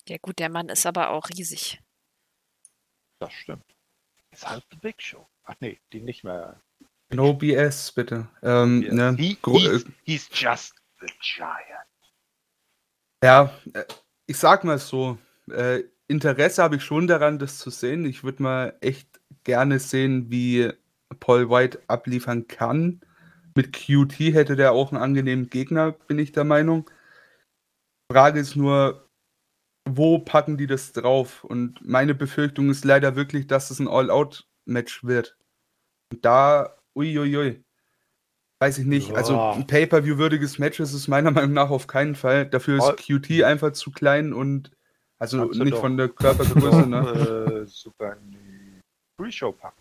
[0.08, 1.80] Ja gut, der Mann ist aber auch riesig.
[3.18, 3.64] Das stimmt.
[4.30, 5.26] Ist halt The Big Show.
[5.44, 6.60] Ach nee, die nicht mehr.
[7.10, 8.28] No BS, bitte.
[8.42, 8.92] Ähm, Yes.
[8.92, 11.86] ne, He, he's, äh, he's just the giant.
[13.24, 13.84] Ja, äh,
[14.26, 15.18] ich sag mal so,
[15.50, 18.04] äh, Interesse habe ich schon daran, das zu sehen.
[18.04, 20.70] Ich würde mal echt gerne sehen, wie
[21.20, 23.00] Paul White abliefern kann.
[23.54, 26.88] Mit QT hätte der auch einen angenehmen Gegner, bin ich der Meinung.
[28.10, 29.08] Frage ist nur,
[29.88, 31.44] wo packen die das drauf?
[31.44, 35.36] Und meine Befürchtung ist leider wirklich, dass es ein All-Out-Match wird.
[36.12, 37.64] Und da, uiuiui.
[38.60, 39.14] Weiß ich nicht.
[39.14, 39.52] Also Ja.
[39.52, 42.44] ein Pay-Per-View-würdiges Match ist es meiner Meinung nach auf keinen Fall.
[42.46, 44.72] Dafür ist QT einfach zu klein und
[45.20, 47.62] also du nicht doch- von der Körpergröße, ne?
[47.62, 48.80] Äh, super in die
[49.16, 49.80] Pre-Show packen.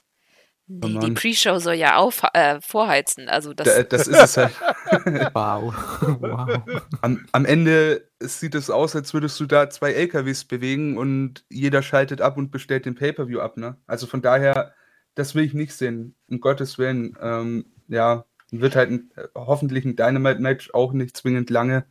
[0.70, 1.13] Nee, die Mann.
[1.13, 3.30] Pre-Show soll ja auf, äh, vorheizen.
[3.30, 4.53] Also das, Da, das ist es halt.
[5.34, 5.74] Wow.
[6.20, 6.59] wow.
[7.01, 11.82] Am, am Ende sieht es aus, als würdest du da zwei LKWs bewegen und jeder
[11.82, 13.78] schaltet ab und bestellt den Pay-Per-View ab, ne?
[13.88, 14.74] Also von daher,
[15.18, 16.15] das will ich nicht sehen.
[16.30, 17.18] Um Gottes Willen.
[17.22, 21.85] Ähm, ja, wird halt ein, hoffentlich ein Dynamite-Match, auch nicht zwingend lange.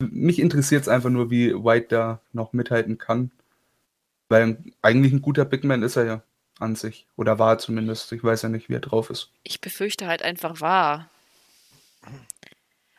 [0.00, 3.30] Mich interessiert es einfach nur, wie White da noch mithalten kann.
[4.28, 6.22] Weil eigentlich ein guter Big Man ist er ja
[6.58, 7.06] an sich.
[7.16, 8.12] Oder war zumindest.
[8.12, 9.30] Ich weiß ja nicht, wie er drauf ist.
[9.44, 11.08] ich befürchte halt einfach wahr.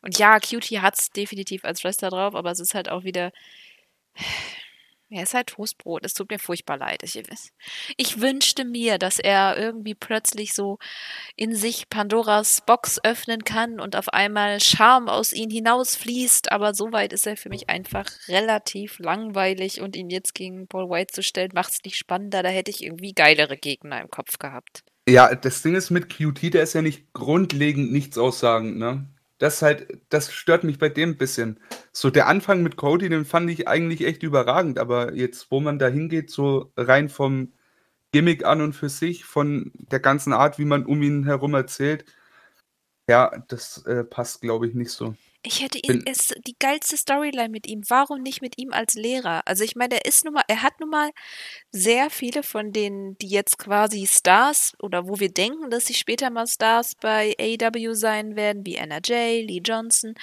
[0.01, 3.31] Und ja, Cutie hat es definitiv als Wrestler drauf, aber es ist halt auch wieder.
[5.11, 6.05] Er ist halt Toastbrot.
[6.05, 7.01] Es tut mir furchtbar leid.
[7.03, 7.19] Ich,
[7.97, 10.77] ich wünschte mir, dass er irgendwie plötzlich so
[11.35, 16.51] in sich Pandoras Box öffnen kann und auf einmal Charme aus ihm hinausfließt.
[16.51, 20.89] Aber so weit ist er für mich einfach relativ langweilig und ihn jetzt gegen Paul
[20.89, 22.43] White zu stellen, macht es nicht spannender.
[22.43, 24.83] Da hätte ich irgendwie geilere Gegner im Kopf gehabt.
[25.07, 29.07] Ja, das Ding ist mit QT, der ist ja nicht grundlegend nichts aussagend, ne?
[29.39, 31.59] Das halt, das stört mich bei dem ein bisschen.
[31.91, 35.79] So, der Anfang mit Cody, den fand ich eigentlich echt überragend, aber jetzt, wo man
[35.79, 37.53] da hingeht, so rein vom
[38.11, 42.05] Gimmick an und für sich, von der ganzen Art, wie man um ihn herum erzählt,
[43.09, 45.15] ja, das äh, passt, glaube ich, nicht so.
[45.41, 47.81] Ich hätte ihn, es die geilste Storyline mit ihm.
[47.87, 49.41] Warum nicht mit ihm als Lehrer?
[49.45, 51.11] Also ich meine, er ist nun mal, er hat nun mal
[51.71, 56.29] sehr viele von denen, die jetzt quasi Stars oder wo wir denken, dass sie später
[56.29, 60.13] mal Stars bei AEW sein werden, wie NRJ, Lee Johnson,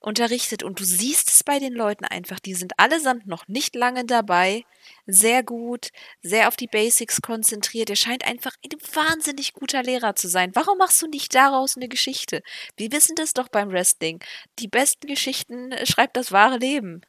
[0.00, 0.62] unterrichtet.
[0.62, 4.64] Und du siehst es bei den Leuten einfach, die sind allesamt noch nicht lange dabei,
[5.06, 5.88] sehr gut,
[6.22, 7.90] sehr auf die Basics konzentriert.
[7.90, 10.50] Er scheint einfach ein wahnsinnig guter Lehrer zu sein.
[10.54, 12.42] Warum machst du nicht daraus eine Geschichte?
[12.76, 14.20] Wir wissen das doch beim Wrestling.
[14.58, 17.02] Die besten Geschichten äh, schreibt das wahre Leben.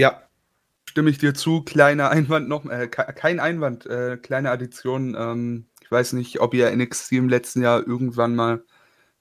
[0.00, 0.22] Ja,
[0.88, 1.62] stimme ich dir zu.
[1.62, 5.16] Kleiner Einwand noch, äh, kein Einwand, äh, kleine Addition.
[5.18, 8.62] Ähm, ich weiß nicht, ob ihr NXT im letzten Jahr irgendwann mal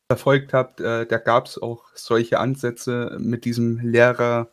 [0.10, 0.80] verfolgt habt.
[0.81, 4.49] Äh, da gab es auch solche Ansätze mit diesem Lehrer.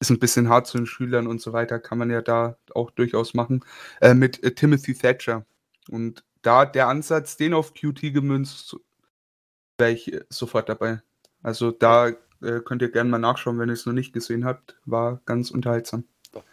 [0.00, 2.90] Ist ein bisschen hart zu den Schülern und so weiter, kann man ja da auch
[2.90, 3.64] durchaus machen.
[4.00, 5.44] Äh, mit äh, Timothy Thatcher.
[5.90, 8.76] Und da der Ansatz, den auf QT gemünzt,
[9.78, 11.02] wäre ich äh, sofort dabei.
[11.42, 14.78] Also da äh, könnt ihr gerne mal nachschauen, wenn ihr es noch nicht gesehen habt.
[14.84, 16.04] War ganz unterhaltsam.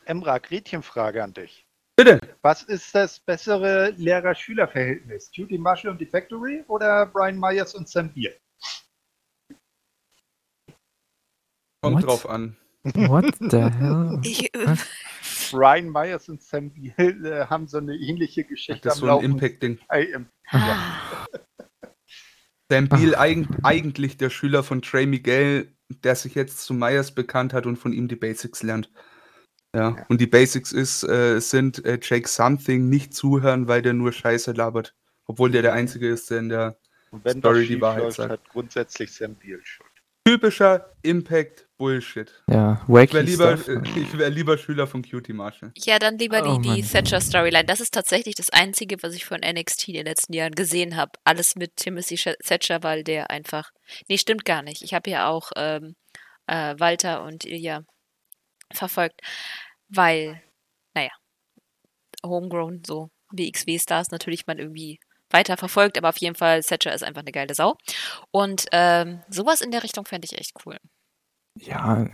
[0.06, 1.68] Emra, Gretchenfrage an dich.
[1.96, 2.20] Bitte.
[2.42, 5.30] Was ist das bessere Lehrer-Schüler-Verhältnis?
[5.34, 8.36] Judy Marshall und die Factory oder Brian Myers und Sam Beal?
[11.82, 12.04] Kommt What?
[12.04, 12.58] drauf an.
[12.94, 14.20] What the hell?
[14.24, 14.76] Ich, äh,
[15.52, 19.20] Brian Myers und Sam Beal äh, haben so eine ähnliche Geschichte Das ist am so
[19.20, 19.26] ein.
[19.26, 19.80] Impact-Ding.
[19.90, 20.28] Äh, im-
[22.70, 27.54] Sam Beal, eigen, eigentlich der Schüler von Trey Miguel, der sich jetzt zu Myers bekannt
[27.54, 28.92] hat und von ihm die Basics lernt.
[29.76, 30.06] Ja, Ja.
[30.10, 34.54] und die Basics ist, äh, sind äh, Jake Something nicht zuhören, weil der nur Scheiße
[34.54, 34.96] labert.
[35.28, 36.78] Obwohl der der Einzige ist, der in der
[37.12, 38.32] Und wenn Story das die Wahrheit läuft, sagt.
[38.32, 39.90] hat grundsätzlich Sam Beal Schuld.
[40.24, 42.32] typischer Impact Bullshit.
[42.48, 43.68] Ja, Ich wacky wäre lieber, stuff.
[43.68, 45.72] äh, ich wär lieber Schüler von Cutie Marshall.
[45.78, 46.82] ja, dann lieber die, Oh die.
[46.82, 47.66] Thatcher-Storyline.
[47.66, 51.12] Das ist tatsächlich das Einzige, was ich von NXT in den letzten Jahren gesehen habe.
[51.26, 53.72] Alles mit Timothy Thatcher, weil der einfach.
[54.08, 54.82] Nee, stimmt gar nicht.
[54.84, 55.96] Ich habe ja auch ähm,
[56.48, 57.82] äh, Walter und Ilja
[58.74, 59.20] verfolgt,
[59.90, 60.42] weil,
[60.94, 61.12] naja,
[62.24, 65.00] Homegrown, so WXW-Stars natürlich man irgendwie
[65.30, 67.76] weiter verfolgt, aber auf jeden Fall, Thatcher ist einfach eine geile Sau.
[68.32, 70.78] Und ähm, sowas in der Richtung fände ich echt cool.
[71.58, 72.08] Ja,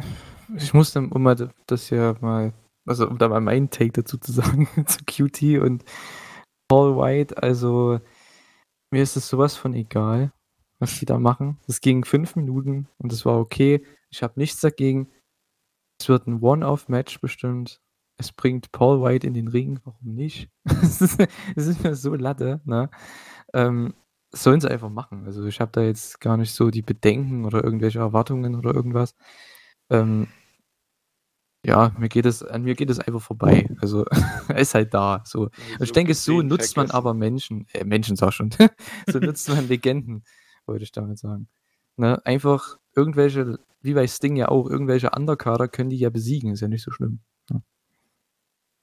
[0.56, 1.36] ich muss dann, mal
[1.66, 2.54] das ja mal,
[2.86, 5.84] also um da mal meinen Take dazu zu sagen, zu QT und
[6.68, 8.00] Paul White, also
[8.92, 10.34] mir ist es sowas von egal,
[10.80, 11.60] was die da machen.
[11.68, 13.86] Es ging fünf Minuten und es war okay.
[14.10, 15.10] Ich habe nichts dagegen.
[16.00, 17.82] Es wird ein One-Off-Match bestimmt.
[18.18, 20.50] Es bringt Paul White in den Ring, warum nicht?
[21.56, 22.90] Es ist mir so Latte, ne?
[23.54, 23.94] Ähm,
[24.32, 25.26] sollen sie einfach machen.
[25.26, 29.16] Also ich habe da jetzt gar nicht so die Bedenken oder irgendwelche Erwartungen oder irgendwas.
[29.90, 30.28] Ähm,
[31.64, 33.70] ja, mir geht es, an mir geht es einfach vorbei.
[33.82, 34.06] Also
[34.56, 35.22] ist halt da.
[35.26, 35.50] So.
[35.74, 38.50] Also ich denke, so nutzt man aber Menschen, äh, Menschen sag schon,
[39.08, 40.24] so nutzt man Legenden,
[40.66, 41.48] wollte ich damit sagen.
[41.98, 42.26] Ne?
[42.26, 46.68] Einfach irgendwelche, wie bei Sting ja auch, irgendwelche Underkader können die ja besiegen, ist ja
[46.68, 47.20] nicht so schlimm.
[47.50, 47.62] Ne?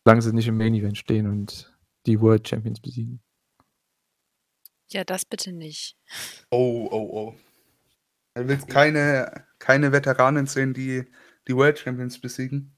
[0.04, 1.74] Solange sie nicht im Main Event stehen und
[2.06, 3.20] die World Champions besiegen.
[4.90, 5.96] Ja, das bitte nicht.
[6.50, 7.34] Oh, oh, oh.
[8.34, 11.04] Er will keine, keine Veteranen sehen, die
[11.48, 12.76] die World Champions besiegen.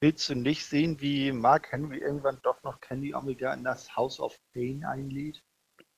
[0.00, 4.20] Willst du nicht sehen, wie Mark Henry irgendwann doch noch Candy Omega in das House
[4.20, 5.42] of Pain einlädt?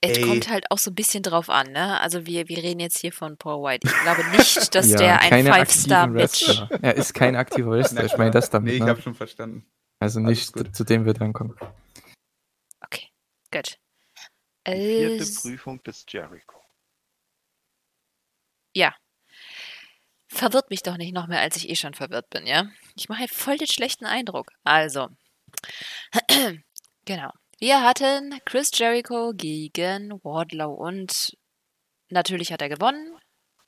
[0.01, 0.25] Es Ey.
[0.25, 2.01] kommt halt auch so ein bisschen drauf an, ne?
[2.01, 3.87] Also wir, wir reden jetzt hier von Paul White.
[3.87, 6.63] Ich glaube nicht, dass Ja, der ein Five-Star-Match.
[6.81, 8.05] Er ist kein aktiver Wrestler.
[8.05, 8.71] Ich meine das damit.
[8.71, 8.89] Nee, ich ne?
[8.89, 9.67] habe schon verstanden.
[9.99, 11.55] Also nicht, zu dem wir dann kommen.
[12.81, 13.09] Okay,
[13.53, 13.79] gut.
[14.75, 16.61] Die vierte Äh, Prüfung des Jericho.
[20.31, 22.71] verwirrt mich doch nicht noch mehr, als ich eh schon verwirrt bin, ja?
[22.95, 24.53] Ich mache halt voll den schlechten Eindruck.
[24.65, 25.09] Also,
[27.05, 27.31] genau.
[27.59, 31.37] Wir hatten Chris Jericho gegen Wardlow und
[32.09, 33.19] natürlich hat er gewonnen.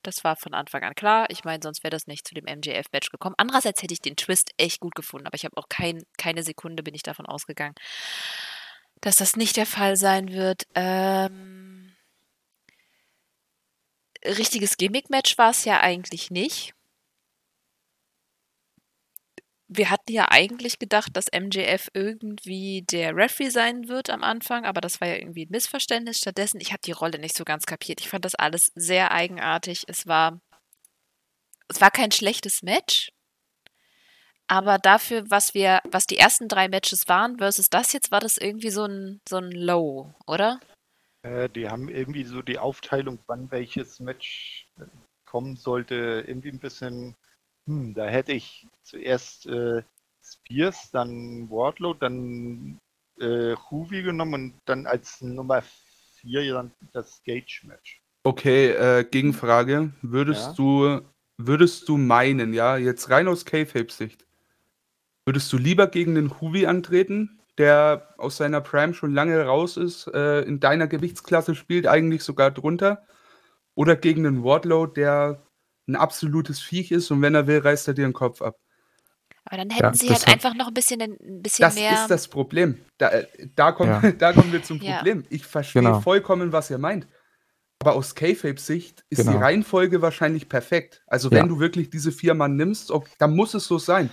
[0.03, 1.27] Das war von Anfang an klar.
[1.31, 3.35] Ich meine, sonst wäre das nicht zu dem MJF-Match gekommen.
[3.39, 6.83] Andererseits hätte ich den Twist echt gut gefunden, aber ich habe auch kein, keine Sekunde
[6.83, 7.75] bin ich davon ausgegangen,
[9.03, 10.63] dass das nicht der Fall sein wird.
[10.75, 11.93] Ähm,
[14.25, 16.73] richtiges Gimmick-Match war es ja eigentlich nicht.
[19.67, 24.81] Wir hatten ja eigentlich gedacht, dass MJF irgendwie der Referee sein wird am Anfang, aber
[24.81, 26.19] das war ja irgendwie ein Missverständnis.
[26.19, 28.01] Stattdessen, ich habe die Rolle nicht so ganz kapiert.
[28.01, 29.85] Ich fand das alles sehr eigenartig.
[29.89, 30.41] Es war,
[31.69, 33.11] es war kein schlechtes Match,
[34.53, 38.37] aber dafür, was wir, was die ersten drei Matches waren versus das jetzt, war das
[38.37, 40.61] irgendwie so ein, so ein Low, oder?
[41.23, 44.85] Äh, die haben irgendwie so die Aufteilung, wann welches Match äh,
[45.25, 47.15] kommen sollte, irgendwie ein bisschen.
[47.67, 49.83] Hm, da hätte ich zuerst äh,
[50.23, 52.79] Spears, dann Wardlow, dann
[53.21, 55.63] äh, Huvi genommen und dann als Nummer
[56.21, 58.03] 4 dann das Gage-Match.
[58.25, 59.95] Okay, äh, Gegenfrage.
[60.03, 60.53] Würdest Ja?
[60.53, 61.01] du,
[61.39, 64.27] würdest du meinen, ja, jetzt rein aus K-Fape-Sicht,
[65.25, 70.07] würdest du lieber gegen den Huvi antreten, der aus seiner Prime schon lange raus ist,
[70.09, 73.07] äh, in deiner Gewichtsklasse spielt, eigentlich sogar drunter,
[73.75, 75.43] oder gegen den Wardlow, der
[75.89, 78.57] ein absolutes Viech ist und wenn er will, reißt er dir den Kopf ab?
[79.45, 81.93] Aber dann hätten Ja, sie das halt einfach noch ein bisschen, ein bisschen Das mehr.
[81.93, 82.79] ist das Problem.
[82.99, 83.27] Da, äh,
[83.57, 84.13] da, kommen, Ja.
[84.19, 84.95] da kommen wir zum Ja.
[84.97, 85.25] Problem.
[85.31, 86.01] Ich verstehe Genau.
[86.01, 87.07] vollkommen, was ihr meint.
[87.81, 89.41] Aber aus K-Fape-Sicht ist die Genau.
[89.41, 91.03] Reihenfolge wahrscheinlich perfekt.
[91.09, 91.39] Also Ja.
[91.39, 94.09] wenn du wirklich diese vier Mann nimmst, ok, dann muss es so sein.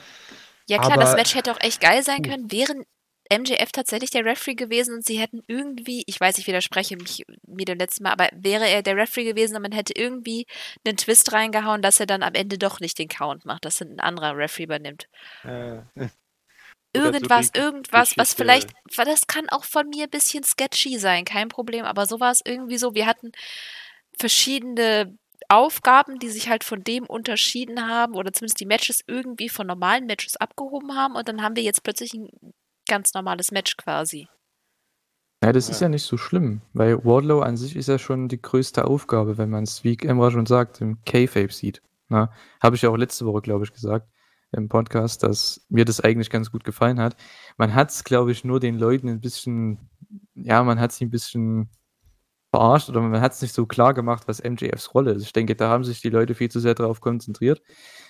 [0.70, 2.86] Ja klar, das Aber- Match hätte auch echt geil sein können, wären
[3.32, 7.66] MJF tatsächlich der Referee gewesen und sie hätten irgendwie, ich weiß, ich widerspreche mich mir
[7.66, 10.48] dem letzten Mal, aber wäre er der Referee gewesen und man hätte irgendwie
[10.84, 14.00] einen Twist reingehauen, dass er dann am Ende doch nicht den Count macht, dass ein
[14.00, 15.08] anderer Referee übernimmt.
[15.44, 15.82] Äh,
[16.92, 20.98] Irgendwas, so irgendwas, was Geschichte- vielleicht, weil das kann auch von mir ein bisschen sketchy
[20.98, 22.96] sein, kein Problem, aber so war es irgendwie so.
[22.96, 23.32] Wir hatten
[24.20, 25.16] verschiedene
[25.50, 30.06] Aufgaben, die sich halt von dem unterschieden haben oder zumindest die Matches irgendwie von normalen
[30.06, 32.30] Matches abgehoben haben und dann haben wir jetzt plötzlich ein
[32.88, 34.28] ganz normales Match quasi.
[35.44, 35.86] Ja, das ist Ja.
[35.86, 39.50] ja nicht so schlimm, weil Wardlow an sich ist ja schon die größte Aufgabe, wenn
[39.50, 41.82] man es, wie Emra schon sagt, im K-Fape sieht.
[42.10, 42.32] Na,
[42.62, 44.10] Habe ich ja auch letzte Woche, glaube ich, gesagt
[44.52, 47.16] im Podcast, dass mir das eigentlich ganz gut gefallen hat.
[47.58, 49.90] Man hat es, glaube ich, nur den Leuten ein bisschen,
[50.34, 51.70] ja, man hat sie ein bisschen
[52.52, 55.24] verarscht oder man hat es nicht so klar gemacht, was MJFs Rolle ist.
[55.24, 57.62] Ich denke, da haben sich die Leute viel zu sehr darauf konzentriert,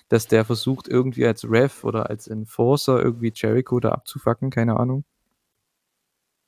[0.08, 5.04] dass der versucht, irgendwie als Ref oder als Enforcer irgendwie Jericho da abzufacken, keine Ahnung.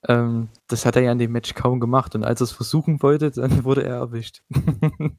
[0.08, 3.02] Ähm, das hat er ja in dem Match kaum gemacht und als er es versuchen
[3.02, 4.42] wollte, dann wurde er erwischt.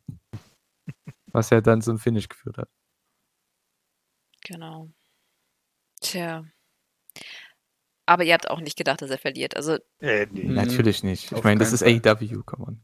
[1.32, 2.70] Was ja dann zum Finish geführt hat.
[4.46, 4.90] Genau.
[6.02, 6.44] Tja.
[8.06, 9.56] Aber ihr habt auch nicht gedacht, dass er verliert.
[9.56, 10.44] Also, äh, nee.
[10.44, 10.56] Mhm.
[10.56, 11.32] Natürlich nicht.
[11.32, 12.82] Ich meine, das ist AEW, come on.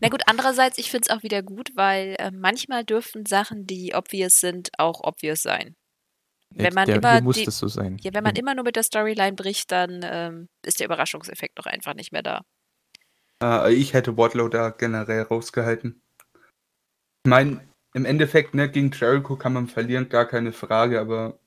[0.00, 3.94] na gut, andererseits, ich finde es auch wieder gut, weil äh, manchmal dürfen Sachen, die
[3.94, 5.76] obvious sind, auch obvious sein.
[6.54, 7.98] Wenn man der, immer hier muss die- das so sein.
[8.00, 11.66] Ja, wenn man immer nur mit der Storyline bricht, dann ähm, ist der Überraschungseffekt doch
[11.66, 12.40] einfach nicht mehr da.
[13.42, 16.00] Äh, ich hätte Wardlow da generell rausgehalten.
[17.26, 17.60] Ich meine,
[17.94, 21.38] im Endeffekt, ne, gegen Jericho kann man verlieren, gar keine Frage, aber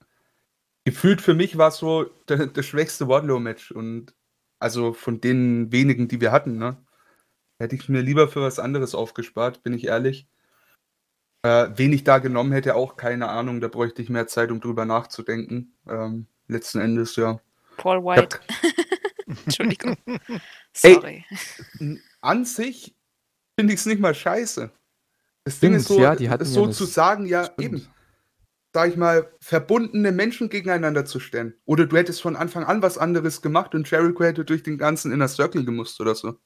[0.86, 4.14] gefühlt für mich war es so der, das schwächste Wardlow-Match und
[4.60, 6.78] also von den wenigen, die wir hatten, ne,
[7.60, 10.28] hätte ich mir lieber für was anderes aufgespart, bin ich ehrlich.
[11.44, 14.60] Äh, wen ich da genommen hätte, auch keine Ahnung, da bräuchte ich mehr Zeit, um
[14.62, 15.74] drüber nachzudenken.
[15.90, 17.40] Ähm, letzten Endes, ja.
[17.78, 18.40] Paul White,
[19.45, 19.98] Entschuldigung.
[20.84, 20.94] Ey.
[20.94, 21.26] Sorry.
[22.22, 22.95] an sich
[23.60, 24.72] finde ich es nicht mal scheiße.
[25.45, 27.62] Das Ding ist so, ja, die hatten ist ja so eine- zu sagen, ja, Stimmt.
[27.62, 27.88] eben,
[28.73, 31.56] sag ich mal, verbundene Menschen gegeneinander zu stellen.
[31.65, 35.11] Oder du hättest von Anfang an was anderes gemacht und Jericho hätte durch den ganzen
[35.11, 36.38] Inner Circle gemusst oder so.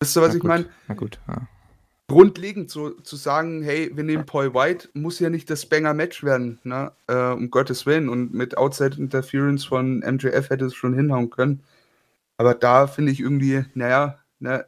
[0.00, 0.66] Wisst ihr, was Na ich meine?
[0.88, 1.46] Na gut, ja.
[2.06, 6.60] Grundlegend so zu sagen, hey, wir nehmen Paul White, muss ja nicht das Banger-Match werden,
[6.62, 6.92] ne?
[7.06, 8.10] Äh, um Gottes Willen.
[8.10, 11.62] Und mit Outside Interference von MJF hätte es schon hinhauen können.
[12.36, 14.66] Aber da finde ich irgendwie, naja, ne,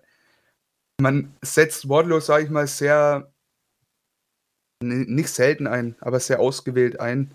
[0.99, 3.31] man setzt Wardlow, sage ich mal, sehr
[4.83, 7.31] nicht selten ein, aber sehr ausgewählt ein.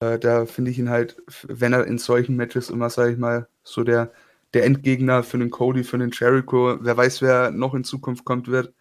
[0.00, 3.48] Äh, da finde ich ihn halt, wenn er in solchen Matches immer, sage ich mal,
[3.62, 4.12] so der,
[4.54, 8.48] der Endgegner für den Cody, für den Jericho, wer weiß, wer noch in Zukunft kommt
[8.48, 8.72] wird,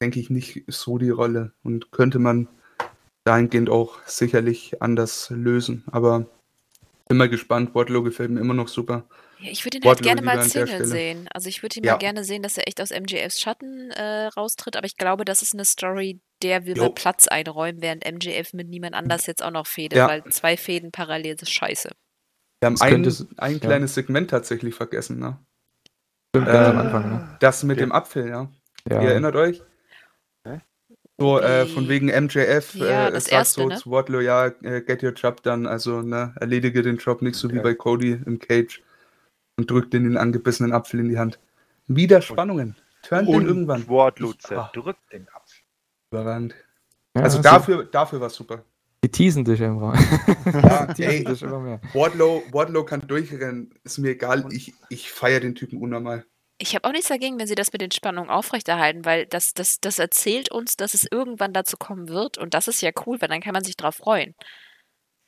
[0.00, 2.48] denke ich nicht so die Rolle und könnte man
[3.24, 5.84] dahingehend auch sicherlich anders lösen.
[5.90, 6.26] Aber
[7.10, 9.04] mal gespannt, Wardlow gefällt mir immer noch super.
[9.40, 11.28] Ja, ich würde ihn halt gerne mal Single sehen.
[11.32, 11.92] Also ich würde ihn Ja.
[11.92, 15.42] mal gerne sehen, dass er echt aus MJFs Schatten äh, raustritt, aber ich glaube, das
[15.42, 16.84] ist eine Story, der wir Jo.
[16.84, 20.08] mal Platz einräumen, während MJF mit niemand anders jetzt auch noch fädet, Ja.
[20.08, 21.90] weil zwei Fäden parallel ist scheiße.
[22.60, 23.58] Wir haben Das ein, könnte s- ein ja.
[23.58, 25.38] kleines Segment tatsächlich vergessen, ne?
[26.34, 27.36] Stimmt, Äh, am Anfang, ne?
[27.40, 27.86] Das mit Ja.
[27.86, 28.48] dem Apfel, ja.
[28.90, 29.02] Ja.
[29.02, 29.62] Ihr erinnert euch?
[30.44, 30.60] Hä?
[31.16, 33.76] So, äh, von wegen MJF, Ja, äh, das sagt erste, so ne?
[33.76, 37.50] zu Wardlow, ja, äh, get your job done, also, ne, erledige den Job nicht so
[37.52, 38.82] wie bei Cody im Cage
[39.56, 41.38] und drückt den den angebissenen Apfel in die Hand.
[41.86, 42.76] Wieder Spannungen.
[43.02, 43.86] Turn den Und irgendwann.
[43.88, 45.43] Wardlow Ich- zerdrückt den Apfel.
[46.20, 46.54] Überragend.
[47.16, 48.64] Ja, Also sie- dafür, dafür war super.
[49.04, 49.94] Die teasen dich immer.
[50.46, 51.18] Ja, die ey.
[51.18, 51.80] teasen dich immer mehr.
[51.92, 56.24] Wardlow, Wardlow kann durchrennen, ist mir egal, ich, ich feiere den Typen unnormal.
[56.56, 59.80] Ich habe auch nichts dagegen, wenn sie das mit den Spannungen aufrechterhalten, weil das, das,
[59.80, 63.28] das erzählt uns, dass es irgendwann dazu kommen wird und das ist ja cool, weil
[63.28, 64.34] dann kann man sich drauf freuen.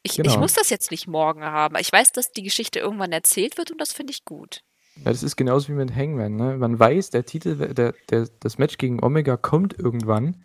[0.03, 0.39] Ich, ich Genau.
[0.39, 1.75] muss das jetzt nicht morgen haben.
[1.81, 4.61] Ich weiß, dass die Geschichte irgendwann erzählt wird und das finde ich gut.
[4.99, 6.37] Ja, das ist genauso wie mit Hangman.
[6.37, 6.57] Ne?
[6.57, 10.43] Man weiß, der Titel, der, der, das Match gegen Omega kommt irgendwann,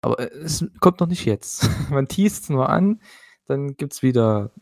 [0.00, 1.68] aber es kommt noch nicht jetzt.
[1.90, 3.00] Man teast es nur an,
[3.46, 4.52] dann gibt es wieder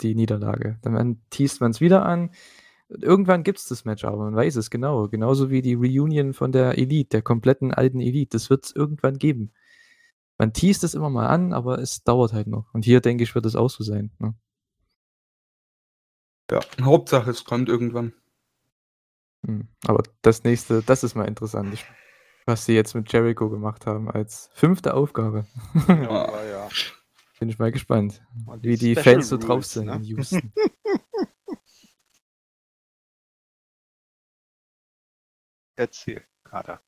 [0.00, 0.78] die Niederlage.
[0.82, 2.30] Dann teast man es wieder an.
[2.88, 5.08] Irgendwann gibt es das Match, aber man weiß es genau.
[5.08, 8.30] Genauso wie die Reunion von der Elite, der kompletten alten Elite.
[8.36, 9.52] Das wird es irgendwann geben.
[10.38, 12.72] Man teast es immer mal an, aber es dauert halt noch.
[12.72, 14.12] Und hier, denke ich, wird es auch so sein.
[14.20, 14.34] Ne?
[16.50, 18.12] Ja, Hauptsache, es kommt irgendwann.
[19.44, 21.84] Hm, Aber das nächste, das ist mal interessant, ich,
[22.48, 25.46] was sie jetzt mit Jericho gemacht haben als fünfte Aufgabe.
[25.86, 26.68] Ja, ja.
[27.38, 29.94] Bin ich mal gespannt, Und wie die Special Fans so drauf Rules, sind ne?
[29.96, 30.52] in Houston.
[35.76, 36.80] Erzähl, Kater.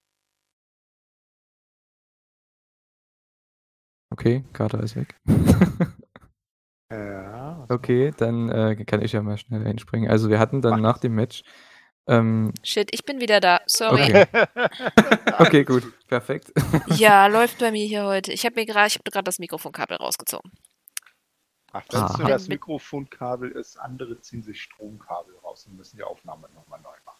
[4.13, 5.15] Okay, Carter ist weg.
[6.91, 7.67] Ja.
[7.69, 10.11] okay, dann äh, kann ich ja mal schnell einspringen.
[10.11, 11.45] Also wir hatten dann Mach nach dem Match.
[12.11, 13.61] Ähm, Shit, ich bin wieder da.
[13.67, 14.03] Sorry.
[14.03, 14.27] Okay.
[15.39, 16.53] okay, gut, perfekt.
[16.97, 18.33] Ja, läuft bei mir hier heute.
[18.33, 20.51] Ich habe mir gerade, ich habe gerade das Mikrofonkabel rausgezogen.
[21.73, 22.09] Ach, wenn Ah.
[22.17, 26.97] so das Mikrofonkabel ist, andere ziehen sich Stromkabel raus und müssen die Aufnahme nochmal neu
[27.07, 27.20] machen.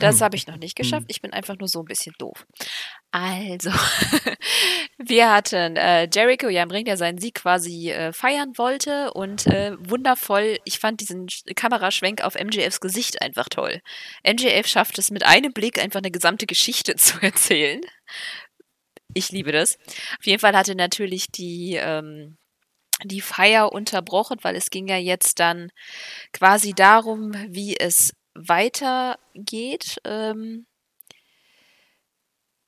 [0.00, 1.06] Das habe ich noch nicht geschafft.
[1.08, 2.46] Ich bin einfach nur so ein bisschen doof.
[3.10, 3.70] Also,
[4.98, 9.46] wir hatten äh, Jericho ja im Ring, der seinen Sieg quasi äh, feiern wollte und
[9.46, 10.58] äh, wundervoll.
[10.64, 13.80] Ich fand diesen Sch- Kameraschwenk auf MJFs Gesicht einfach toll.
[14.26, 17.80] MJF schafft es mit einem Blick einfach eine gesamte Geschichte zu erzählen.
[19.14, 19.78] Ich liebe das.
[20.18, 22.37] Auf jeden Fall hatte natürlich die ähm,
[23.04, 25.70] die Feier unterbrochen, weil es ging ja jetzt dann
[26.32, 29.98] quasi darum, wie es weitergeht.
[30.04, 30.66] Ähm,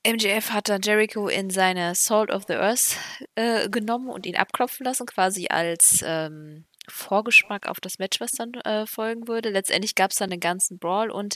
[0.05, 2.97] MJF hat dann Jericho in seine Salt of the Earth
[3.35, 8.55] äh, genommen und ihn abklopfen lassen, quasi als ähm, Vorgeschmack auf das Match, was dann
[8.65, 9.51] äh, folgen würde.
[9.51, 11.35] Letztendlich gab es dann den ganzen Brawl und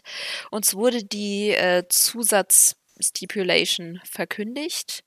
[0.50, 5.05] uns wurde die äh, Zusatzstipulation verkündigt.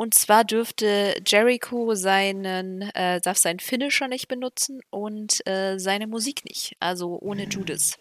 [0.00, 6.42] Und zwar dürfte Jericho seinen, äh, darf seinen Finisher nicht benutzen und äh, seine Musik
[6.46, 7.98] nicht, also ohne Judas.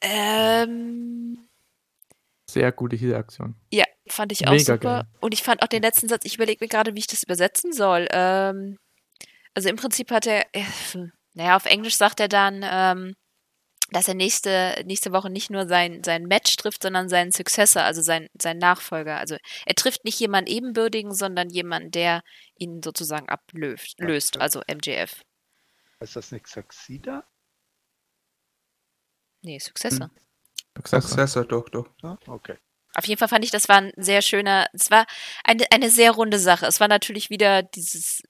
[0.00, 1.48] Ähm,
[2.48, 3.56] Sehr gute Heal-Aktion.
[3.72, 4.78] ja, fand ich auch Mega super.
[4.78, 5.04] geil.
[5.20, 7.72] Und ich fand auch den letzten Satz, ich überlege mir gerade, wie ich das übersetzen
[7.72, 8.06] soll.
[8.12, 8.78] Ähm,
[9.54, 10.62] also im Prinzip hat er, äh,
[11.34, 13.16] naja, auf Englisch sagt er dann, ähm,
[13.92, 18.02] dass er nächste, nächste Woche nicht nur sein, sein Match trifft, sondern seinen Successor, also
[18.02, 19.18] sein, sein Nachfolger.
[19.18, 19.36] Also
[19.66, 22.22] er trifft nicht jemanden ebenbürtigen, sondern jemanden, der
[22.56, 25.22] ihn sozusagen ablöst, löst, also MJF.
[26.00, 27.24] Ist das nicht Succeeder?
[29.42, 30.10] Nee, Successor.
[30.84, 31.88] Successor, doch, doch.
[32.02, 32.56] Ja, okay.
[32.94, 35.06] Auf jeden Fall fand ich, das war ein sehr schöner, es war
[35.44, 36.66] eine, eine sehr runde Sache.
[36.66, 38.22] Es war natürlich wieder dieses,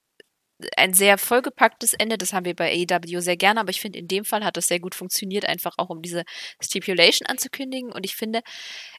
[0.77, 4.07] ein sehr vollgepacktes Ende, das haben wir bei AEW sehr gerne, aber ich finde, in
[4.07, 6.23] dem Fall hat das sehr gut funktioniert, einfach auch um diese
[6.61, 7.91] Stipulation anzukündigen.
[7.91, 8.41] Und ich finde,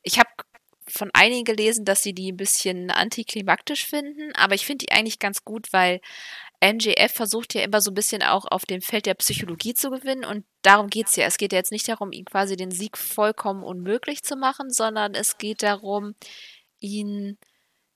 [0.02, 0.30] ich habe
[0.88, 5.18] von einigen gelesen, dass sie die ein bisschen antiklimaktisch finden, aber ich finde die eigentlich
[5.18, 6.00] ganz gut, weil
[6.62, 10.24] MJF versucht ja immer so ein bisschen auch auf dem Feld der Psychologie zu gewinnen
[10.24, 11.26] und darum geht's ja.
[11.26, 15.14] Es geht ja jetzt nicht darum, ihn quasi den Sieg vollkommen unmöglich zu machen, sondern
[15.14, 16.14] es geht darum,
[16.78, 17.38] ihn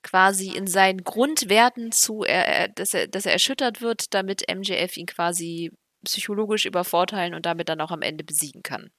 [0.07, 5.05] quasi in seinen Grundwerten zu, er, dass, er, dass er erschüttert wird, damit MJF ihn
[5.05, 5.71] quasi
[6.05, 8.89] psychologisch übervorteilen und damit dann auch am Ende besiegen kann.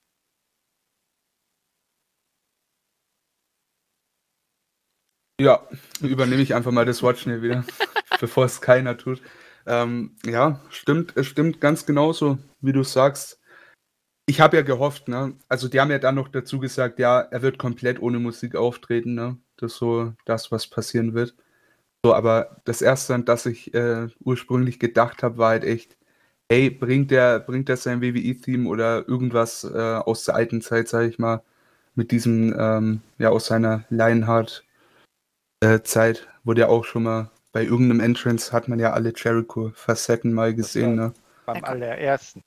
[5.40, 5.66] Ja,
[6.00, 7.64] übernehme ich einfach mal das Wort schnell wieder,
[8.20, 9.22] bevor es keiner tut.
[9.66, 13.40] Ähm, ja, stimmt, es stimmt ganz genauso, wie du sagst.
[14.26, 15.38] Ich habe ja gehofft, ne?
[15.48, 19.14] Also die haben ja dann noch dazu gesagt, ja, er wird komplett ohne Musik auftreten,
[19.14, 19.38] ne?
[19.58, 21.34] Das ist so das, was passieren wird.
[22.04, 25.96] So, aber das erste, an das ich äh, ursprünglich gedacht habe, war halt echt,
[26.50, 31.08] hey, bringt der, bringt der sein WWE-Theme oder irgendwas äh, aus der alten Zeit, sage
[31.08, 31.42] ich mal,
[31.94, 34.64] mit diesem, ähm, ja, aus seiner Lionheart
[35.60, 40.32] äh, Zeit wurde ja auch schon mal bei irgendeinem Entrance hat man ja alle Jericho-Facetten
[40.32, 40.94] mal gesehen.
[40.94, 41.12] Ne?
[41.44, 42.44] Beim allerersten.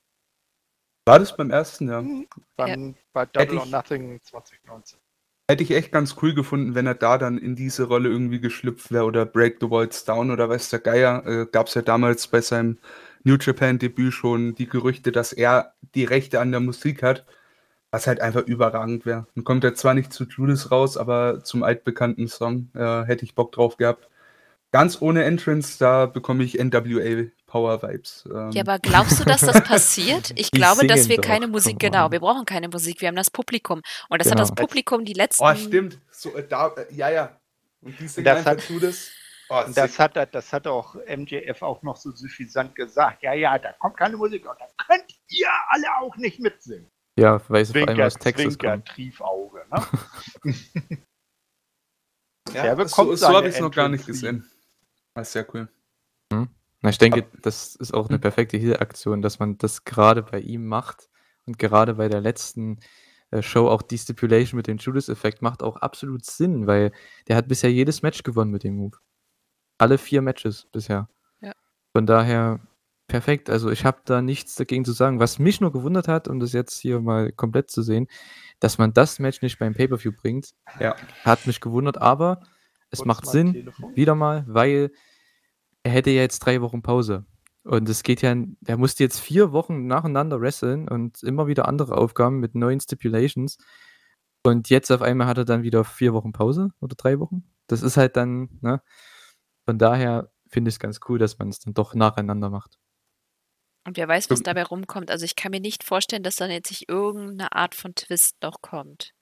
[1.06, 2.02] War das beim ersten, ja?
[2.56, 5.01] Beim, Bei Double or ich- Nothing 2019.
[5.52, 8.90] Hätte ich echt ganz cool gefunden, wenn er da dann in diese Rolle irgendwie geschlüpft
[8.90, 11.28] wäre oder Break the Walls Down oder weiß der Geier.
[11.28, 12.78] Äh, Gab es ja damals bei seinem
[13.26, 17.26] New Japan-Debüt schon die Gerüchte, dass er die Rechte an der Musik hat,
[17.91, 19.28] was halt einfach überragend wäre.
[19.36, 23.36] Dann kommt er zwar nicht zu Judas raus, aber zum altbekannten Song äh, hätte ich
[23.36, 24.07] Bock drauf gehabt.
[24.72, 28.23] Ganz ohne Entrance, da bekomme ich NWA Power Vibes.
[28.34, 30.32] Ähm, Ja, aber glaubst du, dass das passiert?
[30.40, 33.15] Ich Die glaube, dass wir doch, keine Musik, genau, wir brauchen keine Musik, wir haben
[33.18, 33.82] das Publikum.
[34.07, 34.41] Und das Genau.
[34.41, 35.44] hat das Publikum die letzten.
[35.44, 35.99] Oh, stimmt.
[36.11, 37.38] So, äh, da, äh, ja, ja.
[37.82, 39.10] Und die singen Das einfach hat- Judas.
[39.49, 43.22] Oh, Und das hat, das hat auch MJF auch noch so suffisant gesagt.
[43.22, 46.88] Ja, ja, da kommt keine Musik und da könnt ihr alle auch nicht mitsingen.
[47.19, 48.86] Ja, weil sie vor allem aus Texas Zwinker, kommen.
[48.86, 49.65] Triefauge.
[49.69, 50.53] Ne?
[52.53, 54.49] Ja, Der so bekommt so seine habe ich es noch gar nicht gesehen.
[55.14, 55.68] Das ist sehr cool.
[56.82, 60.66] Na, ich denke, das ist auch eine perfekte Heal-Aktion, dass man das gerade bei ihm
[60.66, 61.10] macht
[61.45, 62.80] und gerade bei der letzten
[63.30, 66.91] äh, Show auch die Stipulation mit dem Judas-Effekt macht auch absolut Sinn, weil
[67.28, 68.98] der hat bisher jedes Match gewonnen mit dem Move.
[69.78, 71.08] Alle vier Matches bisher.
[71.40, 71.53] Ja.
[71.95, 72.60] Von daher
[73.08, 73.49] perfekt.
[73.49, 75.20] Also ich habe da nichts dagegen zu sagen.
[75.20, 78.08] Was mich nur gewundert hat, um das jetzt hier mal komplett zu sehen,
[78.60, 80.95] dass man das Match nicht beim Pay-Per-View bringt, Ja.
[81.24, 82.41] hat mich gewundert, aber
[82.90, 83.95] es Kurz macht Sinn, Telefon.
[83.95, 84.91] wieder mal, weil
[85.84, 87.26] er hätte ja jetzt drei Wochen Pause.
[87.64, 88.36] Und es geht ja,
[88.66, 93.58] er musste jetzt vier Wochen nacheinander wresteln und immer wieder andere Aufgaben mit neuen Stipulations.
[94.44, 97.44] Und jetzt auf einmal hat er dann wieder vier Wochen Pause oder drei Wochen.
[97.68, 98.82] Das ist halt dann, ne?
[99.66, 102.80] Von daher finde ich es ganz cool, dass man es dann doch nacheinander macht.
[103.86, 105.10] Und wer weiß, was dabei rumkommt.
[105.10, 108.62] Also ich kann mir nicht vorstellen, dass dann jetzt nicht irgendeine Art von Twist noch
[108.62, 109.14] kommt.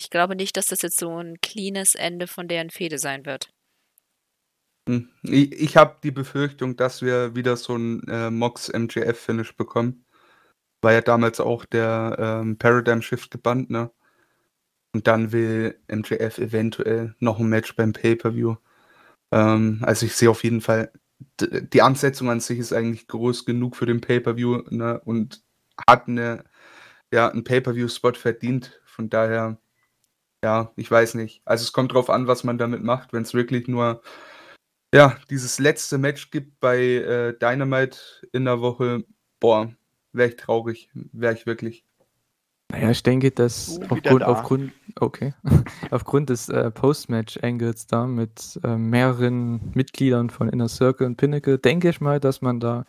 [0.00, 3.50] Ich glaube nicht, dass das jetzt so ein cleanes Ende von deren Fehde sein wird.
[5.22, 10.04] Ich, ich habe die Befürchtung, dass wir wieder so ein äh, Mox MJF-Finish bekommen.
[10.80, 13.90] War ja damals auch der ähm, Paradigm Shift gebannt, ne?
[14.94, 18.56] Und dann will MJF eventuell noch ein Match beim Pay-Per-View.
[19.32, 20.92] Ähm, also ich sehe auf jeden Fall,
[21.40, 25.00] die Ansetzung an sich ist eigentlich groß genug für den Pay-Per-View, ne?
[25.04, 25.42] Und
[25.86, 26.44] hat eine,
[27.12, 28.80] ja, einen Pay-Per-View-Spot verdient.
[28.86, 29.58] Von daher,
[30.44, 31.42] ja, ich weiß nicht.
[31.44, 33.12] Also es kommt drauf an, was man damit macht.
[33.12, 34.02] Wenn es wirklich nur
[34.94, 37.98] ja, dieses letzte Match gibt bei äh, Dynamite
[38.32, 39.04] in der Woche,
[39.40, 39.72] boah,
[40.12, 41.84] wäre ich traurig, wäre ich wirklich.
[42.70, 44.26] Naja, ich denke, dass Oh, aufgrund, da.
[44.26, 45.32] aufgrund, okay,
[45.90, 51.88] aufgrund des äh, Post-Match-Angles da mit äh, mehreren Mitgliedern von Inner Circle und Pinnacle, denke
[51.88, 52.84] ich mal, dass man da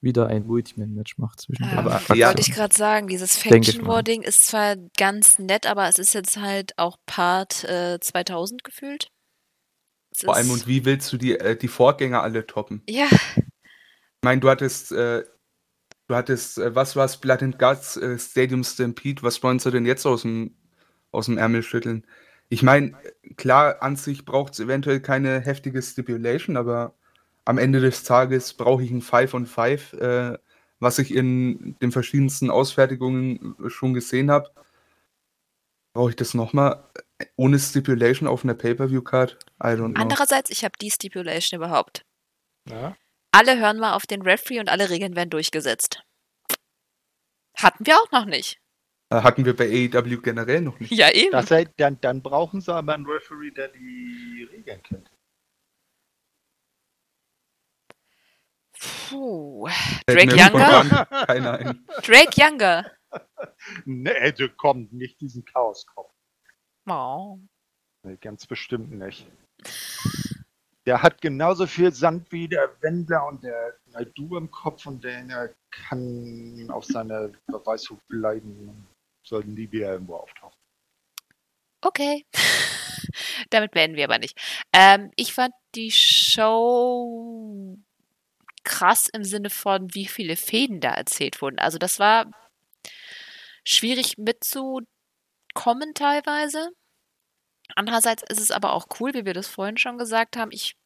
[0.00, 2.28] wieder ein Multiman-Match macht zwischen Ähm, Aber, ja.
[2.28, 3.94] wollte ich gerade sagen, dieses Denke ich Faction mal.
[3.96, 9.10] Warding ist zwar ganz nett, aber es ist jetzt halt auch Part äh, 2000 gefühlt.
[10.18, 12.82] Es Vor allem, und wie willst du die, äh, die Vorgänger alle toppen?
[12.88, 15.24] ja, Ich meine, du hattest, äh,
[16.08, 19.86] du hattest, äh, was war's, Blood and Guts, äh, Stadium Stampede, was wollen sie denn
[19.86, 20.56] jetzt aus dem,
[21.12, 22.04] aus dem Ärmel schütteln?
[22.48, 22.96] Ich meine,
[23.36, 26.94] klar, an sich braucht es eventuell keine heftige Stipulation, aber
[27.44, 30.36] am Ende des Tages brauche ich ein Five on Five, äh,
[30.80, 34.50] was ich in den verschiedensten Ausfertigungen schon gesehen habe.
[35.92, 36.84] Brauche ich das nochmal
[37.36, 39.38] ohne Stipulation auf einer Pay-Per-View-Card?
[39.62, 40.00] I don't know.
[40.00, 42.04] andererseits, ich habe die Stipulation überhaupt.
[42.68, 42.96] Ja?
[43.32, 46.02] Alle hören mal auf den Referee und alle Regeln werden durchgesetzt.
[47.56, 48.60] Hatten wir auch noch nicht.
[49.10, 50.92] Äh, Hatten wir bei AEW generell noch nicht.
[50.92, 51.32] Ja, eben.
[51.32, 55.10] Das heißt, dann, dann brauchen sie aber einen Referee, der die Regeln kennt.
[59.08, 59.68] Puh.
[60.06, 61.06] Drake Younger?
[61.26, 61.86] Keiner ein.
[62.02, 62.90] Drake Younger.
[63.86, 66.12] Nee, du komm, nicht diesen Chaoskopf.
[66.90, 67.38] Oh.
[68.02, 69.26] Nee, ganz bestimmt nicht.
[70.86, 75.54] Der hat genauso viel Sand wie der Wendler und der Naidu im Kopf und der
[75.70, 78.86] kann auf seiner Beweishut bleiben.
[79.26, 80.56] Sollten die wieder irgendwo auftauchen.
[81.82, 82.24] Okay.
[83.50, 84.38] Damit beenden wir aber nicht.
[84.72, 87.76] Ähm, ich fand die Show
[88.64, 91.58] krass im Sinne von, wie viele Fäden da erzählt wurden.
[91.58, 92.30] Also das war
[93.64, 94.14] schwierig
[95.58, 96.70] mitzukommen teilweise.
[97.74, 100.50] Andererseits ist es aber auch cool, wie wir das vorhin schon gesagt haben.
[100.52, 100.76] Ich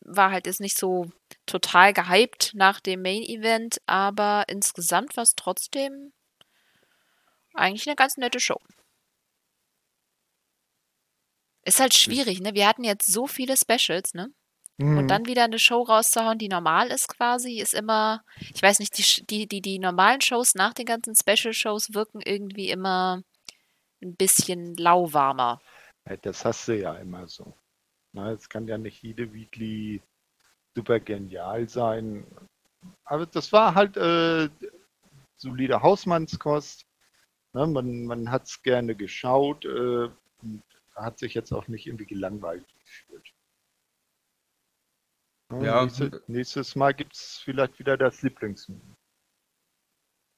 [0.00, 1.10] war halt jetzt nicht so
[1.46, 6.12] total gehypt nach dem Main Event, aber insgesamt war es trotzdem
[7.54, 8.58] eigentlich eine ganz nette Show.
[11.62, 12.54] Ist halt schwierig, ne?
[12.54, 14.32] Wir hatten jetzt so viele Specials, ne?
[14.78, 14.96] Mhm.
[14.96, 18.24] Und dann wieder eine Show rauszuhauen, die normal ist quasi, ist immer,
[18.54, 22.70] ich weiß nicht, die, die, die, die normalen Shows nach den ganzen Special-Shows wirken irgendwie
[22.70, 23.22] immer
[24.02, 25.60] ein bisschen lauwarmer.
[26.22, 27.54] Das hast du ja immer so.
[28.12, 30.02] Na, es kann ja nicht jede Weekly
[30.74, 32.26] super genial sein.
[33.04, 34.48] Aber das war halt äh,
[35.36, 36.86] solide Hausmannskost.
[37.52, 39.64] Ne, man man hat es gerne geschaut.
[39.64, 40.10] Äh,
[40.42, 40.62] und
[40.94, 43.32] hat sich jetzt auch nicht irgendwie gelangweilt gefühlt.
[45.52, 45.82] Ne, Ja.
[45.82, 48.94] nächste, nächstes Mal gibt es vielleicht wieder das Lieblingsmenü.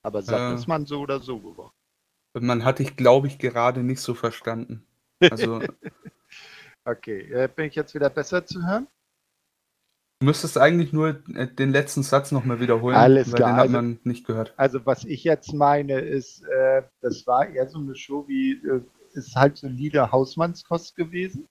[0.04, 0.54] Aber satt Äh.
[0.54, 1.74] ist man so oder so geworden.
[2.34, 4.86] Man hat dich, glaube ich, gerade nicht so verstanden.
[5.20, 5.66] Also, du
[6.84, 8.88] Okay, äh, bin ich jetzt wieder besser zu hören?
[10.22, 13.72] müsstest eigentlich nur äh, den letzten Satz nochmal wiederholen, Alles weil klar, den hat also-
[13.74, 14.54] man nicht gehört.
[14.56, 18.82] Also was ich jetzt meine ist, äh, das war eher so eine Show wie, äh,
[19.14, 21.48] ist halt solide Hausmannskost gewesen.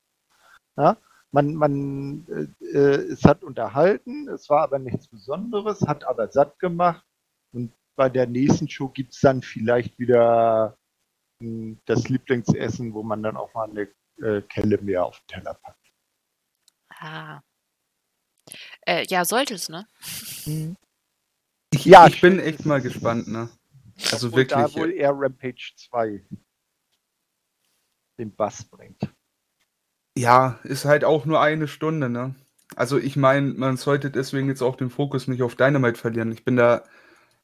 [0.78, 0.98] Ja?
[1.32, 2.26] Man, man,
[2.62, 7.06] äh, äh, es hat unterhalten, es war aber nichts Besonderes, hat aber satt gemacht.
[7.54, 10.78] Und bei der nächsten Show gibt es dann vielleicht wieder
[11.40, 13.88] mh, das Lieblingsessen, wo man dann auch mal eine
[14.22, 15.92] äh, Kelle mehr auf den Teller packt.
[16.90, 17.42] Ah.
[18.86, 19.88] Äh, ja, sollte es, ne?
[21.74, 23.50] Ich, Ja, ich bin echt mal gespannt, ne?
[24.12, 24.76] Also Obwohl da wirklich.
[24.78, 26.24] wohl eher Rampage 2
[28.18, 29.02] den Bass bringt.
[30.18, 32.36] Ja, ist halt auch nur eine Stunde, ne?
[32.76, 36.32] Also ich meine, man sollte deswegen jetzt auch den Fokus nicht auf Dynamite verlieren.
[36.32, 36.84] Ich bin da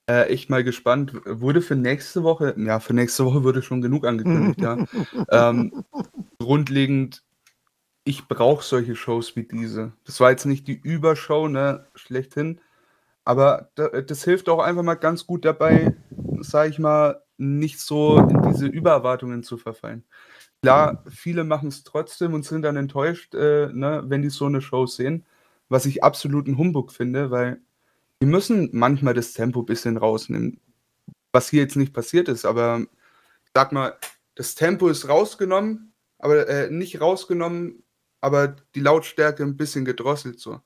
[0.10, 1.14] äh, echt mal gespannt.
[1.26, 4.86] Wurde für nächste Woche, ja, für nächste Woche wurde schon genug angekündigt, ja.
[5.30, 5.84] Ähm,
[6.40, 7.24] grundlegend,
[8.04, 9.92] ich brauche solche Shows wie diese.
[10.06, 12.62] Das war jetzt nicht die Übershow, ne, schlechthin.
[13.26, 15.94] Aber das hilft auch einfach mal ganz gut dabei,
[16.40, 20.06] sag ich mal, nicht so in diese Übererwartungen zu verfallen.
[20.62, 24.62] Klar, viele machen es trotzdem und sind dann enttäuscht, äh, ne, wenn die so eine
[24.62, 25.26] Show sehen,
[25.68, 27.62] was ich absolut ein Humbug finde, weil
[28.22, 30.60] die müssen manchmal das Tempo ein bisschen rausnehmen.
[31.32, 32.86] Was hier jetzt nicht passiert ist, aber
[33.54, 33.98] sag mal,
[34.36, 37.84] das Tempo ist rausgenommen, aber äh, nicht rausgenommen,
[38.22, 40.62] aber die Lautstärke ein bisschen gedrosselt so.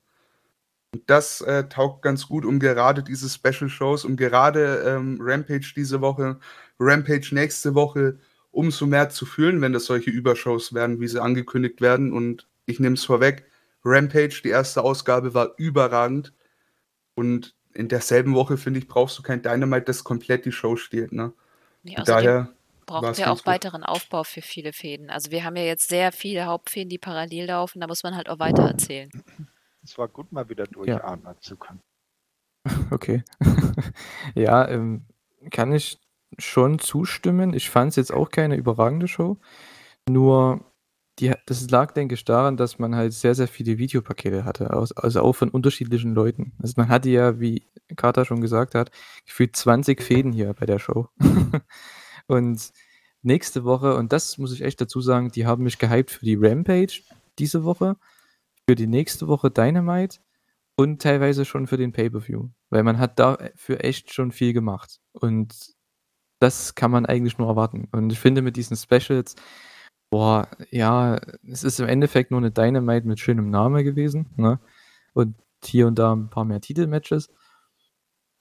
[0.93, 5.73] Und das äh, taugt ganz gut, um gerade diese Special Shows, um gerade ähm, Rampage
[5.75, 6.39] diese Woche,
[6.79, 8.19] Rampage nächste Woche
[8.51, 12.11] umso mehr zu fühlen, wenn das solche Übershows werden, wie sie angekündigt werden.
[12.11, 13.45] Und ich nehme es vorweg,
[13.83, 16.33] Rampage, die erste Ausgabe, war überragend.
[17.15, 21.11] Und in derselben Woche, finde ich, brauchst du kein Dynamite, das komplett die Show stiehlt.
[21.11, 21.33] Ne?
[21.83, 22.53] Nee, daher
[22.85, 23.45] brauchen wir auch gut.
[23.45, 25.09] weiteren Aufbau für viele Fäden.
[25.09, 28.29] Also wir haben ja jetzt sehr viele Hauptfäden, die parallel laufen, da muss man halt
[28.29, 29.09] auch weiter erzählen.
[29.83, 31.41] Es war gut, mal wieder durchatmen ja.
[31.41, 31.81] zu können.
[32.91, 33.23] Okay.
[34.35, 35.05] ja, ähm,
[35.49, 35.99] kann ich
[36.37, 37.53] schon zustimmen.
[37.53, 39.37] Ich fand es jetzt auch keine überragende Show.
[40.07, 40.70] Nur,
[41.21, 44.71] die, das lag, denke ich, daran, dass man halt sehr, sehr viele Videopakete hatte.
[44.71, 46.53] Also auch von unterschiedlichen Leuten.
[46.59, 48.91] Also man hatte ja, wie Carter schon gesagt hat,
[49.25, 51.07] gefühlt 20 Fäden hier bei der Show.
[52.27, 52.71] und
[53.21, 56.35] nächste Woche, und das muss ich echt dazu sagen, die haben mich gehypt für die
[56.35, 57.03] Rampage
[57.39, 57.95] diese Woche
[58.67, 60.19] für die nächste Woche Dynamite
[60.75, 62.49] und teilweise schon für den Pay-Per-View.
[62.69, 64.99] Weil man hat dafür echt schon viel gemacht.
[65.11, 65.53] Und
[66.39, 67.87] das kann man eigentlich nur erwarten.
[67.91, 69.35] Und ich finde mit diesen Specials,
[70.11, 74.27] boah, ja, es ist im Endeffekt nur eine Dynamite mit schönem Namen gewesen.
[74.35, 74.59] Ne?
[75.13, 77.29] Und hier und da ein paar mehr Titelmatches.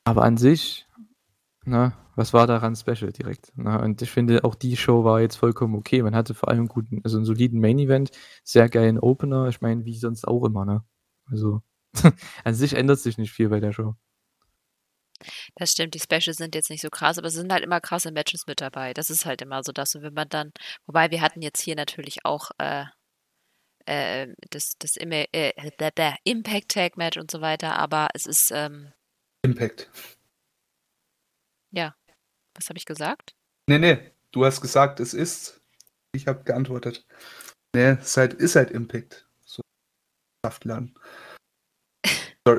[0.04, 0.86] Aber an sich,
[1.64, 3.52] ne, was war daran special direkt?
[3.54, 6.02] Na, und ich finde, auch die Show war jetzt vollkommen okay.
[6.02, 8.10] Man hatte vor allem guten, also einen soliden Main-Event,
[8.44, 9.48] sehr geilen Opener.
[9.48, 10.84] Ich meine, wie sonst auch immer, ne?
[11.30, 11.62] Also,
[12.44, 13.94] an sich ändert sich nicht viel bei der Show.
[15.56, 18.12] Das stimmt, die Specials sind jetzt nicht so krass, aber es sind halt immer krasse
[18.12, 18.94] Matches mit dabei.
[18.94, 19.94] Das ist halt immer so das.
[19.94, 20.52] Und wenn man dann,
[20.86, 22.84] wobei wir hatten jetzt hier natürlich auch äh,
[23.86, 25.52] äh, das, das äh,
[26.24, 28.92] Impact Tag Match und so weiter, aber es ist ähm,
[29.42, 29.90] Impact.
[31.72, 31.94] Ja.
[32.54, 33.34] Was habe ich gesagt?
[33.66, 34.12] Nee, nee.
[34.32, 35.60] Du hast gesagt, es ist.
[36.12, 37.06] Ich habe geantwortet.
[37.74, 39.28] Nee, es ist halt, ist halt Impact.
[39.44, 39.62] So.
[40.44, 40.94] Saftladen.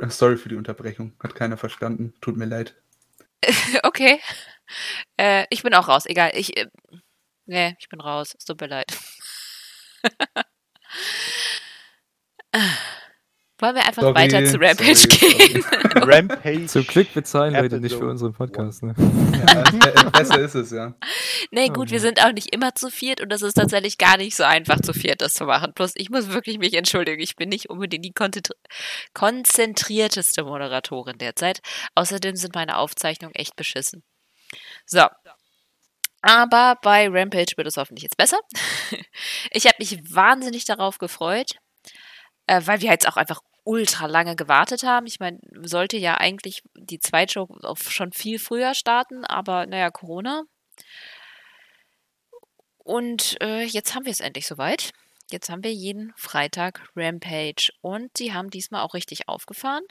[0.10, 1.14] Sorry, für die Unterbrechung.
[1.22, 2.14] Hat keiner verstanden.
[2.22, 2.76] Tut mir leid.
[3.84, 4.20] okay.
[5.18, 6.06] Äh, ich bin auch raus.
[6.06, 6.32] Egal.
[6.36, 6.56] Ich.
[6.58, 6.68] Äh,
[7.45, 8.36] nee, ich bin raus.
[8.38, 8.98] Es tut mir leid.
[13.61, 15.63] Wollen wir einfach sorry, weiter zu Rampage sorry, gehen?
[15.95, 16.65] Rampage.
[16.65, 18.81] Zum Glück bezahlen Leute nicht für unseren Podcast.
[18.81, 18.95] Ne?
[19.47, 20.95] Ja, besser ist es, ja.
[21.51, 24.17] Nee, gut, oh wir sind auch nicht immer zu viert und das ist tatsächlich gar
[24.17, 25.73] nicht so einfach zu viert, das zu machen.
[25.75, 27.21] Plus, ich muss wirklich mich entschuldigen.
[27.21, 28.13] Ich bin nicht unbedingt die
[29.13, 31.59] konzentrierteste Moderatorin derzeit.
[31.95, 34.03] Außerdem sind meine Aufzeichnungen echt beschissen.
[34.85, 35.05] So,
[36.21, 38.39] aber bei Rampage wird es hoffentlich jetzt besser.
[39.51, 41.55] Ich habe mich wahnsinnig darauf gefreut,
[42.47, 45.05] äh, weil wir jetzt auch einfach ultra lange gewartet haben.
[45.05, 50.43] Ich meine, sollte ja eigentlich die Zweitshow schon viel früher starten, aber naja, Corona.
[52.77, 54.91] Und äh, jetzt haben wir es endlich soweit.
[55.31, 59.83] Jetzt haben wir jeden Freitag Rampage und sie haben diesmal auch richtig aufgefahren.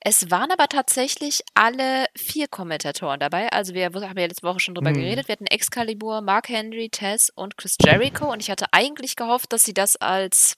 [0.00, 3.52] Es waren aber tatsächlich alle vier Kommentatoren dabei.
[3.52, 4.94] Also wir haben ja letzte Woche schon drüber mhm.
[4.94, 5.28] geredet.
[5.28, 9.62] Wir hatten Excalibur, Mark Henry, Tess und Chris Jericho und ich hatte eigentlich gehofft, dass
[9.62, 10.56] sie das als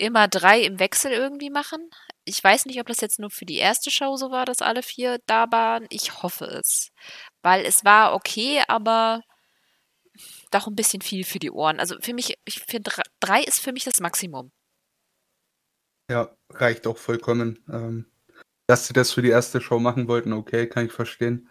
[0.00, 1.90] immer drei im Wechsel irgendwie machen.
[2.24, 4.82] Ich weiß nicht, ob das jetzt nur für die erste Show so war, dass alle
[4.82, 5.86] vier da waren.
[5.90, 6.90] Ich hoffe es.
[7.42, 9.22] Weil es war okay, aber
[10.50, 11.80] doch ein bisschen viel für die Ohren.
[11.80, 12.90] Also für mich, ich finde,
[13.20, 14.50] drei ist für mich das Maximum.
[16.10, 17.64] Ja, reicht auch vollkommen.
[17.68, 18.06] Ähm,
[18.66, 21.48] dass sie das für die erste Show machen wollten, okay, kann ich verstehen.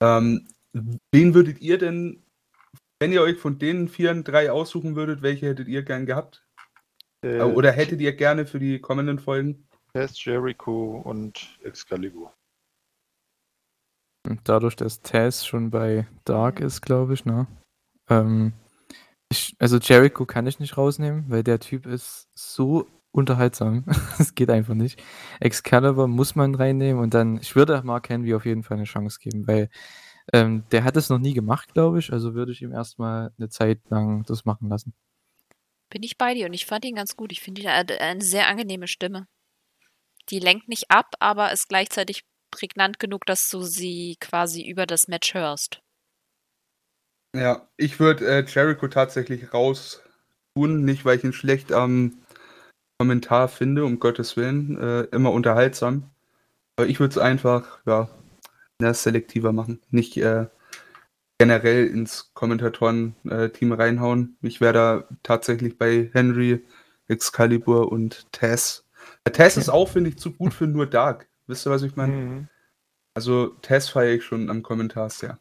[0.00, 0.48] Ähm,
[1.12, 2.24] wen würdet ihr denn,
[3.00, 6.43] wenn ihr euch von den vier drei aussuchen würdet, welche hättet ihr gern gehabt?
[7.24, 9.66] Äh, Oder hättet ihr gerne für die kommenden Folgen?
[9.94, 12.34] Test, Jericho und Excalibur.
[14.44, 17.46] Dadurch, dass Tess schon bei Dark ist, glaube ich, ne?
[18.08, 18.52] Ähm,
[19.30, 23.84] ich, also Jericho kann ich nicht rausnehmen, weil der Typ ist so unterhaltsam.
[24.18, 25.02] Es geht einfach nicht.
[25.40, 29.18] Excalibur muss man reinnehmen und dann, ich würde Mark Henry auf jeden Fall eine Chance
[29.20, 29.70] geben, weil
[30.32, 32.12] ähm, der hat es noch nie gemacht, glaube ich.
[32.12, 34.94] Also würde ich ihm erstmal eine Zeit lang das machen lassen.
[35.94, 37.30] Bin ich bei dir und ich fand ihn ganz gut.
[37.30, 39.28] Ich finde ihn eine sehr angenehme Stimme.
[40.28, 45.06] Die lenkt nicht ab, aber ist gleichzeitig prägnant genug, dass du sie quasi über das
[45.06, 45.82] Match hörst.
[47.36, 50.02] Ja, ich würde äh, Jericho tatsächlich raus
[50.56, 50.84] tun.
[50.84, 52.18] Nicht, weil ich ihn schlecht am
[52.98, 54.76] Kommentar finde, um Gottes Willen.
[54.76, 56.10] Äh, immer unterhaltsam.
[56.76, 58.08] Aber ich würde es einfach, ja,
[58.80, 59.80] selektiver machen.
[59.90, 60.46] Nicht äh,
[61.44, 64.38] generell ins Kommentatoren-Team reinhauen.
[64.40, 66.64] Ich wäre da tatsächlich bei Henry,
[67.06, 68.86] Excalibur und Tess.
[69.26, 71.28] Der Tess ist auch, finde ich, zu gut für nur Dark.
[71.46, 72.12] Wisst ihr, was ich meine?
[72.12, 72.48] Mhm.
[73.12, 75.38] Also Tess feiere ich schon am Kommentar sehr.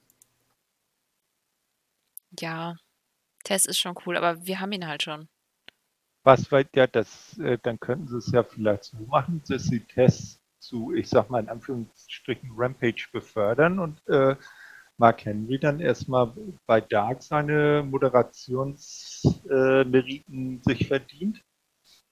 [2.37, 2.75] Ja,
[3.45, 5.29] Tess ist schon cool, aber wir haben ihn halt schon.
[6.23, 9.79] Was weit ja, das, äh, dann könnten sie es ja vielleicht so machen, dass sie
[9.79, 14.35] Tess zu, ich sag mal in Anführungsstrichen, Rampage befördern und äh,
[14.97, 16.33] Mark Henry dann erstmal
[16.65, 21.41] bei Dark seine Moderationsmeriten äh, sich verdient,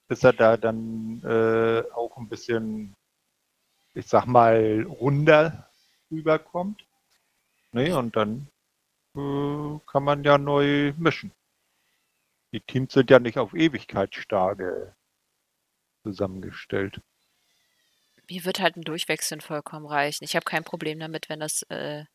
[0.08, 2.96] bis er da dann äh, auch ein bisschen,
[3.94, 5.70] ich sag mal, runder
[6.10, 6.84] rüberkommt.
[7.72, 8.48] Nee, und dann
[9.16, 11.32] äh, kann man ja neu mischen.
[12.52, 14.94] Die Teams sind ja nicht auf Ewigkeitsstarke
[16.04, 17.00] zusammengestellt.
[18.30, 20.24] Mir wird halt ein Durchwechseln vollkommen reichen.
[20.24, 22.06] Ich habe kein Problem damit, wenn das äh,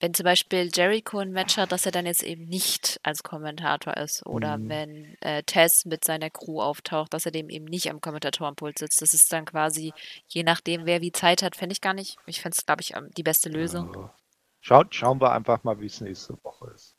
[0.00, 3.96] wenn zum Beispiel Jericho ein Match hat, dass er dann jetzt eben nicht als Kommentator
[3.98, 4.24] ist.
[4.26, 4.68] Oder mhm.
[4.68, 9.02] wenn äh, Tess mit seiner Crew auftaucht, dass er dem eben nicht am Kommentatorenpult sitzt.
[9.02, 9.92] Das ist dann quasi,
[10.26, 12.16] je nachdem, wer wie Zeit hat, fände ich gar nicht.
[12.26, 13.92] Ich fände es, glaube ich, die beste Lösung.
[13.94, 14.14] Ja.
[14.60, 16.96] Schau, schauen wir einfach mal, wie es nächste Woche ist.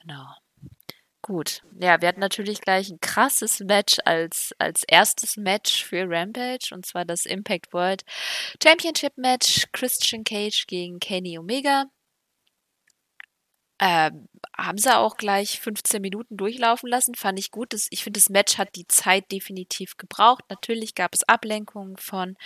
[0.00, 0.26] Genau.
[1.22, 1.62] Gut.
[1.80, 6.84] Ja, wir hatten natürlich gleich ein krasses Match als, als erstes Match für Rampage und
[6.84, 8.04] zwar das Impact World
[8.62, 11.86] Championship Match Christian Cage gegen Kenny Omega.
[13.80, 17.72] Ähm, haben sie auch gleich 15 Minuten durchlaufen lassen, fand ich gut.
[17.72, 20.44] Das, ich finde, das Match hat die Zeit definitiv gebraucht.
[20.48, 22.36] Natürlich gab es Ablenkungen von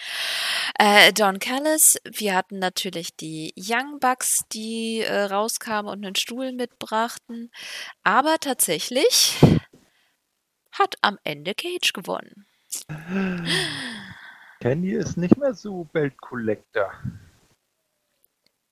[0.79, 1.99] äh, Don Callis.
[2.05, 7.51] Wir hatten natürlich die Young Bucks, die äh, rauskamen und einen Stuhl mitbrachten.
[8.03, 9.37] Aber tatsächlich
[10.73, 12.47] hat am Ende Cage gewonnen.
[14.61, 16.93] Kenny ist nicht mehr so Belt Collector.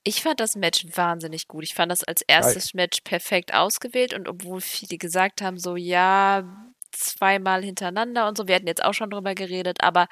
[0.09, 1.65] Ich fand das Match wahnsinnig gut.
[1.65, 6.45] Ich fand das als erstes Match perfekt ausgewählt und obwohl viele gesagt haben, so ja,
[6.93, 10.07] zweimal hintereinander und so, wir hatten jetzt auch schon drüber geredet, aber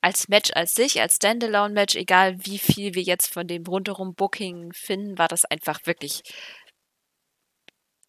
[0.00, 4.72] als Match als sich, als Standalone-Match, egal wie viel wir jetzt von dem rundherum Booking
[4.72, 6.22] finden, war das einfach wirklich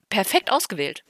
[0.09, 1.03] perfekt ausgewählt.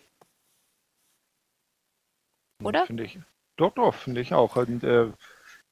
[2.61, 2.85] Oder?
[2.85, 3.17] Finde ich.
[3.55, 4.57] Doch, doch, finde ich auch.
[4.57, 5.09] Und, äh,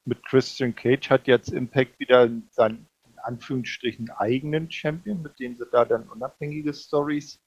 [0.06, 2.88] mit Christian Cage hat jetzt Impact wieder sein
[3.26, 7.40] Anführungsstrichen eigenen Champion, mit dem sie da dann unabhängige Stories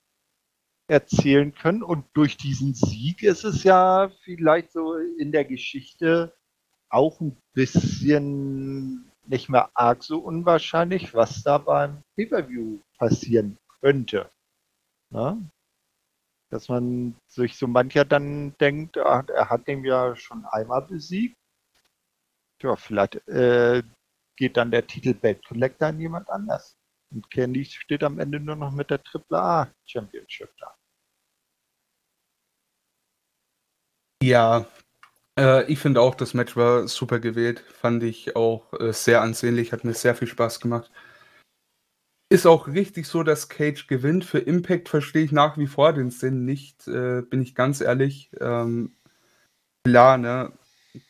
[0.88, 1.84] erzählen können.
[1.84, 6.36] Und durch diesen Sieg ist es ja vielleicht so in der Geschichte
[6.90, 14.30] auch ein bisschen nicht mehr arg so unwahrscheinlich, was da beim Pay-Per-View passieren könnte.
[15.12, 15.38] Na?
[16.50, 21.38] Dass man sich so mancher dann denkt, er hat den ja schon einmal besiegt.
[22.62, 23.84] Ja, vielleicht äh,
[24.40, 26.78] geht dann der Titel Belt Collector an jemand anders.
[27.12, 30.76] Und Candy steht am Ende nur noch mit der AAA Championship da.
[34.24, 34.66] Ja,
[35.38, 37.60] äh, ich finde auch, das Match war super gewählt.
[37.60, 40.90] Fand ich auch äh, sehr ansehnlich, hat mir sehr viel Spaß gemacht.
[42.32, 44.24] Ist auch richtig so, dass Cage gewinnt.
[44.24, 48.32] Für Impact verstehe ich nach wie vor den Sinn nicht, äh, bin ich ganz ehrlich.
[48.40, 48.96] Ähm,
[49.84, 50.54] klar, ne?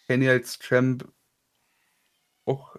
[0.08, 1.12] Kenny als Champ
[2.46, 2.76] auch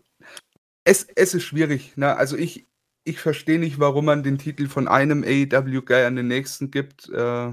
[0.84, 1.96] es, es ist schwierig.
[1.96, 2.16] Ne?
[2.16, 2.66] Also ich,
[3.04, 7.08] ich verstehe nicht, warum man den Titel von einem AEW-Guy an den nächsten gibt.
[7.08, 7.52] Äh,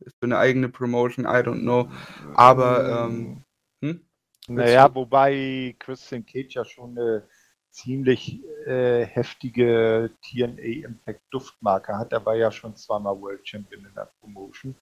[0.00, 1.90] für eine eigene Promotion, I don't know.
[2.34, 3.44] Aber ähm,
[3.82, 4.06] hm?
[4.48, 7.28] Naja, wobei Christian Cage ja schon eine
[7.70, 12.12] ziemlich äh, heftige TNA Impact Duftmarke hat.
[12.12, 14.74] Er war ja schon zweimal World Champion in der Promotion.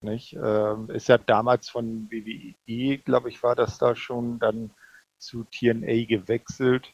[0.00, 0.34] Nicht?
[0.34, 4.70] Ähm, ist ja damals von WWE, glaube ich, war das da schon dann
[5.18, 6.92] zu TNA gewechselt.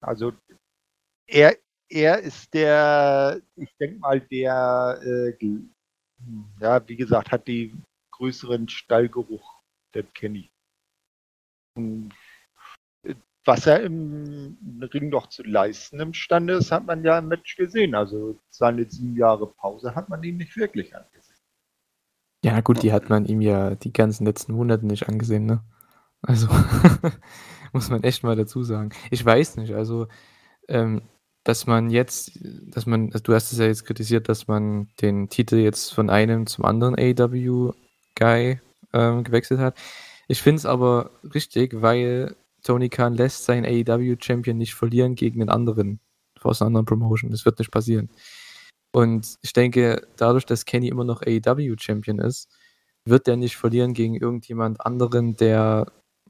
[0.00, 0.32] Also
[1.26, 1.56] er,
[1.88, 5.46] er ist der, ich denke mal, der, äh,
[6.60, 9.60] ja, wie gesagt, hat den größeren Stallgeruch,
[9.94, 10.50] der Kenny.
[11.76, 12.08] Äh,
[13.44, 14.56] was er im
[14.92, 17.94] Ring noch zu leisten imstande ist, hat man ja im Match gesehen.
[17.94, 21.36] Also seine sieben Jahre Pause hat man ihm nicht wirklich angesehen.
[22.44, 25.64] Ja, gut, die hat man ihm ja die ganzen letzten Monate nicht angesehen, ne?
[26.22, 26.48] Also
[27.72, 28.90] muss man echt mal dazu sagen.
[29.10, 30.06] Ich weiß nicht, also
[30.68, 31.02] ähm,
[31.44, 32.38] dass man jetzt,
[32.68, 36.10] dass man, also du hast es ja jetzt kritisiert, dass man den Titel jetzt von
[36.10, 38.60] einem zum anderen AW-Guy
[38.92, 39.78] ähm, gewechselt hat.
[40.28, 45.50] Ich finde es aber richtig, weil Tony Khan lässt seinen AEW-Champion nicht verlieren gegen einen
[45.50, 46.00] anderen
[46.42, 47.30] aus einer anderen Promotion.
[47.30, 48.10] Das wird nicht passieren.
[48.92, 52.48] Und ich denke, dadurch, dass Kenny immer noch AEW-Champion ist,
[53.04, 55.86] wird der nicht verlieren gegen irgendjemand anderen, der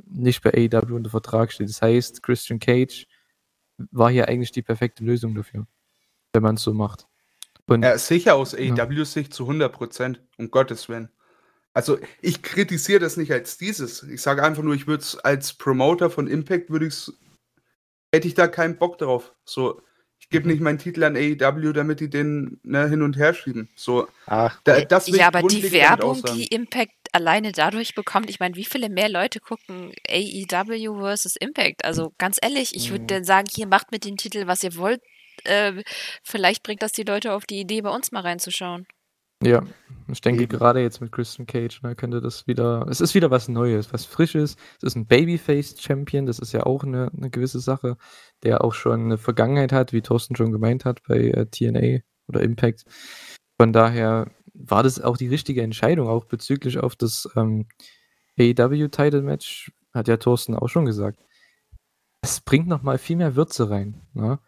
[0.06, 1.68] nicht bei AEW unter Vertrag steht.
[1.68, 3.06] Das heißt, Christian Cage
[3.90, 5.66] war hier eigentlich die perfekte Lösung dafür,
[6.32, 7.06] wenn man es so macht.
[7.66, 11.08] Und, ja, sicher aus AEW-Sicht zu 100 Prozent, um Gottes Willen.
[11.72, 14.02] Also ich kritisiere das nicht als dieses.
[14.02, 17.12] Ich sage einfach nur, ich würde es als Promoter von Impact würde ich
[18.12, 19.34] hätte ich da keinen Bock drauf.
[19.44, 19.80] So,
[20.18, 23.68] ich gebe nicht meinen Titel an AEW, damit die den ne, hin und her schieben.
[23.76, 28.56] So, Ach, da, das ja, aber die Werbung, die Impact alleine dadurch bekommt, ich meine,
[28.56, 31.84] wie viele mehr Leute gucken AEW versus Impact?
[31.84, 33.08] Also ganz ehrlich, ich würde mhm.
[33.08, 35.00] dann sagen, hier macht mit dem Titel, was ihr wollt.
[35.44, 35.82] Äh,
[36.22, 38.86] vielleicht bringt das die Leute auf die Idee, bei uns mal reinzuschauen.
[39.42, 39.62] Ja,
[40.08, 40.50] ich denke Eben.
[40.50, 44.04] gerade jetzt mit Christian Cage, ne, könnte das wieder, es ist wieder was Neues, was
[44.04, 44.56] Frisches.
[44.76, 47.96] Es ist ein Babyface-Champion, das ist ja auch eine, eine, gewisse Sache,
[48.42, 52.42] der auch schon eine Vergangenheit hat, wie Thorsten schon gemeint hat, bei äh, TNA oder
[52.42, 52.84] Impact.
[53.58, 54.30] Von daher
[54.68, 57.66] war das auch die richtige Entscheidung, auch bezüglich auf das ähm,
[58.38, 61.24] AEW-Title-Match, hat ja Thorsten auch schon gesagt.
[62.22, 64.02] Es bringt nochmal viel mehr Würze rein.
[64.14, 64.38] Ne?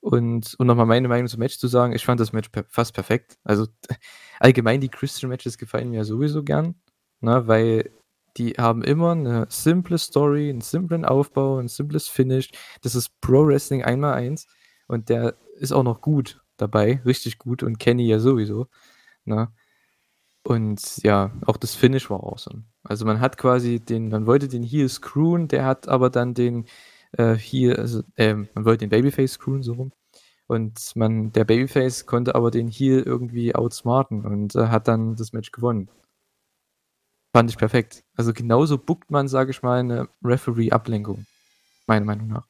[0.00, 2.94] Und, und nochmal meine Meinung zum Match zu sagen, ich fand das Match per fast
[2.94, 3.38] perfekt.
[3.44, 3.66] Also
[4.40, 6.76] allgemein die Christian-Matches gefallen mir sowieso gern,
[7.20, 7.90] ne, weil
[8.36, 12.50] die haben immer eine simple Story, einen simplen Aufbau, ein simples Finish.
[12.82, 14.46] Das ist Pro Wrestling einmal eins
[14.86, 18.68] und der ist auch noch gut dabei, richtig gut und Kenny ja sowieso.
[19.26, 19.52] Ne?
[20.42, 22.64] Und ja, auch das Finish war awesome.
[22.84, 26.66] Also man hat quasi den, man wollte den Heel screwen, der hat aber dann den
[27.12, 29.92] äh, hier, also, äh, man wollte den Babyface screwen, so rum.
[30.46, 35.32] Und man, der Babyface konnte aber den Heel irgendwie outsmarten und äh, hat dann das
[35.32, 35.90] Match gewonnen.
[37.34, 38.04] Fand ich perfekt.
[38.16, 41.26] Also genauso buckt man, sage ich mal, eine Referee-Ablenkung.
[41.86, 42.46] Meiner Meinung nach.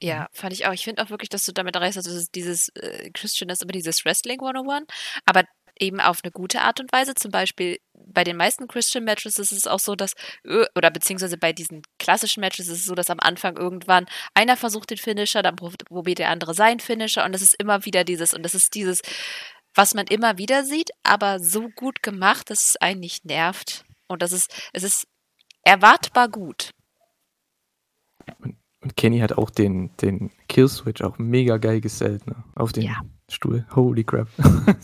[0.00, 0.72] Ja, fand ich auch.
[0.72, 3.72] Ich finde auch wirklich, dass du damit reißt, dass es dieses äh, Christian ist immer
[3.72, 4.86] dieses Wrestling 101,
[5.26, 5.44] aber
[5.82, 7.14] eben auf eine gute Art und Weise.
[7.14, 10.14] Zum Beispiel bei den meisten Christian Matches ist es auch so, dass,
[10.76, 14.90] oder beziehungsweise bei diesen klassischen Matches ist es so, dass am Anfang irgendwann einer versucht
[14.90, 18.42] den Finisher, dann probiert der andere seinen Finisher und das ist immer wieder dieses, und
[18.42, 19.02] das ist dieses,
[19.74, 23.84] was man immer wieder sieht, aber so gut gemacht, dass es einen nicht nervt.
[24.06, 25.06] Und das ist, es ist
[25.62, 26.70] erwartbar gut.
[28.40, 32.44] Und, und Kenny hat auch den, den Killswitch auch mega geil gesellt, ne?
[32.54, 33.00] Auf den ja.
[33.32, 33.66] Stuhl.
[33.74, 34.28] Holy crap.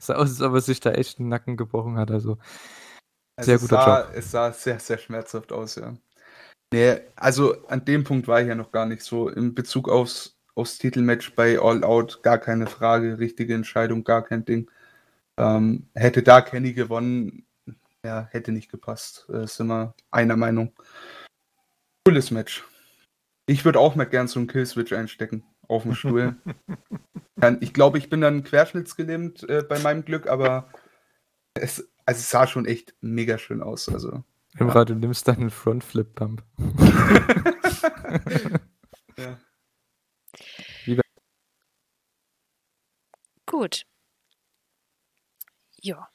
[0.00, 2.10] sah aus, als ob er sich da echt den Nacken gebrochen hat.
[2.10, 2.38] Also,
[3.36, 4.10] also sehr guter sah, Job.
[4.14, 5.94] Es sah sehr, sehr schmerzhaft aus, ja.
[6.72, 9.28] Nee, also an dem Punkt war ich ja noch gar nicht so.
[9.28, 14.44] In Bezug aufs, aufs Titelmatch bei All Out gar keine Frage, richtige Entscheidung, gar kein
[14.44, 14.70] Ding.
[15.36, 17.46] Ähm, hätte da Kenny gewonnen,
[18.04, 19.26] ja, hätte nicht gepasst.
[19.30, 20.72] Äh, sind wir einer Meinung.
[22.06, 22.64] Cooles Match.
[23.46, 26.36] Ich würde auch mal gern so einen Killswitch einstecken auf dem Stuhl.
[27.60, 30.68] ich glaube, ich bin dann querschnittsgelähmt äh, bei meinem Glück, aber
[31.54, 33.88] es, also es sah schon echt mega schön aus.
[33.88, 34.22] Also,
[34.58, 34.84] Imra, ja.
[34.84, 36.42] du nimmst dann einen Frontflip-Pump.
[39.16, 39.38] ja.
[43.46, 43.86] Gut.
[45.80, 46.08] Ja.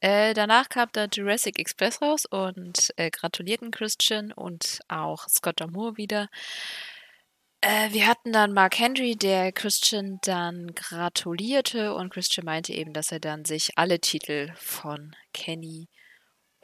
[0.00, 5.96] Äh, danach kam dann Jurassic Express raus und äh, gratulierten Christian und auch Scott Moore
[5.96, 6.28] wieder.
[7.60, 13.10] Äh, wir hatten dann Mark Henry, der Christian dann gratulierte und Christian meinte eben, dass
[13.10, 15.88] er dann sich alle Titel von Kenny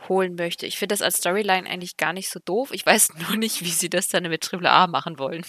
[0.08, 0.66] holen möchte.
[0.66, 2.70] Ich finde das als Storyline eigentlich gar nicht so doof.
[2.72, 5.44] Ich weiß nur nicht, wie sie das dann mit Triple A machen wollen.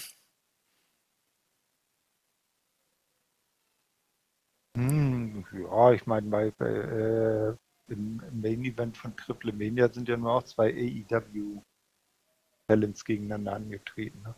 [4.76, 7.56] Hm, ja, ich meine, bei, bei äh,
[7.94, 11.62] im, Main Event von Triple Mania sind ja nur auch zwei AEW
[12.68, 14.22] Talents gegeneinander angetreten.
[14.24, 14.36] Ne?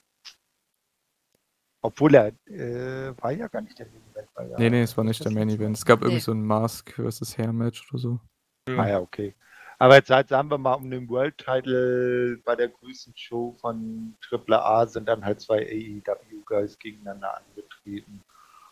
[1.88, 4.28] Obwohl er äh, war ja gar nicht der Main Event.
[4.36, 5.78] War ja, nee, nee, es war nicht der Main Event.
[5.78, 6.08] Es gab nee.
[6.08, 7.38] irgendwie so ein Mask vs.
[7.38, 8.20] Hair Match oder so.
[8.68, 8.78] Ja.
[8.78, 9.34] Ah ja, okay.
[9.80, 14.18] Aber jetzt halt, sagen wir mal, um den World Title bei der größten Show von
[14.30, 18.22] AAA sind dann halt zwei AEW Guys gegeneinander angetreten.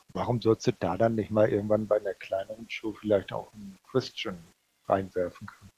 [0.09, 3.79] Warum sollst du da dann nicht mal irgendwann bei einer kleineren Show vielleicht auch einen
[3.89, 4.37] Christian
[4.89, 5.71] reinwerfen können?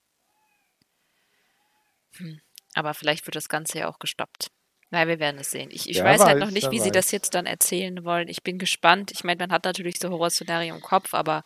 [2.16, 2.42] Hm.
[2.74, 4.50] Aber vielleicht wird das Ganze ja auch gestoppt.
[4.90, 5.70] Na, wir werden es sehen.
[5.72, 6.84] Ich, ich weiß, weiß halt noch nicht, wie weiß.
[6.86, 8.30] sie das jetzt dann erzählen wollen.
[8.30, 9.12] Ich bin gespannt.
[9.12, 11.44] Ich meine, man hat natürlich so Horrorszenarien im Kopf, aber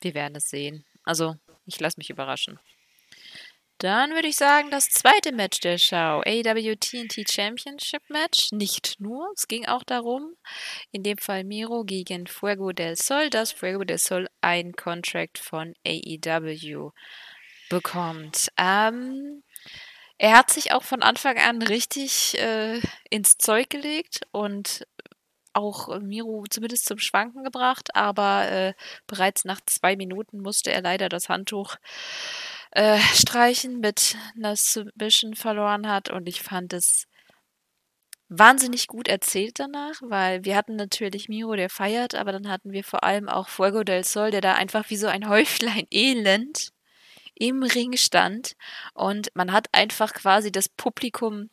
[0.00, 0.84] wir werden es sehen.
[1.04, 2.60] Also, ich lasse mich überraschen.
[3.78, 8.52] Dann würde ich sagen, das zweite Match der Show, AW TNT Championship Match.
[8.52, 10.34] Nicht nur, es ging auch darum,
[10.92, 15.74] in dem Fall Miro gegen Fuego del Sol, dass Fuego del Sol ein Contract von
[15.86, 16.90] AEW
[17.70, 18.48] bekommt.
[18.58, 19.42] Ähm,
[20.20, 22.78] er hat sich auch von Anfang an richtig äh,
[23.08, 24.86] ins Zeug gelegt und
[25.54, 28.74] auch Miro zumindest zum Schwanken gebracht, aber äh,
[29.06, 31.76] bereits nach zwei Minuten musste er leider das Handtuch
[32.72, 36.10] äh, Streichen mit einer Submission verloren hat.
[36.10, 37.06] Und ich fand es
[38.28, 42.84] wahnsinnig gut erzählt danach, weil wir hatten natürlich Miro, der feiert, aber dann hatten wir
[42.84, 46.72] vor allem auch Fuego del Sol, der da einfach wie so ein Häuflein Elend
[47.40, 48.54] im Ring stand.
[48.94, 51.50] Und man hat einfach quasi das Publikum,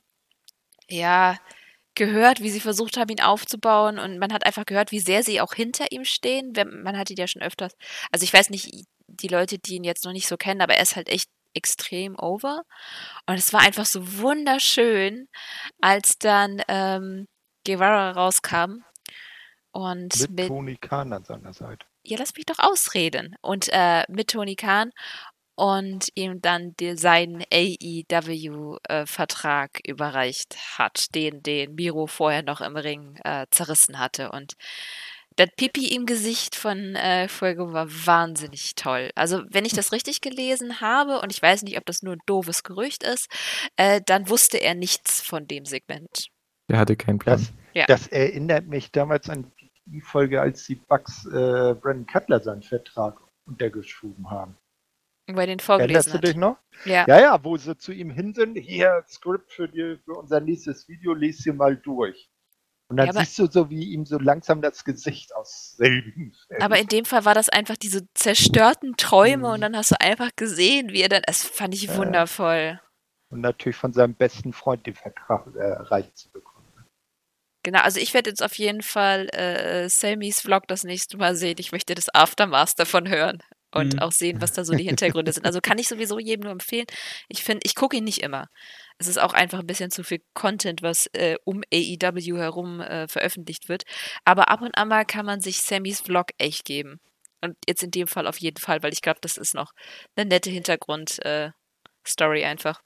[0.89, 1.37] ja,
[1.95, 3.97] gehört, wie sie versucht haben, ihn aufzubauen.
[3.97, 6.53] Und man hat einfach gehört, wie sehr sie auch hinter ihm stehen.
[6.83, 7.75] Man hat ihn ja schon öfters.
[8.11, 10.83] Also ich weiß nicht, die Leute, die ihn jetzt noch nicht so kennen, aber er
[10.83, 12.63] ist halt echt extrem over.
[13.25, 15.27] Und es war einfach so wunderschön,
[15.81, 17.27] als dann ähm,
[17.65, 18.83] Guevara rauskam.
[19.71, 21.85] Und mit, mit Tony Khan an seiner Seite.
[22.03, 23.35] Ja, lass mich doch ausreden.
[23.41, 24.91] Und äh, mit Tony Khan
[25.57, 32.77] und ihm dann die, seinen AEW-Vertrag äh, überreicht hat, den, den Miro vorher noch im
[32.77, 34.29] Ring äh, zerrissen hatte.
[34.31, 34.53] Und
[35.35, 39.09] das Pipi im Gesicht von äh, Fuego war wahnsinnig toll.
[39.15, 42.21] Also, wenn ich das richtig gelesen habe, und ich weiß nicht, ob das nur ein
[42.27, 43.27] doofes Gerücht ist,
[43.77, 46.27] äh, dann wusste er nichts von dem Segment.
[46.67, 47.39] Er hatte keinen Plan.
[47.39, 47.87] Das, ja.
[47.87, 49.51] das erinnert mich damals an
[49.85, 54.55] die Folge, als die Bugs äh, Brandon Cutler seinen Vertrag untergeschoben haben.
[55.29, 56.57] Wo er den vorgelesen Erinnerst du dich noch?
[56.85, 57.05] Ja.
[57.07, 58.55] Ja, ja, wo sie zu ihm hin sind.
[58.55, 62.29] Hier, Skript für, die, für unser nächstes Video, lest sie mal durch.
[62.89, 66.33] Und dann ja, siehst du so, wie ihm so langsam das Gesicht aus selben.
[66.61, 69.53] Aber in dem Fall war das einfach diese zerstörten Träume mhm.
[69.55, 71.23] und dann hast du einfach gesehen, wie er dann.
[71.25, 72.79] Das fand ich wundervoll.
[73.29, 76.65] Und natürlich von seinem besten Freund den Vertrag äh, erreicht zu bekommen.
[77.63, 81.57] Genau, also ich werde jetzt auf jeden Fall äh, Samys Vlog das nächste Mal sehen.
[81.59, 83.43] Ich möchte das Aftermath davon hören
[83.77, 83.99] und mhm.
[83.99, 85.45] auch sehen, was da so die Hintergründe sind.
[85.45, 86.85] Also kann ich sowieso jedem nur empfehlen.
[87.29, 88.47] Ich finde, ich gucke ihn nicht immer.
[88.97, 93.07] Es ist auch einfach ein bisschen zu viel Content, was äh, um AEW herum äh,
[93.07, 93.83] veröffentlicht wird.
[94.25, 96.99] Aber ab und an mal kann man sich Sammys Vlog echt geben.
[97.41, 99.71] Und jetzt in dem Fall auf jeden Fall, weil ich glaube, das ist noch
[100.15, 102.81] eine nette Hintergrund-Story äh, einfach.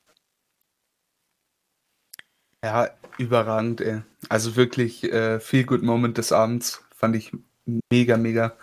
[2.64, 4.02] Ja, überragend, ey.
[4.30, 6.84] Also wirklich äh, viel Good Moment des Abends.
[6.96, 7.32] Fand ich
[7.92, 8.58] mega, mega.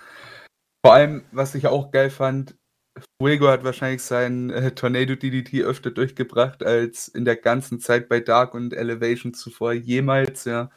[0.84, 2.56] Vor allem, was ich auch geil fand,
[3.20, 8.20] Fuego hat wahrscheinlich seinen äh, Tornado DDT öfter durchgebracht als in der ganzen Zeit bei
[8.20, 10.70] Dark und Elevation zuvor jemals, ja.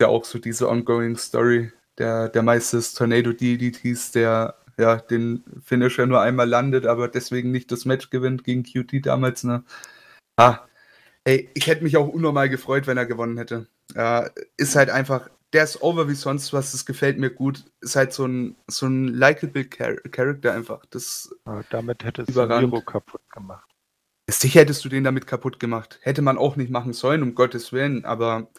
[0.00, 1.72] Ja, auch so diese ongoing Story.
[1.98, 7.50] Der, der Meister des Tornado DDTs, der ja den Finisher nur einmal landet, aber deswegen
[7.50, 9.64] nicht das Match gewinnt gegen QT damals, ne.
[10.36, 10.60] Ah,
[11.24, 13.68] ey, ich hätte mich auch unnormal gefreut, wenn er gewonnen hätte.
[13.94, 17.64] Ja, ist halt einfach der ist over wie sonst was, das gefällt mir gut.
[17.80, 20.84] Ist halt so ein, so ein likable Char Character einfach.
[20.90, 23.68] Das ja, damit hätte es Miro kaputt gemacht.
[24.30, 25.98] Sicher hättest du den damit kaputt gemacht.
[26.02, 28.50] Hätte man auch nicht machen sollen, um Gottes Willen, aber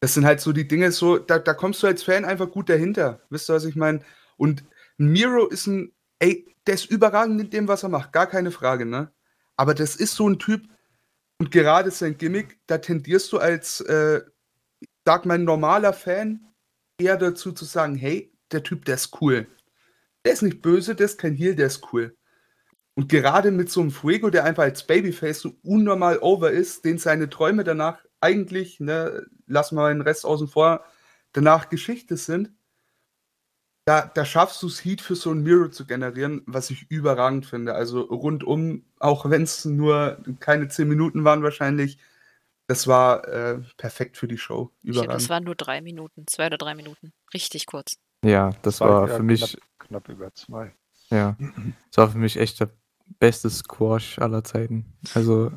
[0.00, 2.68] das sind halt so die Dinge, so, da, da kommst du als Fan einfach gut
[2.68, 3.20] dahinter.
[3.28, 4.00] Wisst ihr, was ich meine?
[4.36, 4.64] Und
[4.98, 8.86] Miro ist ein, ey, der ist überragend in dem, was er macht, gar keine Frage,
[8.86, 9.10] ne?
[9.56, 10.62] Aber das ist so ein Typ,
[11.40, 14.20] und gerade sein Gimmick, da tendierst du als äh,
[15.04, 16.40] sagt mein normaler Fan
[16.98, 19.46] eher dazu zu sagen, hey, der Typ, der ist cool.
[20.24, 22.16] Der ist nicht böse, der ist kein Heal, der ist cool.
[22.94, 26.98] Und gerade mit so einem Fuego, der einfach als Babyface so unnormal over ist, den
[26.98, 30.84] seine Träume danach eigentlich, ne, lassen wir den Rest außen vor,
[31.32, 32.52] danach Geschichte sind,
[33.86, 37.46] da, da schaffst du es, Heat für so ein Mirror zu generieren, was ich überragend
[37.46, 37.74] finde.
[37.74, 41.98] Also rundum, auch wenn es nur keine zehn Minuten waren wahrscheinlich,
[42.70, 44.70] das war äh, perfekt für die Show.
[44.84, 45.14] Überragend.
[45.14, 47.12] Das waren nur drei Minuten, zwei oder drei Minuten.
[47.34, 47.96] Richtig kurz.
[48.24, 49.40] Ja, das war, war ja, für mich.
[49.40, 50.72] Knapp, knapp, über zwei.
[51.10, 51.36] Ja,
[51.88, 52.70] das war für mich echt der
[53.18, 54.96] beste Squash aller Zeiten.
[55.14, 55.50] Also,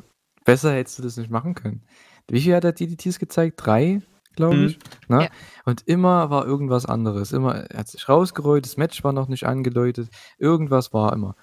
[0.44, 1.86] besser hättest du das nicht machen können.
[2.26, 3.64] Wie viel hat er DDTs gezeigt?
[3.64, 4.02] Drei,
[4.34, 4.66] glaube mhm.
[4.66, 4.78] ich.
[5.06, 5.20] Mhm.
[5.20, 5.28] Ja.
[5.64, 7.30] Und immer war irgendwas anderes.
[7.30, 10.08] Immer, er hat sich rausgerollt, das Match war noch nicht angeläutet.
[10.36, 11.36] Irgendwas war immer.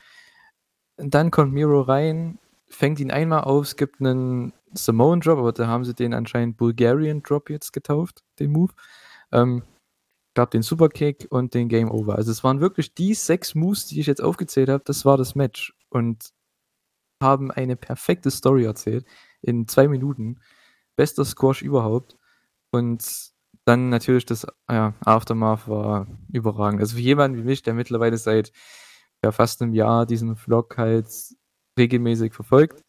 [0.97, 2.39] Und dann kommt Miro rein,
[2.71, 6.57] fängt ihn einmal auf, es gibt einen Samoan Drop, aber da haben sie den anscheinend
[6.57, 8.73] Bulgarian Drop jetzt getauft, den Move.
[9.31, 9.63] Ähm,
[10.33, 12.15] gab den Superkick und den Game Over.
[12.15, 15.35] Also es waren wirklich die sechs Moves, die ich jetzt aufgezählt habe, das war das
[15.35, 15.73] Match.
[15.89, 16.31] Und
[17.21, 19.05] haben eine perfekte Story erzählt
[19.41, 20.39] in zwei Minuten.
[20.95, 22.17] Bester Squash überhaupt.
[22.71, 23.31] Und
[23.65, 26.81] dann natürlich das ja, Aftermath war überragend.
[26.81, 28.51] Also für jemanden wie mich, der mittlerweile seit
[29.23, 31.07] ja, fast einem Jahr diesen Vlog halt
[31.77, 32.83] regelmäßig verfolgt,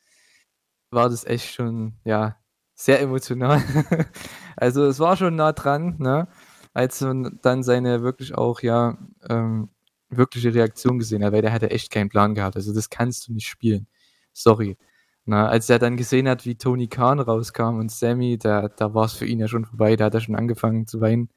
[0.90, 2.36] war das echt schon, ja,
[2.74, 3.62] sehr emotional.
[4.56, 6.28] also es war schon nah dran, ne?
[6.74, 8.98] Als man dann seine wirklich auch, ja,
[9.28, 9.70] ähm,
[10.10, 12.56] wirkliche Reaktion gesehen hat, weil der hatte echt keinen Plan gehabt.
[12.56, 13.86] Also das kannst du nicht spielen.
[14.32, 14.76] Sorry.
[15.24, 19.04] Na, als er dann gesehen hat, wie Tony Khan rauskam und Sammy, da, da war
[19.06, 21.30] es für ihn ja schon vorbei, da hat er schon angefangen zu weinen.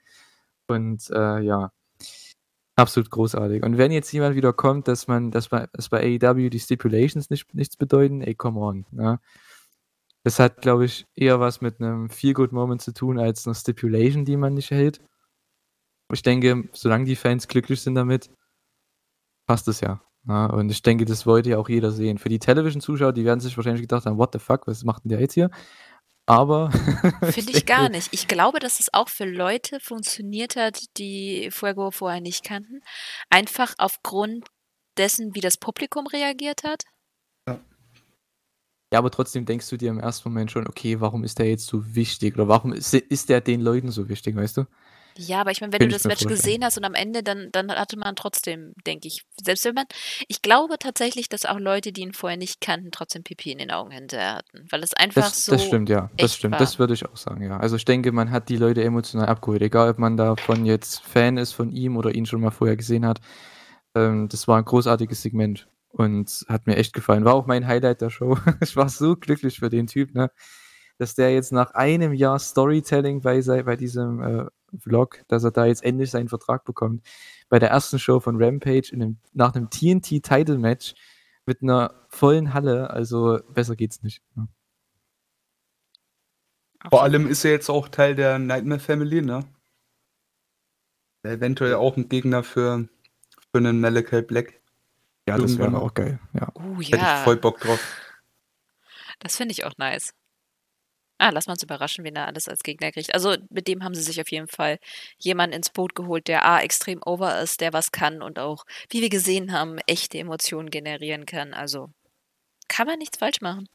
[0.67, 1.71] Und äh, ja,
[2.77, 3.63] Absolut großartig.
[3.63, 7.29] Und wenn jetzt jemand wieder kommt, dass man, dass bei, dass bei AEW die Stipulations
[7.29, 8.85] nicht, nichts bedeuten, ey, come on.
[8.91, 9.19] Ja.
[10.23, 14.35] Das hat, glaube ich, eher was mit einem Feel-Good-Moment zu tun, als einer Stipulation, die
[14.37, 14.99] man nicht hält.
[16.11, 18.29] Ich denke, solange die Fans glücklich sind damit,
[19.47, 20.01] passt es ja.
[20.27, 20.47] ja.
[20.47, 22.17] Und ich denke, das wollte ja auch jeder sehen.
[22.17, 25.09] Für die Television-Zuschauer, die werden sich wahrscheinlich gedacht haben, what the fuck, was macht denn
[25.09, 25.49] der jetzt hier?
[26.25, 26.71] Aber.
[27.31, 28.09] Finde ich gar nicht.
[28.11, 32.81] Ich glaube, dass es auch für Leute funktioniert hat, die Fuego vorher nicht kannten.
[33.29, 34.47] Einfach aufgrund
[34.97, 36.83] dessen, wie das Publikum reagiert hat.
[38.93, 41.65] Ja, aber trotzdem denkst du dir im ersten Moment schon, okay, warum ist der jetzt
[41.65, 42.35] so wichtig?
[42.35, 44.65] Oder warum ist, ist der den Leuten so wichtig, weißt du?
[45.17, 46.37] Ja, aber ich meine, wenn Kann du das Match vorstellen.
[46.53, 49.85] gesehen hast und am Ende, dann, dann hatte man trotzdem, denke ich, selbst wenn man,
[50.27, 53.71] ich glaube tatsächlich, dass auch Leute, die ihn vorher nicht kannten, trotzdem Pipi in den
[53.71, 56.09] Augen hinterher hatten, weil es einfach Das, so das stimmt, ja.
[56.17, 56.53] Das stimmt.
[56.53, 56.59] war.
[56.59, 57.57] Das würde ich auch sagen, ja.
[57.57, 59.61] Also ich denke, man hat die Leute emotional abgeholt.
[59.61, 63.05] Egal, ob man davon jetzt Fan ist von ihm oder ihn schon mal vorher gesehen
[63.05, 63.19] hat.
[63.95, 67.25] Ähm, das war ein großartiges Segment und hat mir echt gefallen.
[67.25, 68.37] War auch mein Highlight der Show.
[68.61, 70.29] ich war so glücklich für den Typ, ne?
[70.97, 74.45] Dass der jetzt nach einem Jahr Storytelling bei, sei- bei diesem äh,
[74.79, 77.05] Vlog, dass er da jetzt endlich seinen Vertrag bekommt.
[77.49, 80.95] Bei der ersten Show von Rampage in einem, nach einem TNT-Title-Match
[81.45, 82.89] mit einer vollen Halle.
[82.89, 84.21] Also besser geht's nicht.
[84.35, 84.47] Ne?
[86.89, 89.45] Vor allem ist er jetzt auch Teil der Nightmare Family, ne?
[91.23, 92.87] Eventuell auch ein Gegner für,
[93.51, 94.61] für einen Malachi Black.
[95.27, 96.19] Ja, das wäre auch geil.
[96.33, 96.49] Ja.
[96.53, 97.79] Oh Hätte ja, ich voll Bock drauf.
[99.19, 100.13] das finde ich auch nice.
[101.17, 103.13] Ah, lass mal uns überraschen, wen er alles als Gegner kriegt.
[103.13, 104.79] Also mit dem haben sie sich auf jeden Fall
[105.17, 109.01] jemanden ins Boot geholt, der A, extrem over ist, der was kann und auch, wie
[109.01, 111.53] wir gesehen haben, echte Emotionen generieren kann.
[111.53, 111.89] Also
[112.67, 113.69] kann man nichts falsch machen.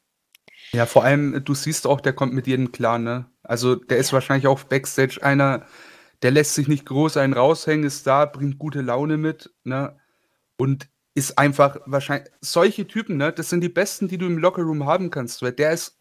[0.72, 3.30] Ja, vor allem, du siehst auch, der kommt mit jedem klar, ne?
[3.42, 5.66] Also, der ist wahrscheinlich auch Backstage einer,
[6.22, 9.98] der lässt sich nicht groß einen raushängen, ist da, bringt gute Laune mit, ne?
[10.56, 13.32] Und ist einfach wahrscheinlich, solche Typen, ne?
[13.32, 15.99] Das sind die besten, die du im Lockerroom haben kannst, weil der ist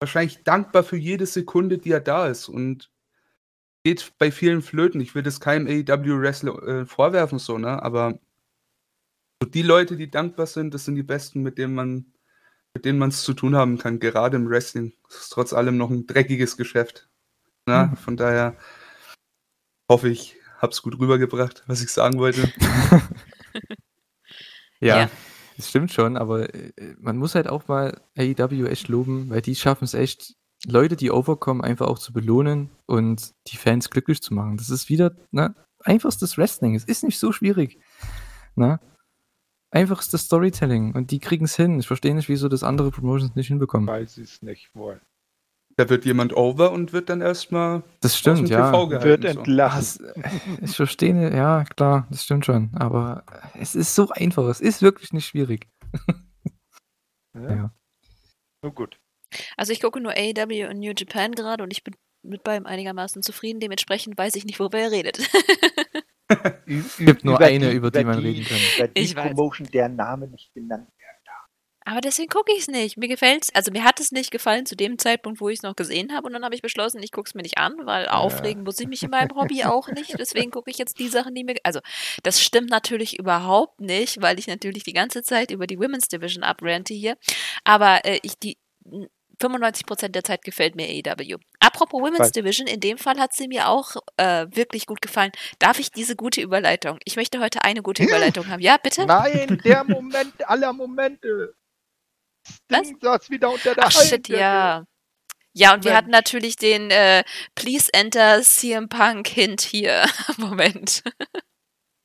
[0.00, 2.90] wahrscheinlich dankbar für jede Sekunde, die er da ist und
[3.84, 5.00] geht bei vielen Flöten.
[5.00, 7.82] Ich will das keinem AEW-Wrestler äh, vorwerfen, so, ne?
[7.82, 8.18] Aber
[9.42, 12.12] so die Leute, die dankbar sind, das sind die besten, mit denen man
[12.74, 14.92] mit denen man es zu tun haben kann, gerade im Wrestling.
[15.08, 17.08] Es ist trotz allem noch ein dreckiges Geschäft.
[17.66, 17.96] Na, Mhm.
[17.96, 18.56] Von daher
[19.90, 22.52] hoffe ich, habe es gut rübergebracht, was ich sagen wollte.
[24.80, 25.10] Ja, Ja.
[25.58, 29.56] Das stimmt schon, aber äh, man muss halt auch mal AEW echt loben, weil die
[29.56, 34.34] schaffen es echt, Leute, die overkommen, einfach auch zu belohnen und die Fans glücklich zu
[34.34, 34.56] machen.
[34.56, 36.76] Das ist wieder, ne, einfachstes Wrestling.
[36.76, 37.80] Es ist nicht so schwierig.
[38.54, 38.78] Ne?
[39.70, 41.80] Einfachstes Storytelling und die kriegen es hin.
[41.80, 43.88] Ich verstehe nicht, wieso das andere Promotions nicht hinbekommen.
[43.88, 45.00] weil sie es nicht wollen.
[45.78, 48.72] Da wird jemand over und wird dann erstmal Das aus dem stimmt, ja.
[48.72, 49.22] TV Wird gehalten.
[49.22, 49.38] So.
[49.38, 50.06] entlassen.
[50.12, 52.70] Das, ich verstehe, ja, klar, das stimmt schon.
[52.74, 53.22] Aber
[53.54, 54.48] es ist so einfach.
[54.48, 55.68] Es ist wirklich nicht schwierig.
[57.34, 57.54] Ja.
[57.54, 57.72] Ja.
[58.62, 58.98] Nur gut.
[59.56, 61.94] Also ich gucke nur AEW und New Japan gerade und ich bin
[62.24, 63.60] mit beidem einigermaßen zufrieden.
[63.60, 65.18] Dementsprechend weiß ich nicht, worüber er redet.
[66.66, 68.58] Es gibt nur über eine, über die man reden kann.
[68.76, 69.28] Über die Ich weiß.
[69.28, 70.97] Promotion, der Name nicht genannt wird.
[71.88, 72.98] Aber deswegen gucke ich es nicht.
[72.98, 73.48] Mir gefällt's.
[73.54, 76.26] Also mir hat es nicht gefallen zu dem Zeitpunkt, wo ich es noch gesehen habe.
[76.26, 78.86] Und dann habe ich beschlossen, ich gucke es mir nicht an, weil aufregen muss ich
[78.86, 80.18] mich in meinem Hobby auch nicht.
[80.18, 81.54] Deswegen gucke ich jetzt die Sachen, die mir.
[81.62, 81.80] Also
[82.22, 86.42] das stimmt natürlich überhaupt nicht, weil ich natürlich die ganze Zeit über die Women's Division
[86.42, 87.16] abrante hier.
[87.64, 88.58] Aber äh, ich die.
[89.40, 91.36] 95% der Zeit gefällt mir AEW.
[91.60, 92.32] Apropos Women's Was?
[92.32, 95.30] Division, in dem Fall hat sie mir auch äh, wirklich gut gefallen.
[95.60, 96.98] Darf ich diese gute Überleitung?
[97.04, 98.60] Ich möchte heute eine gute Überleitung haben.
[98.60, 99.06] Ja, bitte?
[99.06, 101.54] Nein, der Moment aller Momente.
[102.68, 102.86] Was?
[102.86, 104.84] Sting saß wieder unter der Ach shit, ja.
[105.54, 105.98] Ja, und wir Mensch.
[105.98, 110.04] hatten natürlich den äh, Please Enter CM Punk Hint hier.
[110.36, 111.02] Moment.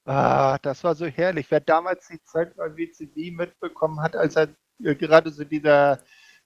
[0.06, 1.48] Ah, das war so herrlich.
[1.50, 4.50] Wer damals die Zeit bei WCW mitbekommen hat, als er
[4.84, 6.00] äh, gerade so dieser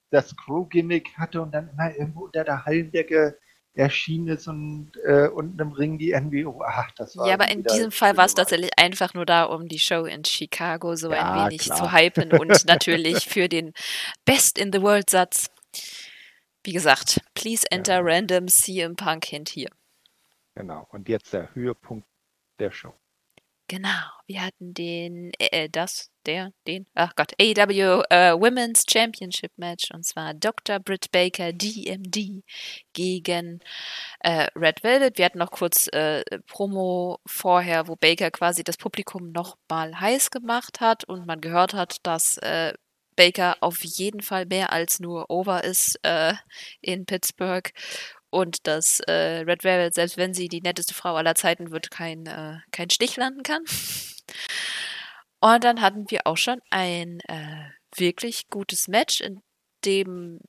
[0.10, 3.38] das Crew-Gimmick hatte und dann immer irgendwo unter der Hallendecke
[3.78, 6.64] erschienen ist und äh, unten im Ring die NWO.
[6.66, 9.68] Ach, das war Ja, aber in diesem Fall war es tatsächlich einfach nur da, um
[9.68, 11.78] die Show in Chicago so ein Ja, wenig klar.
[11.78, 13.74] zu hypen und natürlich für den
[14.26, 15.50] Best in the World Satz.
[16.64, 19.70] Wie gesagt, please enter random CM Punk Hint hier.
[20.56, 20.88] Genau.
[20.92, 22.08] Und jetzt der Höhepunkt
[22.60, 22.94] der Show.
[23.70, 23.90] Genau,
[24.28, 29.90] wir hatten den, äh, äh, das, der, den, ach Gott, AEW äh, Women's Championship Match
[29.92, 30.80] und zwar Dr.
[30.80, 32.44] Britt Baker, DMD,
[32.94, 33.62] gegen
[34.20, 35.18] äh, Red Velvet.
[35.18, 40.30] Wir hatten noch kurz äh, Promo vorher, wo Baker quasi das Publikum noch mal heiß
[40.30, 42.74] gemacht hat und man gehört hat, dass äh,
[43.16, 46.34] Baker auf jeden Fall mehr als nur over ist äh,
[46.82, 47.72] in Pittsburgh.
[48.30, 52.26] und dass äh, Red Velvet, selbst wenn sie die netteste Frau aller Zeiten wird, kein,
[52.26, 53.64] äh, kein Stich landen kann.
[55.40, 59.42] Und dann hatten wir auch schon ein äh, wirklich gutes Match, in
[59.86, 60.40] dem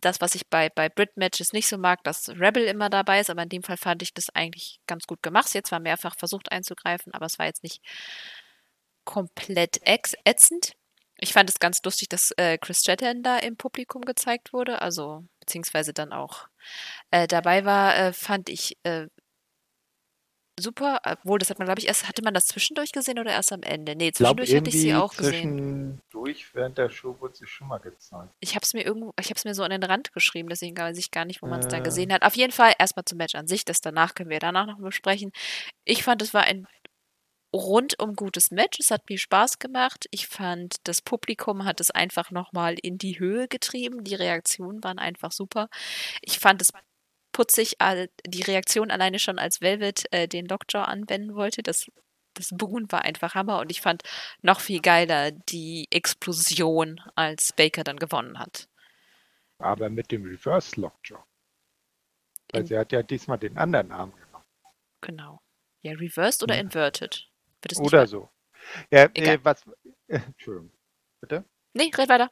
[0.00, 3.42] das, was ich bei, bei Brit-Matches nicht so mag, dass Rebel immer dabei ist, aber
[3.42, 5.48] in dem Fall fand ich das eigentlich ganz gut gemacht.
[5.48, 7.80] Sie hat zwar mehrfach versucht einzugreifen, aber es war jetzt nicht
[9.04, 10.72] komplett ätzend.
[11.18, 15.24] Ich fand es ganz lustig, dass äh, Chris Chatton da im Publikum gezeigt wurde, also
[15.40, 16.48] beziehungsweise dann auch
[17.10, 19.06] äh, dabei war, äh, fand ich äh,
[20.58, 21.00] super.
[21.04, 23.62] Obwohl, das hat man, glaube ich, erst, hatte man das zwischendurch gesehen oder erst am
[23.62, 23.96] Ende?
[23.96, 26.00] Nee, zwischendurch glaub, hatte ich sie auch gesehen.
[26.10, 28.30] Zwischendurch während der Show wurde sie schon mal gezeigt.
[28.40, 30.76] Ich habe es mir irgendwo, ich habe es mir so an den Rand geschrieben, deswegen
[30.76, 31.70] weiß ich gar nicht, wo man es äh.
[31.70, 32.22] dann gesehen hat.
[32.22, 35.32] Auf jeden Fall erstmal zum Match an sich, das danach können wir danach noch besprechen.
[35.84, 36.66] Ich fand, es war ein
[37.54, 38.78] rundum gutes Match.
[38.78, 40.06] Es hat mir Spaß gemacht.
[40.10, 44.04] Ich fand, das Publikum hat es einfach nochmal in die Höhe getrieben.
[44.04, 45.68] Die Reaktionen waren einfach super.
[46.22, 46.72] Ich fand es
[47.36, 47.76] putzig,
[48.26, 51.62] die Reaktion alleine schon als Velvet äh, den Lockjaw anwenden wollte.
[51.62, 51.90] Das,
[52.32, 54.02] das Buhen war einfach Hammer und ich fand
[54.40, 58.70] noch viel geiler die Explosion, als Baker dann gewonnen hat.
[59.58, 61.22] Aber mit dem Reverse Lockjaw.
[62.52, 64.44] Weil in sie hat ja diesmal den anderen Arm genommen.
[65.02, 65.42] Genau.
[65.82, 66.66] Ja, reversed oder hm.
[66.66, 67.28] inverted?
[67.78, 68.30] oder so.
[68.90, 69.62] Ja, äh, was.
[70.08, 70.72] Äh, Entschuldigung.
[71.20, 71.44] Bitte?
[71.74, 72.30] Nee, red weiter.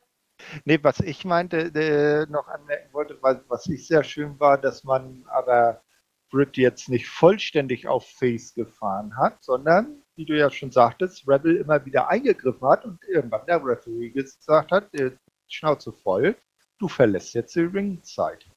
[0.64, 4.84] Nee, was ich meinte, äh, noch anmerken wollte, was, was ich sehr schön war, dass
[4.84, 5.82] man aber
[6.30, 11.56] Brit jetzt nicht vollständig auf Face gefahren hat, sondern, wie du ja schon sagtest, Rebel
[11.56, 15.16] immer wieder eingegriffen hat und irgendwann der Referee gesagt hat, äh,
[15.48, 16.36] Schnauze voll,
[16.78, 18.50] du verlässt jetzt die Ringzeit.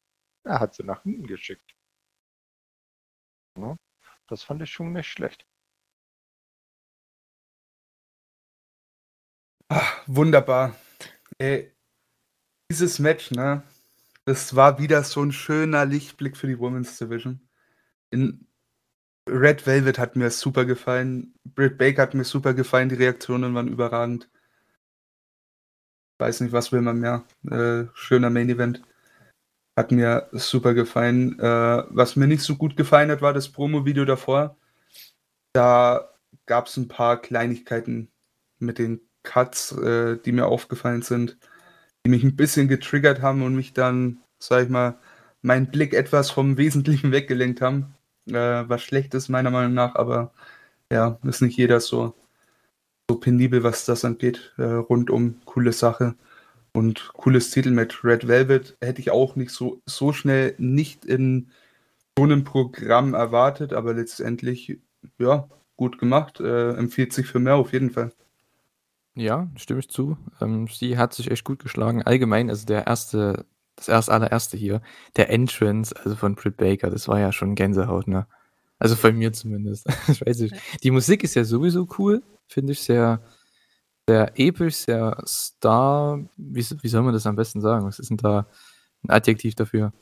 [0.44, 1.76] Er hat sie nach hinten geschickt.
[3.58, 3.76] Ja,
[4.28, 5.46] das fand ich schon nicht schlecht.
[9.70, 10.76] Ach, wunderbar.
[11.40, 11.72] Ey,
[12.72, 13.64] dieses Match, ne?
[14.26, 17.42] Das war wieder so ein schöner Lichtblick für die Women's Division.
[18.12, 18.48] In
[19.30, 21.36] Red Velvet hat mir super gefallen.
[21.46, 22.90] Britt Baker hat mir super gefallen.
[22.90, 24.30] Die Reaktionen waren überragend.
[26.20, 27.26] Weiß nicht, was will man mehr.
[27.50, 28.82] Äh, schöner Main Event.
[29.78, 31.40] Hat mir super gefallen.
[31.40, 34.58] Äh, was mir nicht so gut gefallen hat, war das Promo-Video davor.
[35.54, 36.14] Da
[36.48, 38.12] gab es ein paar Kleinigkeiten
[38.60, 41.38] mit den Cuts, äh, die mir aufgefallen sind,
[42.06, 45.00] die mich ein bisschen getriggert haben und mich dann, sag ich mal,
[45.42, 47.96] meinen Blick etwas vom Wesentlichen weggelenkt haben.
[48.28, 48.34] Äh,
[48.70, 50.34] was schlecht ist, meiner Meinung nach, aber
[50.92, 52.16] ja, ist nicht jeder so,
[53.10, 54.54] so penibel, was das angeht.
[54.58, 56.16] Äh, rundum coole Sache
[56.74, 61.52] und cooles Titel mit Red Velvet hätte ich auch nicht so, so schnell nicht in
[62.18, 64.80] so einem Programm erwartet, aber letztendlich,
[65.20, 66.40] ja, gut gemacht.
[66.40, 68.12] Äh, empfiehlt sich für mehr auf jeden Fall.
[69.18, 70.16] Ja, stimme ich zu.
[70.40, 72.04] Ähm, sie hat sich echt gut geschlagen.
[72.04, 74.82] Allgemein, also der erste, das erste allererste hier,
[75.16, 78.28] der Entrance, also von Britt Baker, das war ja schon Gänsehaut, ne?
[78.78, 79.88] Also von mir zumindest.
[80.08, 80.56] ich weiß nicht.
[80.84, 83.24] Die Musik ist ja sowieso cool, finde ich sehr,
[84.08, 87.88] sehr episch, sehr star, wie, wie soll man das am besten sagen?
[87.88, 88.46] Was ist denn da
[89.04, 89.94] ein Adjektiv dafür?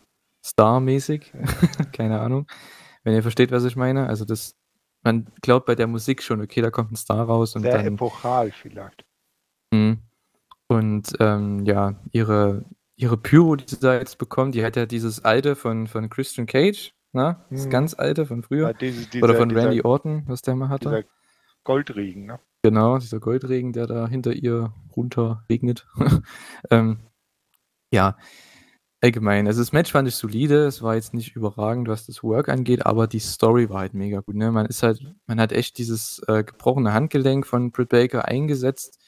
[0.44, 1.32] Star-mäßig?
[1.94, 2.48] Keine Ahnung.
[3.06, 4.08] Wenn ihr versteht, was ich meine.
[4.08, 4.58] Also das,
[5.04, 7.56] man glaubt bei der Musik schon, okay, da kommt ein Star raus.
[7.56, 9.05] Und Sehr dann, epochal vielleicht.
[9.76, 9.98] Mh.
[10.68, 12.66] Und ähm, ja, ihre,
[12.96, 16.48] ihre Pyro, die sie da jetzt bekommt, die hat ja dieses alte von, von Christian
[16.48, 17.38] Cage, ne?
[17.52, 17.70] Das mhm.
[17.70, 18.68] ganz alte von früher.
[18.68, 20.90] Ja, diese, dieser, Oder von dieser, Randy Orton, was der mal hatte.
[20.90, 21.04] Dieser
[21.64, 22.40] Goldregen, ne?
[22.64, 25.86] Genau, dieser Goldregen, der da hinter ihr runter regnet.
[26.72, 26.98] ähm,
[27.92, 28.18] ja,
[29.02, 29.46] allgemein.
[29.46, 32.86] Also das Match fand ich solide, es war jetzt nicht überragend, was das Work angeht,
[32.86, 34.36] aber die Story war halt mega gut.
[34.36, 34.52] Ne?
[34.52, 39.00] Man ist halt, man hat echt dieses äh, gebrochene Handgelenk von Britt Baker eingesetzt,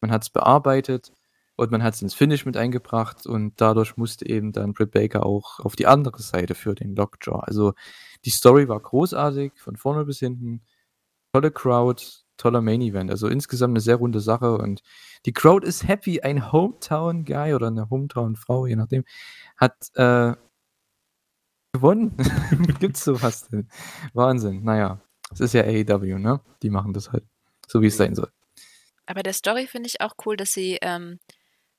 [0.00, 1.12] man hat es bearbeitet
[1.56, 5.26] und man hat es ins Finish mit eingebracht und dadurch musste eben dann Britt Baker
[5.26, 7.40] auch auf die andere Seite für den Lockjaw.
[7.40, 7.74] Also
[8.24, 10.62] die Story war großartig, von vorne bis hinten,
[11.32, 12.02] tolle Crowd,
[12.36, 13.10] toller Main Event.
[13.10, 14.82] Also insgesamt eine sehr runde Sache und
[15.26, 16.20] die Crowd ist happy.
[16.20, 19.04] Ein Hometown Guy oder eine Hometown Frau, je nachdem,
[19.56, 20.34] hat äh,
[21.72, 22.16] gewonnen.
[22.80, 23.68] Gibt's sowas denn?
[24.14, 24.64] Wahnsinn.
[24.64, 25.00] Naja,
[25.32, 26.40] es ist ja AEW, ne?
[26.62, 27.24] Die machen das halt,
[27.66, 28.30] so wie es sein soll.
[29.08, 31.18] Aber der Story finde ich auch cool, dass sie, ähm,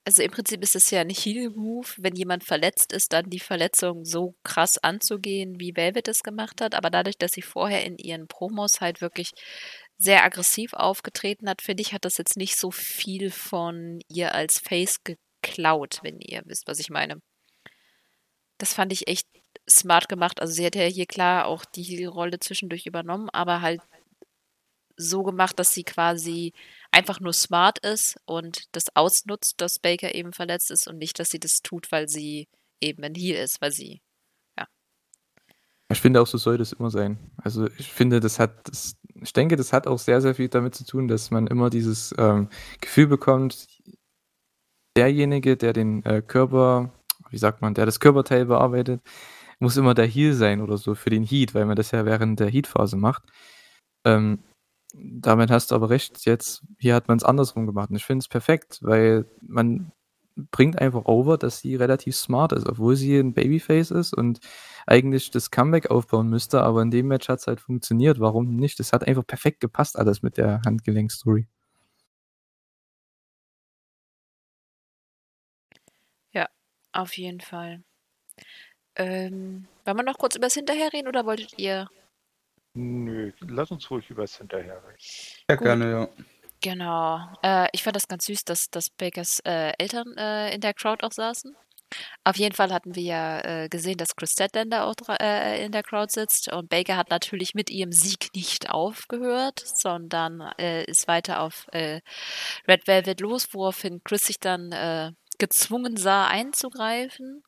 [0.03, 4.03] also im Prinzip ist es ja nicht Heal-Move, wenn jemand verletzt ist, dann die Verletzung
[4.03, 6.73] so krass anzugehen, wie Velvet es gemacht hat.
[6.73, 9.30] Aber dadurch, dass sie vorher in ihren Promos halt wirklich
[9.99, 14.57] sehr aggressiv aufgetreten hat, finde ich, hat das jetzt nicht so viel von ihr als
[14.57, 17.22] Face geklaut, wenn ihr wisst, was ich meine.
[18.57, 19.27] Das fand ich echt
[19.69, 20.41] smart gemacht.
[20.41, 23.81] Also sie hat ja hier klar auch die Rolle zwischendurch übernommen, aber halt
[24.97, 26.53] so gemacht, dass sie quasi
[26.91, 31.30] einfach nur smart ist und das ausnutzt, dass Baker eben verletzt ist und nicht, dass
[31.30, 32.48] sie das tut, weil sie
[32.82, 34.02] eben ein Heal ist, weil sie,
[34.57, 34.68] ja,
[35.91, 37.18] Ich finde auch, so soll das immer sein.
[37.38, 40.76] Also ich finde, das hat, das, ich denke, das hat auch sehr, sehr viel damit
[40.76, 42.49] zu tun, dass man immer dieses ähm,
[42.82, 43.68] Gefühl bekommt,
[44.95, 46.91] derjenige, der den äh, Körper,
[47.30, 49.02] wie sagt man, der das Körperteil bearbeitet,
[49.60, 52.40] muss immer der Heal sein oder so für den Heat, weil man das ja während
[52.40, 53.24] der Heat-Phase macht.
[54.06, 54.40] Ähm,
[54.94, 57.90] damit hast du aber recht, jetzt, hier hat man es andersrum gemacht.
[57.90, 59.91] Und ich finde es perfekt, weil man
[60.52, 64.40] bringt einfach over, dass sie relativ smart ist, obwohl sie ein Babyface ist und
[64.88, 68.20] eigentlich das Comeback aufbauen müsste, aber in dem Match hat es halt funktioniert.
[68.20, 68.80] Warum nicht?
[68.80, 71.48] Es hat einfach perfekt gepasst, alles mit der Handgelenk-Story.
[76.32, 76.48] Ja,
[76.94, 77.84] auf jeden Fall.
[78.95, 81.90] Ähm, wollen wir noch kurz über das Hinterher reden oder wolltet ihr?
[82.73, 84.97] Nö, lass uns ruhig über das Hinterher reden.
[85.49, 85.65] Ja, Gut.
[85.65, 86.07] gerne, ja.
[86.61, 87.19] Genau.
[87.41, 91.05] Äh, ich fand das ganz süß, dass, dass Bakers äh, Eltern äh, in der Crowd
[91.05, 91.55] auch saßen.
[92.23, 95.83] Auf jeden Fall hatten wir ja äh, gesehen, dass Chris Statlander auch äh, in der
[95.83, 101.41] Crowd sitzt und Baker hat natürlich mit ihrem Sieg nicht aufgehört, sondern äh, ist weiter
[101.41, 102.01] auf äh,
[102.67, 107.43] Red Velvet los, woraufhin Chris sich dann äh, gezwungen sah, einzugreifen.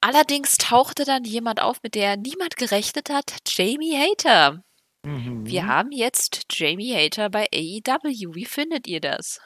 [0.00, 4.62] Allerdings tauchte dann jemand auf, mit der niemand gerechnet hat, Jamie Hater.
[5.04, 5.46] Mhm.
[5.46, 8.34] Wir haben jetzt Jamie Hater bei AEW.
[8.34, 9.40] Wie findet ihr das?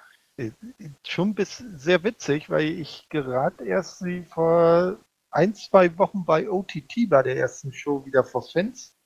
[1.06, 4.98] schon bis sehr witzig, weil ich gerade erst sie vor
[5.30, 8.96] ein, zwei Wochen bei OTT bei der ersten Show wieder vor Fans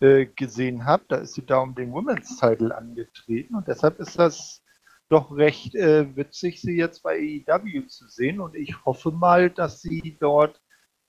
[0.00, 1.04] äh, gesehen habe.
[1.08, 4.62] Da ist sie da um den Women's Title angetreten und deshalb ist das
[5.10, 9.82] doch recht äh, witzig, sie jetzt bei AEW zu sehen und ich hoffe mal, dass
[9.82, 10.60] sie dort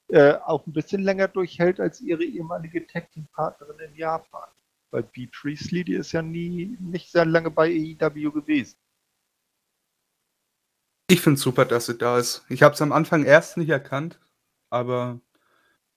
[0.09, 4.49] äh, auch ein bisschen länger durchhält als ihre ehemalige Tag Team Partnerin in Japan.
[4.89, 5.27] Weil B.
[5.27, 7.67] Priestley, die ist ja nie nicht sehr lange bei
[8.01, 8.77] AEW gewesen.
[11.09, 12.43] Ich finde es super, dass sie da ist.
[12.49, 14.19] Ich habe es am Anfang erst nicht erkannt,
[14.69, 15.19] aber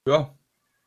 [0.07, 0.37] ja,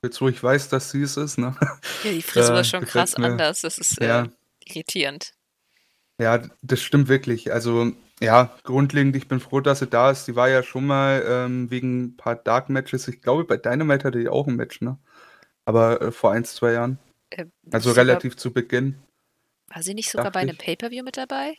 [0.03, 1.55] jetzt wo ich weiß, dass sie es ist, ne?
[2.03, 3.25] Ja, die Frisur Äh, ist schon krass mir.
[3.25, 3.61] anders.
[3.61, 4.27] Das ist äh, Ja.
[4.65, 5.33] irritierend.
[6.19, 7.53] Ja, das stimmt wirklich.
[7.53, 10.25] Also, ja, grundlegend, ich bin froh, dass sie da ist.
[10.25, 13.07] Sie war ja schon mal ähm, wegen ein paar Dark Matches.
[13.07, 14.97] Ich glaube, bei Dynamite hatte die auch ein Match, ne?
[15.65, 16.97] Aber äh, vor ein, zwei Jahren.
[17.29, 18.95] Äh, Also sogar- relativ zu Beginn.
[19.69, 20.57] War sie nicht sogar bei einem.
[20.57, 21.55] Pay-Per-View mit dabei?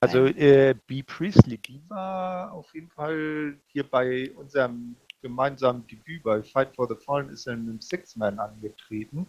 [0.00, 1.02] Also äh, B.
[1.02, 6.94] Priestley, die war auf jeden Fall hier bei unserem gemeinsamen Debüt bei Fight for the
[6.94, 9.26] Fallen ist er in einem Six-Man angetreten.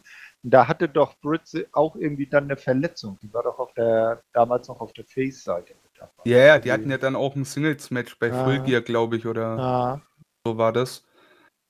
[0.47, 3.17] Da hatte doch Britt auch irgendwie dann eine Verletzung.
[3.23, 6.11] Die war doch auf der, damals noch auf der Face-Seite mit dabei.
[6.25, 8.43] Ja, ja, die hatten ja dann auch ein Singles-Match bei Ah.
[8.43, 10.01] Full Gear, glaube ich, oder Ah,
[10.45, 11.03] so war das.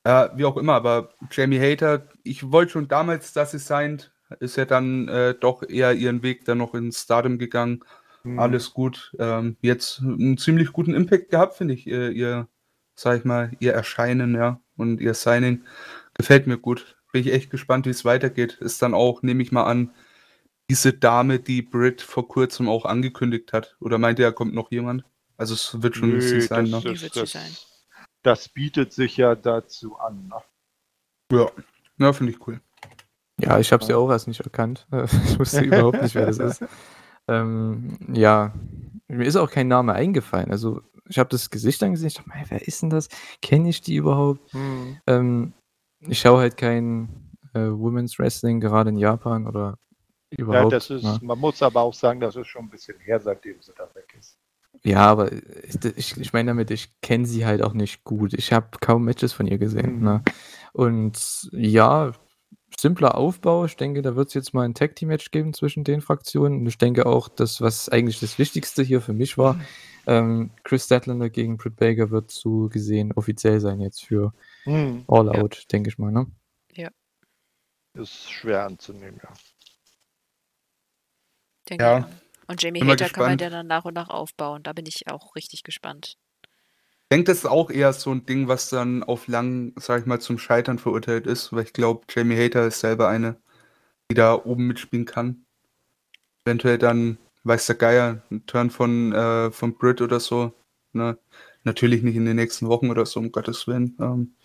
[0.05, 4.57] Ja, wie auch immer, aber Jamie Hater, ich wollte schon damals, dass sie signed, ist
[4.57, 7.83] ja dann äh, doch eher ihren Weg dann noch ins Stardom gegangen.
[8.23, 8.37] hm.
[8.39, 9.15] Alles gut.
[9.19, 12.47] Ähm, jetzt einen ziemlich guten Impact gehabt, finde ich, ihr, ihr,
[12.95, 15.63] sag ich mal, ihr Erscheinen, ja, und ihr Signing.
[16.13, 16.97] Gefällt mir gut.
[17.15, 18.55] Bin ich echt gespannt, wie es weitergeht.
[18.55, 19.93] Ist dann auch, nehme ich mal an,
[20.69, 23.77] diese Dame, die Britt vor kurzem auch angekündigt hat.
[23.79, 25.05] Oder meint ihr, kommt noch jemand?
[25.37, 26.91] Also es wird schon Nö, sie sein, das, ne?
[26.91, 27.55] Das, das, sein.
[28.21, 30.27] das bietet sich ja dazu an.
[30.27, 31.37] Ne?
[31.37, 31.51] Ja,
[31.99, 32.59] ja finde ich cool.
[33.39, 34.85] Ja, ich habe sie auch erst nicht erkannt.
[34.91, 36.65] Ich wusste überhaupt nicht, wer das ist.
[37.27, 38.53] Ähm, ja,
[39.07, 40.51] mir ist auch kein Name eingefallen.
[40.51, 43.07] Also ich habe das Gesicht angesehen, ich dachte, "Mei, wer ist denn das?
[43.41, 44.53] Kenne ich die überhaupt?
[44.53, 44.97] Hm.
[45.07, 45.53] Ähm,
[46.01, 47.09] ich schaue halt kein
[47.53, 49.77] äh, Women's Wrestling, gerade in Japan oder
[50.31, 50.73] Ja, überhaupt.
[50.73, 51.19] das ist, ne?
[51.21, 54.15] man muss aber auch sagen, das ist schon ein bisschen her, seitdem sie da weg
[54.17, 54.37] ist.
[54.83, 58.33] Ja, aber ich, ich, ich meine damit, ich kenne sie halt auch nicht gut.
[58.33, 59.99] Ich habe kaum Matches von ihr gesehen.
[59.99, 60.03] Mhm.
[60.03, 60.23] Ne?
[60.73, 62.11] Und ja,
[62.79, 63.65] simpler Aufbau.
[63.65, 66.59] Ich denke, da wird es jetzt mal ein Tag Team Match geben zwischen den Fraktionen.
[66.59, 69.59] Und ich denke auch, das, was eigentlich das Wichtigste hier für mich war,
[70.07, 74.33] ähm, Chris Statlander gegen Britt Baker wird so gesehen offiziell sein jetzt für
[74.65, 75.05] Hm.
[75.07, 75.41] All Ja.
[75.41, 76.11] Out, denke ich mal.
[76.11, 76.27] Ne?
[77.95, 79.29] Ist schwer anzunehmen, ja.
[81.69, 81.97] Denke Ja.
[81.99, 82.09] ich auch.
[82.47, 84.61] Und Jamie Hater kann man ja dann nach und nach aufbauen.
[84.63, 86.17] Da bin ich auch richtig gespannt.
[86.43, 90.05] Ich denke, das ist auch eher so ein Ding, was dann auf lang, sag ich
[90.05, 93.37] mal, zum Scheitern verurteilt ist, weil ich glaube, Jamie Hater ist selber eine,
[94.11, 95.45] die da oben mitspielen kann.
[96.45, 100.53] Eventuell dann, weiß der Geier, ein Turn von, äh, von Brit oder so.
[100.93, 101.17] Ne?
[101.63, 103.95] Natürlich nicht in den nächsten Wochen oder so, um Gottes Willen.
[103.99, 104.35] Ähm,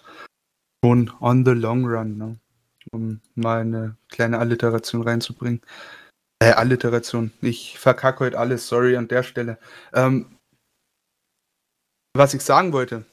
[0.84, 2.40] schon on the long run, ne?
[2.92, 5.60] um mal eine kleine Alliteration reinzubringen.
[6.42, 7.32] Äh, Alliteration.
[7.42, 9.58] Ich verkacke heute alles, sorry an der Stelle.
[9.92, 10.38] Ähm,
[12.16, 13.04] was ich sagen wollte.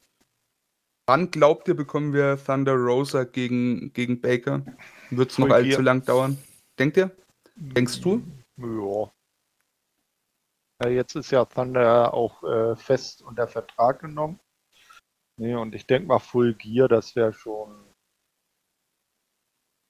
[1.10, 4.66] Wann glaubt ihr, bekommen wir Thunder Rosa gegen, gegen Baker?
[5.10, 6.38] Wird es noch allzu lang dauern?
[6.80, 7.12] Denkt ihr?
[7.56, 8.22] Denkst du?
[8.58, 9.12] Ja.
[10.84, 14.40] ja jetzt ist ja Thunder auch äh, fest unter Vertrag genommen.
[15.40, 17.86] Nee, und ich denke mal Full Gear, das wäre schon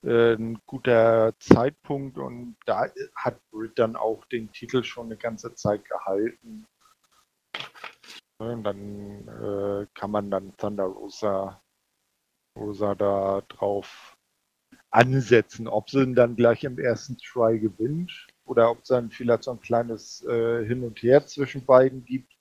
[0.04, 5.54] äh, ein guter Zeitpunkt und da hat Britt dann auch den Titel schon eine ganze
[5.56, 6.66] Zeit gehalten.
[8.40, 11.62] Und dann äh, kann man dann Thunder Rosa,
[12.58, 14.16] Rosa da drauf
[14.92, 15.68] ansetzen.
[15.68, 19.52] Ob sie ihn dann gleich im ersten Try gewinnt oder ob es dann vielleicht so
[19.52, 22.37] ein kleines äh, Hin und Her zwischen beiden gibt.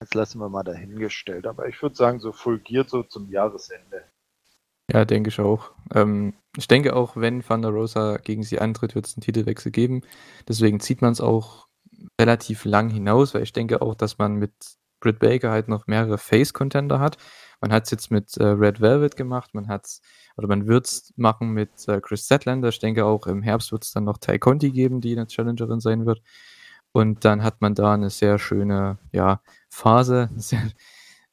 [0.00, 1.46] Das lassen wir mal dahingestellt.
[1.46, 4.04] Aber ich würde sagen, so fulgiert so zum Jahresende.
[4.90, 5.72] Ja, denke ich auch.
[5.94, 10.02] Ähm, ich denke auch, wenn Thunder Rosa gegen sie antritt, wird es einen Titelwechsel geben.
[10.48, 11.68] Deswegen zieht man es auch
[12.20, 14.52] relativ lang hinaus, weil ich denke auch, dass man mit
[15.00, 17.18] Britt Baker halt noch mehrere Face-Contender hat.
[17.60, 20.00] Man hat es jetzt mit äh, Red Velvet gemacht, man hat
[20.36, 22.70] oder man wird es machen mit äh, Chris Zetlander.
[22.70, 25.80] Ich denke auch im Herbst wird es dann noch Ty Conti geben, die eine Challengerin
[25.80, 26.22] sein wird.
[26.92, 30.62] Und dann hat man da eine sehr schöne ja, Phase, sehr,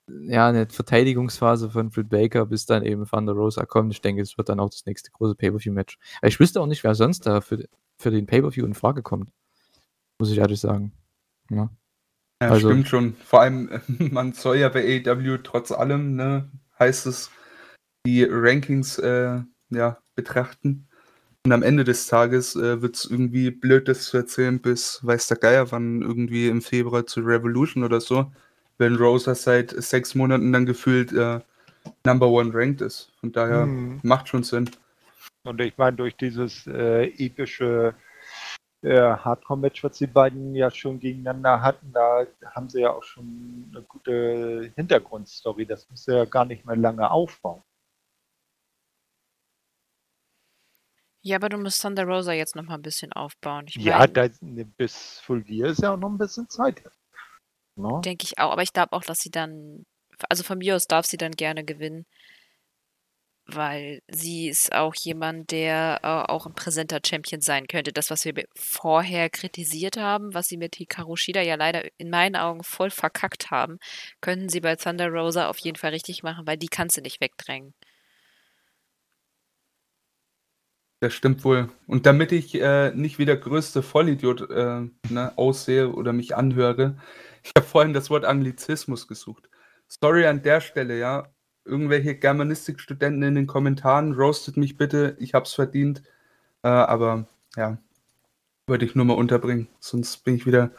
[0.08, 3.94] ja, eine Verteidigungsphase von Britt Baker, bis dann eben Thunder Rosa kommt.
[3.94, 5.98] Ich denke, es wird dann auch das nächste große Pay-Per-View-Match.
[6.22, 7.68] Ich wüsste auch nicht, wer sonst da für,
[7.98, 9.32] für den Pay-Per-View in Frage kommt.
[10.20, 10.94] Muss ich ehrlich sagen.
[11.50, 11.70] Ja.
[12.42, 13.14] Ja, Also- stimmt schon.
[13.16, 13.82] Vor allem,
[14.12, 17.32] man soll ja bei AEW trotz allem, ne, heißt es,
[18.06, 20.87] die Rankings äh, ja, betrachten.
[21.48, 25.30] Und am Ende des Tages äh, wird es irgendwie blöd, das zu erzählen, bis weiß
[25.30, 28.30] der Geier, wann irgendwie im Februar zu Revolution oder so,
[28.78, 31.40] wenn Rosa seit sechs Monaten dann gefühlt äh,
[32.06, 33.14] Number One ranked ist.
[33.22, 34.02] Von daher Mhm.
[34.04, 34.70] macht schon Sinn.
[35.46, 37.96] Und ich meine, durch dieses äh, epische
[38.82, 43.72] äh, Hardcore-Match, was die beiden ja schon gegeneinander hatten, da haben sie ja auch schon
[43.72, 45.66] eine gute Hintergrundstory.
[45.66, 47.62] Das muss ja gar nicht mehr lange aufbauen.
[51.22, 53.66] Ja, aber du musst Thunder Rosa jetzt noch mal ein bisschen aufbauen.
[53.68, 56.82] Ich Ja, mein, da, ne, bis Full Gear ist ja auch noch ein bisschen Zeit.
[57.76, 58.02] Ne?
[58.04, 58.52] denke ich auch.
[58.52, 59.86] Aber ich glaube auch, dass sie dann,
[60.30, 62.06] also von mir aus darf sie dann gerne gewinnen,
[63.46, 67.94] weil sie ist auch jemand, der äh, auch ein präsenter Champion sein könnte.
[67.94, 72.36] Das, was wir vorher kritisiert haben, was sie mit Hikaru Shida ja leider in meinen
[72.36, 73.78] Augen voll verkackt haben,
[74.22, 77.22] könnten sie bei Thunder Rosa auf jeden Fall richtig machen, weil die kannst du nicht
[77.22, 77.74] wegdrängen.
[81.00, 81.70] Das stimmt wohl.
[81.86, 86.98] Und damit ich äh, nicht wie der größte Vollidiot äh, ne, aussehe oder mich anhöre,
[87.44, 89.50] ich habe vorhin das Wort Anglizismus gesucht.
[89.88, 91.28] Sorry an der Stelle, ja.
[91.66, 96.02] Irgendwelche Germanistikstudenten in den Kommentaren, roastet mich bitte, ich hab's verdient.
[96.64, 97.78] Äh, aber ja,
[98.68, 99.68] wollte ich nur mal unterbringen.
[99.80, 100.72] Sonst bin ich wieder,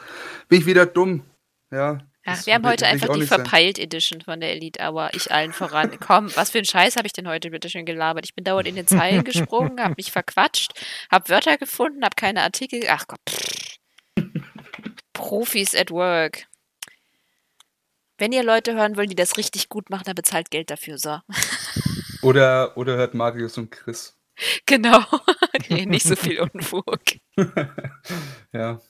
[0.49, 1.23] bin ich wieder dumm.
[1.71, 1.99] Ja.
[2.31, 3.41] Ach, wir haben heute einfach die nicht sein.
[3.41, 5.11] Verpeilt Edition von der Elite Hour.
[5.15, 5.99] Ich allen voran.
[6.07, 8.25] Komm, was für ein Scheiß habe ich denn heute bitte schön gelabert?
[8.27, 10.73] Ich bin dauernd in den Zeilen gesprungen, habe mich verquatscht,
[11.11, 12.83] habe Wörter gefunden, habe keine Artikel.
[12.89, 13.21] Ach Gott.
[13.29, 13.79] pff.
[15.13, 16.47] Profis at work.
[18.19, 20.99] Wenn ihr Leute hören wollt, die das richtig gut machen, dann bezahlt Geld dafür.
[20.99, 21.19] So.
[22.23, 24.19] Oder, oder hört Marius und Chris.
[24.67, 25.05] Genau.
[25.69, 27.01] nee, nicht so viel Unfug.
[28.53, 28.81] ja.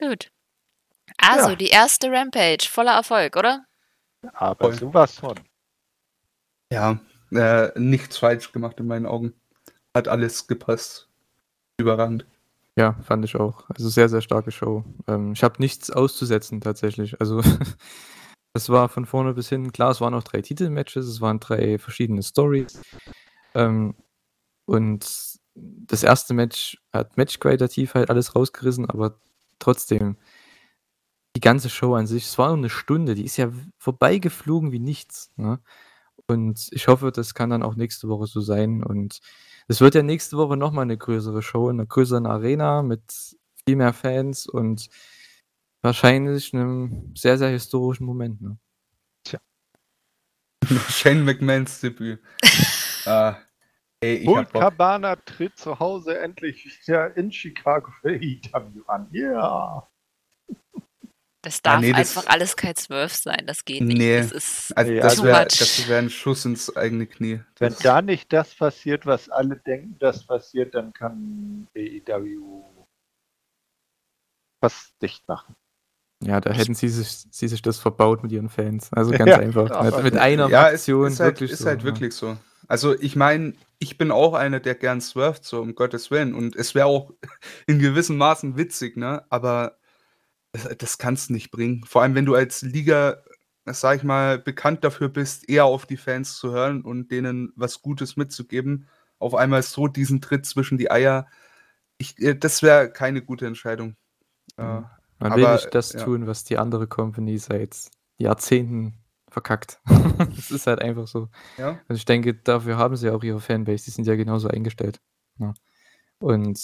[0.00, 0.32] Gut.
[1.18, 1.56] Also, Ja.
[1.56, 2.68] die erste Rampage.
[2.70, 3.64] Voller Erfolg, oder?
[4.34, 4.74] Aber Voll.
[4.78, 5.38] sowas von.
[6.72, 6.98] Ja,
[7.32, 9.34] äh, nichts falsch gemacht in meinen Augen.
[9.94, 11.08] Hat alles gepasst.
[11.78, 12.26] Überragend.
[12.76, 13.68] Ja, fand ich auch.
[13.70, 14.84] Also sehr, sehr starke Show.
[15.06, 17.20] Ähm, ich habe nichts auszusetzen tatsächlich.
[17.20, 17.40] Also
[18.52, 21.78] es war von vorne bis hinten, klar, es waren auch drei Titelmatches, es waren drei
[21.78, 22.80] verschiedene Stories.
[23.54, 23.94] Ähm,
[24.66, 29.18] und das erste Match hat matchqualitativ halt alles rausgerissen, aber
[29.58, 30.16] trotzdem,
[31.38, 34.80] die ganze Show an sich, es war nur eine Stunde, die ist ja vorbeigeflogen wie
[34.80, 35.30] nichts.
[35.36, 35.60] Ne?
[36.26, 38.82] Und ich hoffe, das kann dann auch nächste Woche so sein.
[38.82, 39.20] Und
[39.68, 43.02] es wird ja nächste Woche nochmal eine größere Show in einer größeren Arena mit
[43.64, 44.88] viel mehr Fans und
[45.80, 48.40] wahrscheinlich einem sehr, sehr historischen Moment.
[48.40, 48.58] Ne?
[50.88, 52.20] Shane McMahons Debüt.
[53.06, 53.32] äh,
[54.00, 54.50] ey, ich Bock.
[54.50, 59.06] Cabana tritt zu Hause endlich wieder in Chicago für AEW an.
[59.12, 59.88] Ja.
[61.48, 63.44] Das darf Ah, nee, das- einfach alles kein Smurf sein.
[63.46, 63.96] Das geht nicht.
[63.96, 64.18] Nee.
[64.18, 65.58] Das ist Also das wäre Too much.
[65.58, 67.40] das wär ein Schuss ins eigene Knie.
[67.58, 72.64] Wenn Das, da nicht das passiert, was alle denken, das passiert, dann kann AEW
[74.62, 75.54] fast dicht machen.
[76.22, 78.92] Ja, da hätten sie sich, sie sich das verbaut mit ihren Fans.
[78.92, 79.70] Also ganz Ja, einfach.
[79.70, 81.84] aber- Mit, mit einer ja, es Aktion ist halt, wirklich ist so, halt ne?
[81.84, 82.36] wirklich so.
[82.66, 86.34] Also ich meine, ich bin auch einer, der gern swerft, so um Gottes Willen.
[86.34, 87.12] Und es wäre auch
[87.66, 89.24] in gewissem Maßen witzig, ne?
[89.30, 89.78] Aber
[90.52, 91.84] das, das kannst du nicht bringen.
[91.84, 93.22] Vor allem, wenn du als Liga,
[93.66, 97.82] sag ich mal, bekannt dafür bist, eher auf die Fans zu hören und denen was
[97.82, 98.86] Gutes mitzugeben.
[99.18, 101.26] Auf einmal so diesen Tritt zwischen die Eier.
[101.98, 103.96] Ich, äh, das wäre keine gute Entscheidung.
[104.56, 104.82] Äh,
[105.18, 106.04] Man will nicht das ja.
[106.04, 108.94] tun, was die andere Company seit Jahrzehnten
[109.28, 109.80] verkackt.
[110.36, 111.28] das ist halt einfach so.
[111.56, 111.80] Ja.
[111.88, 115.00] Also ich denke, dafür haben sie ja auch ihre Fanbase, die sind ja genauso eingestellt.
[115.38, 115.54] Ja.
[116.20, 116.60] Und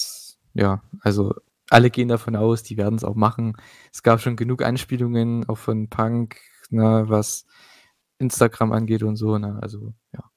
[0.54, 1.34] ja, also
[1.70, 3.56] alle gehen davon aus, die werden es auch machen.
[3.92, 6.36] Es gab schon genug Anspielungen, auch von Punk,
[6.70, 7.46] ne, was
[8.18, 9.58] Instagram angeht und so, ne?
[9.62, 10.30] Also, ja.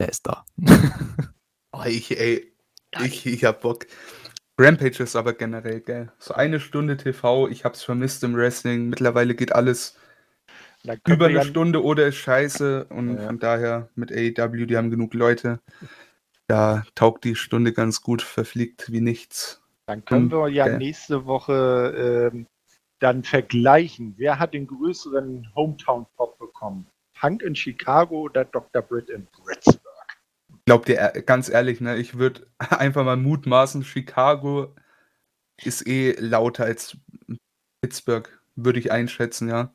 [0.00, 0.44] Der ist da.
[1.74, 2.52] Oh, ich, ey,
[3.02, 3.86] ich, ich hab Bock.
[4.58, 6.12] Rampage ist aber generell geil.
[6.18, 8.90] So eine Stunde TV, ich hab's vermisst im Wrestling.
[8.90, 9.96] Mittlerweile geht alles
[11.06, 12.84] über eine Stunde oder ist scheiße.
[12.90, 13.26] Und Ja.
[13.26, 15.60] von daher mit AEW, die haben genug Leute.
[16.46, 19.61] Da taugt die Stunde ganz gut, verfliegt wie nichts.
[19.92, 20.78] Dann können wir ja Okay.
[20.78, 22.46] nächste Woche ähm,
[22.98, 24.14] dann vergleichen.
[24.16, 26.86] Wer hat den größeren Hometown-Pop bekommen?
[27.18, 28.80] Punk in Chicago oder Dr.
[28.80, 29.82] Britt in Pittsburgh?
[30.64, 34.74] Glaubt ihr, äh, ganz ehrlich, ne, ich würde einfach mal mutmaßen, Chicago
[35.62, 36.96] ist eh lauter als
[37.82, 39.74] Pittsburgh, würde ich einschätzen, ja.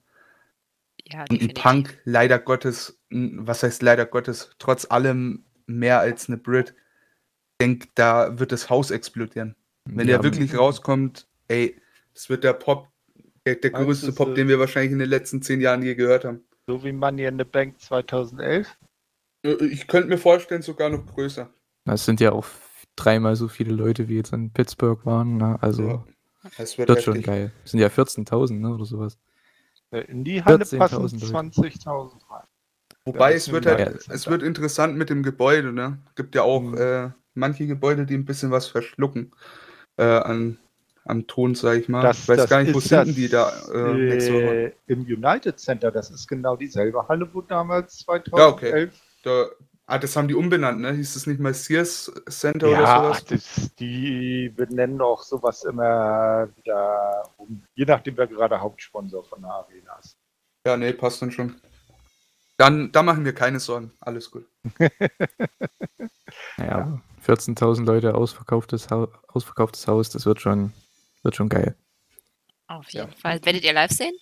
[1.06, 1.54] Ja, Und ein.
[1.54, 6.74] Punk, leider Gottes, was heißt leider Gottes, trotz allem mehr als eine Brit.
[7.60, 9.56] Ich denke, da wird das Haus explodieren.
[9.90, 11.80] Wenn Ja, der wirklich rauskommt, ey,
[12.14, 12.88] das wird der Pop,
[13.46, 16.44] der, der größte Pop, den wir wahrscheinlich in den letzten zehn Jahren je gehört haben.
[16.68, 18.68] So wie Money in the Bank 2011?
[19.44, 21.50] Äh, Ich könnte mir vorstellen, sogar noch größer.
[21.86, 22.46] Das sind ja auch
[22.96, 25.38] dreimal so viele Leute, wie jetzt in Pittsburgh waren.
[25.38, 25.58] Ne?
[25.62, 26.06] Also Ja.
[26.58, 27.52] Das wird wird schon geil.
[27.64, 29.18] Das sind ja 14.000 ne, oder sowas.
[29.92, 31.26] Äh, In die Halle 14.000 passen Leute.
[31.26, 32.44] 20.000 rein.
[33.06, 36.00] Wobei Ja, es wird halt, es wird interessant mit dem Gebäude, ne?
[36.16, 36.78] Gibt ja auch Mhm.
[36.78, 39.32] äh, manche Gebäude, die ein bisschen was verschlucken
[39.98, 40.58] äh, an,
[41.06, 42.02] am Ton, sag ich mal.
[42.02, 45.60] Das, ich weiß das gar nicht, wo sind das, die da äh, äh, Im United
[45.60, 48.94] Center, das ist genau dieselbe Halle, wo damals 2011.
[49.24, 49.48] Da,
[49.86, 50.94] ah, das haben die umbenannt, ne?
[50.94, 53.26] Hieß es nicht mal Sears Center oder Ja, sowas?
[53.26, 59.52] das, die benennen auch sowas immer wieder um, je nachdem, wer gerade Hauptsponsor von der
[59.52, 60.18] Arena ist.
[60.66, 61.56] Ja, nee, passt dann schon.
[62.58, 63.92] Dann, da machen wir keine Sorgen.
[64.00, 64.46] Alles gut.
[66.58, 70.74] Naja, aber 14.000 Leute, ausverkauftes, Hau ausverkauftes Haus, das wird schon,
[71.24, 71.76] wird schon geil.
[72.68, 73.16] Auf jeden Ja.
[73.18, 73.44] Fall.
[73.46, 74.14] Werdet ihr live sehen?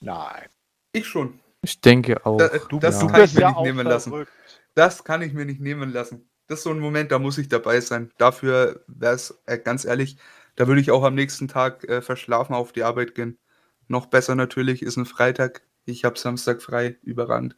[0.00, 0.48] Nein.
[0.92, 1.40] Ich schon.
[1.62, 2.38] Ich denke auch.
[2.38, 3.08] Da, äh, das ja.
[3.08, 4.10] kann ich mir ja nicht nehmen lassen.
[4.10, 4.32] verrückt.
[4.74, 6.28] Das kann ich mir nicht nehmen lassen.
[6.46, 8.10] Das ist so ein Moment, da muss ich dabei sein.
[8.18, 10.16] Dafür wäre es, äh, ganz ehrlich,
[10.56, 13.38] da würde ich auch am nächsten Tag äh, verschlafen auf die Arbeit gehen.
[13.86, 15.62] Noch besser natürlich ist ein Freitag.
[15.84, 17.56] Ich habe Samstag frei, überragend.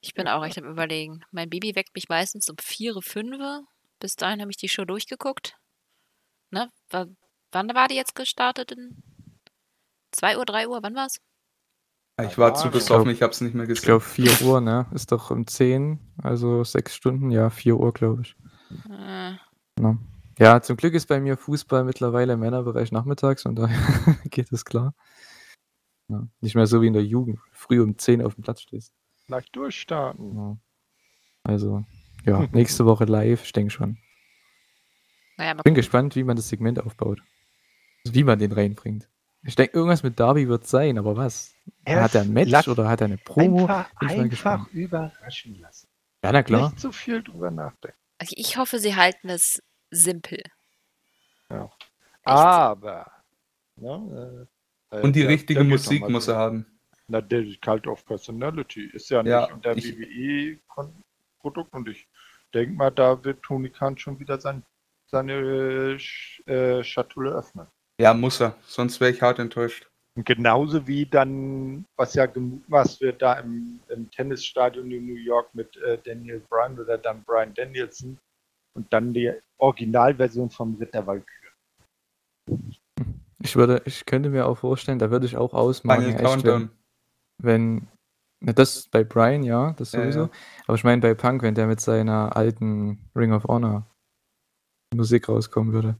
[0.00, 1.22] Ich bin auch echt am überlegen.
[1.32, 3.66] Mein Baby weckt mich meistens um 4, 5.
[4.00, 5.56] Bis dahin habe ich die Show durchgeguckt.
[6.50, 6.70] Ne?
[6.90, 7.06] Wa-
[7.50, 8.72] Wann war die jetzt gestartet?
[8.72, 9.02] In
[10.12, 10.80] 2 Uhr, 3 Uhr?
[10.82, 11.16] Wann war's?
[12.20, 13.86] Ich war zu ich besoffen, glaub- ich habe es nicht mehr Ich gesehen.
[13.86, 14.86] glaube 4 Uhr, ne?
[14.92, 18.36] Ist doch um 10, also 6 Stunden, ja, 4 Uhr, glaube ich.
[18.90, 19.34] Äh,
[19.80, 19.96] Ne?
[20.40, 23.78] Ja, zum Glück ist bei mir Fußball mittlerweile im Männerbereich nachmittags und daher
[24.30, 24.92] geht es klar.
[26.08, 28.92] Ja, nicht mehr so wie in der Jugend, früh um 10 auf dem Platz stehst.
[29.28, 30.36] Gleich durchstarten.
[30.36, 30.56] Ja.
[31.44, 31.84] Also,
[32.24, 33.98] ja, nächste Woche live, ich denke schon.
[35.36, 37.20] naja, Bin gespannt, wie man das Segment aufbaut.
[38.04, 39.08] Also, wie man den reinbringt.
[39.42, 41.54] Ich denke, irgendwas mit Darby wird sein, aber was?
[41.86, 43.60] hat er ein Match oder hat er eine Promo?
[43.60, 45.88] Einfach, einfach überraschen lassen.
[46.24, 46.70] Ja, na klar.
[46.70, 47.96] Nicht zu viel drüber nachdenken.
[48.18, 50.42] Also ich hoffe, sie halten es simpel.
[51.50, 51.64] Ja.
[51.64, 51.72] Echt.
[52.24, 53.12] Aber.
[53.76, 54.48] Ne,
[54.90, 56.32] äh, äh, Und die ja, richtige Musik muss so.
[56.32, 56.77] er haben.
[57.10, 62.06] Na, der Cult of Personality ist ja nicht Ja, unter WWE-Produkt und ich
[62.52, 64.62] denke mal, da wird Tony Khan schon wieder sein,
[65.06, 67.66] seine äh, Sch- Schatulle öffnen.
[68.00, 68.54] Ja, muss er.
[68.62, 69.88] Sonst wäre ich hart enttäuscht.
[70.16, 75.54] Und genauso wie dann, was ja gemutmaßt wird, da im, im Tennisstadion in New York
[75.54, 78.18] mit äh, Daniel Bryan oder dann Brian Danielson
[78.74, 81.52] und dann die Originalversion vom Ritter Valkyrie.
[83.40, 86.70] Ich würde, ich könnte mir auch vorstellen, da würde ich auch ausmachen, Final Countdown.
[87.38, 87.88] Wenn
[88.40, 90.20] na, das bei Brian, ja, das Ja, sowieso.
[90.20, 90.30] ja.
[90.66, 93.86] Aber ich meine bei Punk, wenn der mit seiner alten Ring of Honor
[94.94, 95.98] Musik rauskommen würde.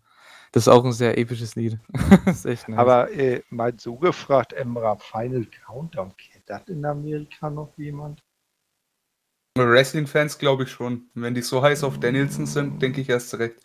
[0.53, 1.79] Das ist auch ein sehr episches Lied.
[2.25, 2.79] das ist echt nice.
[2.79, 8.23] Aber äh, mal so gefragt, Emra, Final Countdown, kennt das in Amerika noch jemand?
[9.59, 11.11] Wrestling-Fans glaube ich schon.
[11.15, 13.57] Wenn die so heiß auf Danielson sind, denke ich erst recht.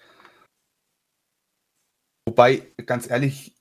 [2.27, 3.55] Wobei, ganz ehrlich,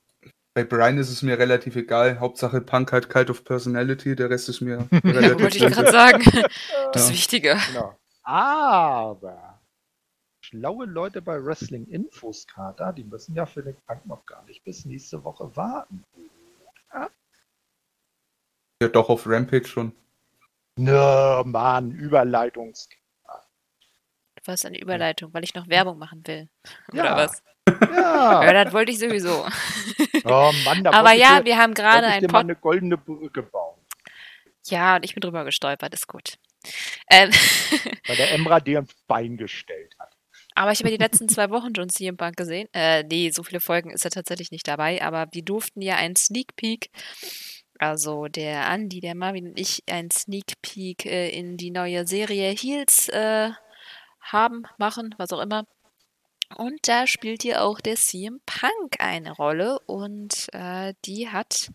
[0.54, 2.20] bei Brian ist es mir relativ egal.
[2.20, 5.90] Hauptsache Punk hat Cult of Personality, der Rest ist mir Ja, relativ wollte ich gerade
[5.90, 6.22] sagen.
[6.92, 7.14] Das Ja.
[7.14, 7.56] Wichtige.
[7.68, 7.98] Genau.
[8.22, 9.60] Aber
[10.42, 14.62] schlaue Leute bei Wrestling Infos Kater, die müssen ja für den Punk noch gar nicht
[14.64, 16.04] bis nächste Woche warten.
[18.82, 19.92] Ja, doch auf Rampage schon.
[20.76, 22.88] Nö, Mann, Überleitungs.
[24.34, 26.48] Du warst eine Überleitung, weil ich noch Werbung machen will.
[26.92, 27.16] Oder Ja.
[27.16, 27.42] was?
[27.68, 28.64] Ja, Ja.
[28.64, 29.46] das wollte ich sowieso.
[30.24, 33.76] Oh Mann, da Aber ja, dir- wir haben gerade ein Pod eine goldene Brücke bauen.
[34.66, 36.34] Ja, und ich bin drüber gestolpert, ist gut.
[37.10, 37.30] Ähm,
[38.06, 40.14] Weil der Emra dir ins Bein gestellt hat.
[40.54, 42.68] aber ich habe ja die letzten zwei Wochen schon CM Punk gesehen.
[42.72, 46.14] Äh, nee, so viele Folgen ist er tatsächlich nicht dabei, aber wir durften ja einen
[46.14, 46.90] Sneak Peek,
[47.80, 52.50] also der Andi, der Marvin und ich, einen Sneak Peek äh, in die neue Serie
[52.50, 53.50] Heels äh,
[54.20, 55.64] haben, machen, was auch immer.
[56.56, 61.70] Und da spielt hier auch der CM Punk eine Rolle und äh, die hat,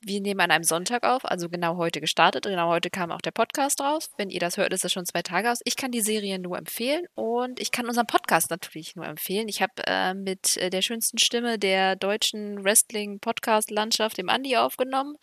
[0.00, 2.44] wir nehmen an einem Sonntag auf, also genau heute gestartet.
[2.44, 4.10] Genau heute kam auch der Podcast raus.
[4.16, 5.60] Wenn ihr das hört, ist das schon zwei Tage aus.
[5.64, 9.48] Ich kann die Serie nur empfehlen und ich kann unseren Podcast natürlich nur empfehlen.
[9.48, 15.16] Ich habe äh, mit äh, der schönsten Stimme der deutschen Wrestling-Podcast-Landschaft, dem Andi, aufgenommen.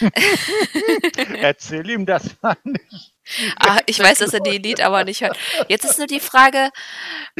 [1.40, 3.14] Erzähl ihm das mal nicht.
[3.58, 5.38] Ah, ich weiß, dass er die Lied aber nicht hört.
[5.68, 6.70] Jetzt ist nur die Frage,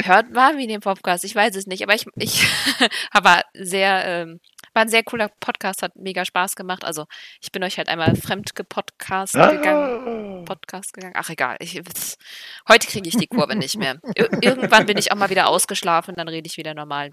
[0.01, 1.23] hört Marvin den Podcast?
[1.23, 2.45] Ich weiß es nicht, aber ich, ich
[3.11, 4.39] aber sehr, ähm,
[4.73, 6.83] war ein sehr cooler Podcast, hat mega Spaß gemacht.
[6.83, 7.05] Also
[7.41, 10.45] ich bin euch halt einmal fremd gepodcast gegangen.
[10.45, 11.15] Podcast gegangen.
[11.17, 11.81] Ach egal, ich,
[12.67, 13.99] heute kriege ich die Kurve nicht mehr.
[14.15, 17.11] Ir irgendwann bin ich auch mal wieder ausgeschlafen, dann rede ich wieder normal.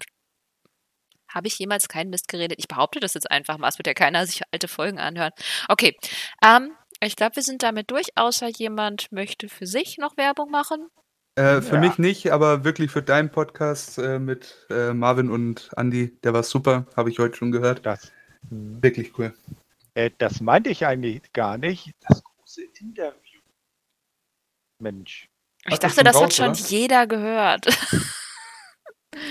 [1.31, 2.57] Habe ich jemals keinen Mist geredet?
[2.59, 3.67] Ich behaupte das jetzt einfach mal.
[3.67, 5.31] Es wird ja keiner sich alte Folgen anhören.
[5.67, 5.95] Okay,
[6.43, 10.89] ähm, ich glaube, wir sind damit durch, außer jemand möchte für sich noch Werbung machen.
[11.35, 11.79] Äh, für Ja.
[11.81, 16.43] mich nicht, aber wirklich für deinen Podcast äh, mit äh, Marvin und Andy, der war
[16.43, 17.85] super, habe ich heute schon gehört.
[17.85, 18.11] Das,
[18.49, 18.81] hm.
[18.83, 19.33] Wirklich cool.
[19.93, 21.91] äh, das meinte ich eigentlich gar nicht.
[22.07, 23.39] Das große Interview.
[24.81, 25.29] Mensch.
[25.67, 26.59] Ich dachte, das hat raus, schon oder?
[26.59, 27.65] jeder gehört.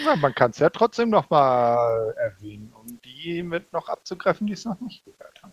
[0.05, 4.53] Ja, man kann es ja trotzdem noch mal erwähnen, um die mit noch abzugreifen, die
[4.53, 5.53] es noch nicht gehört haben.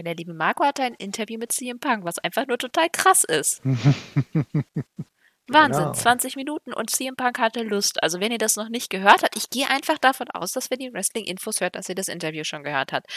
[0.00, 3.22] Ja, der liebe Marco hatte ein Interview mit CM Punk, was einfach nur total krass
[3.22, 3.60] ist.
[5.46, 5.92] Wahnsinn, Genau.
[5.92, 8.02] 20 Minuten und CM Punk hatte Lust.
[8.02, 10.80] Also wenn ihr das noch nicht gehört habt, ich gehe einfach davon aus, dass wenn
[10.80, 13.08] ihr Wrestling-Infos hört, dass ihr das Interview schon gehört habt.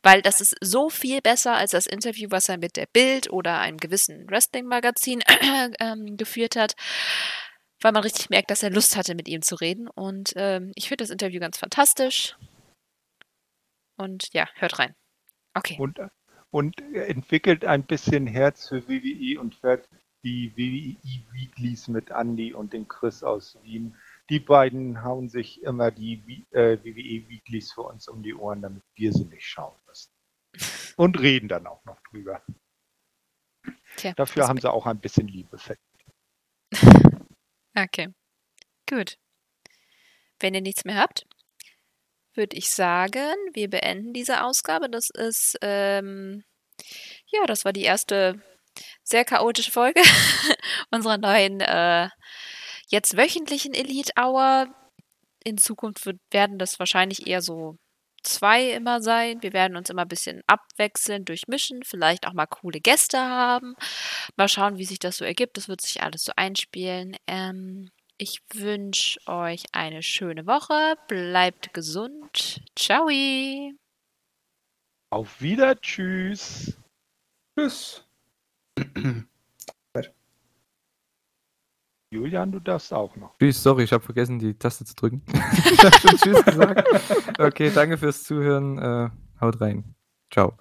[0.00, 3.58] Weil das ist so viel besser als das Interview, was er mit der Bild oder
[3.58, 5.24] einem gewissen Wrestling-Magazin
[5.80, 6.74] ähm, geführt hat.
[7.80, 9.88] Weil man richtig merkt, dass er Lust hatte, mit ihm zu reden.
[9.88, 12.36] Und ähm, ich finde das Interview ganz fantastisch.
[13.96, 14.94] Und ja, hört rein.
[15.54, 15.76] Okay.
[15.80, 15.98] und,
[16.50, 19.88] und entwickelt ein bisschen Herz für WWE und fährt
[20.24, 23.94] die WWE Weeklies mit Andy und dem Chris aus Wien.
[24.30, 28.82] Die beiden hauen sich immer die äh, WWE Weeklies für uns um die Ohren, damit
[28.94, 30.10] wir sie nicht schauen müssen.
[30.96, 32.42] Und reden dann auch noch drüber.
[33.96, 35.58] Tja, Dafür haben sie auch ein bisschen Liebe.
[37.76, 38.08] Okay,
[38.90, 39.18] gut.
[40.40, 41.27] Wenn ihr nichts mehr habt,
[42.38, 44.88] würde ich sagen, wir beenden diese Ausgabe.
[44.88, 46.44] Das ist, ähm,
[47.26, 48.40] ja, das war die erste
[49.02, 50.00] sehr chaotische Folge
[50.90, 52.08] unserer neuen, äh,
[52.88, 54.68] jetzt wöchentlichen Elite Hour.
[55.44, 57.76] In Zukunft wird, werden das wahrscheinlich eher so
[58.22, 59.42] zwei immer sein.
[59.42, 63.74] Wir werden uns immer ein bisschen abwechseln, durchmischen, vielleicht auch mal coole Gäste haben.
[64.36, 65.56] Mal schauen, wie sich das so ergibt.
[65.56, 67.16] Das wird sich alles so einspielen.
[67.26, 70.96] Ähm, ich wünsche euch eine schöne Woche.
[71.08, 72.60] Bleibt gesund.
[72.76, 73.08] Ciao.
[75.10, 76.76] Auf wieder, tschüss.
[77.56, 78.04] Tschüss.
[82.10, 83.36] Julian, du darfst auch noch.
[83.38, 85.22] Tschüss, sorry, ich habe vergessen, die Taste zu drücken.
[85.70, 86.88] ich habe schon Tschüss gesagt.
[87.38, 88.78] Okay, danke fürs Zuhören.
[88.78, 89.94] Äh, haut rein.
[90.30, 90.56] Ciao.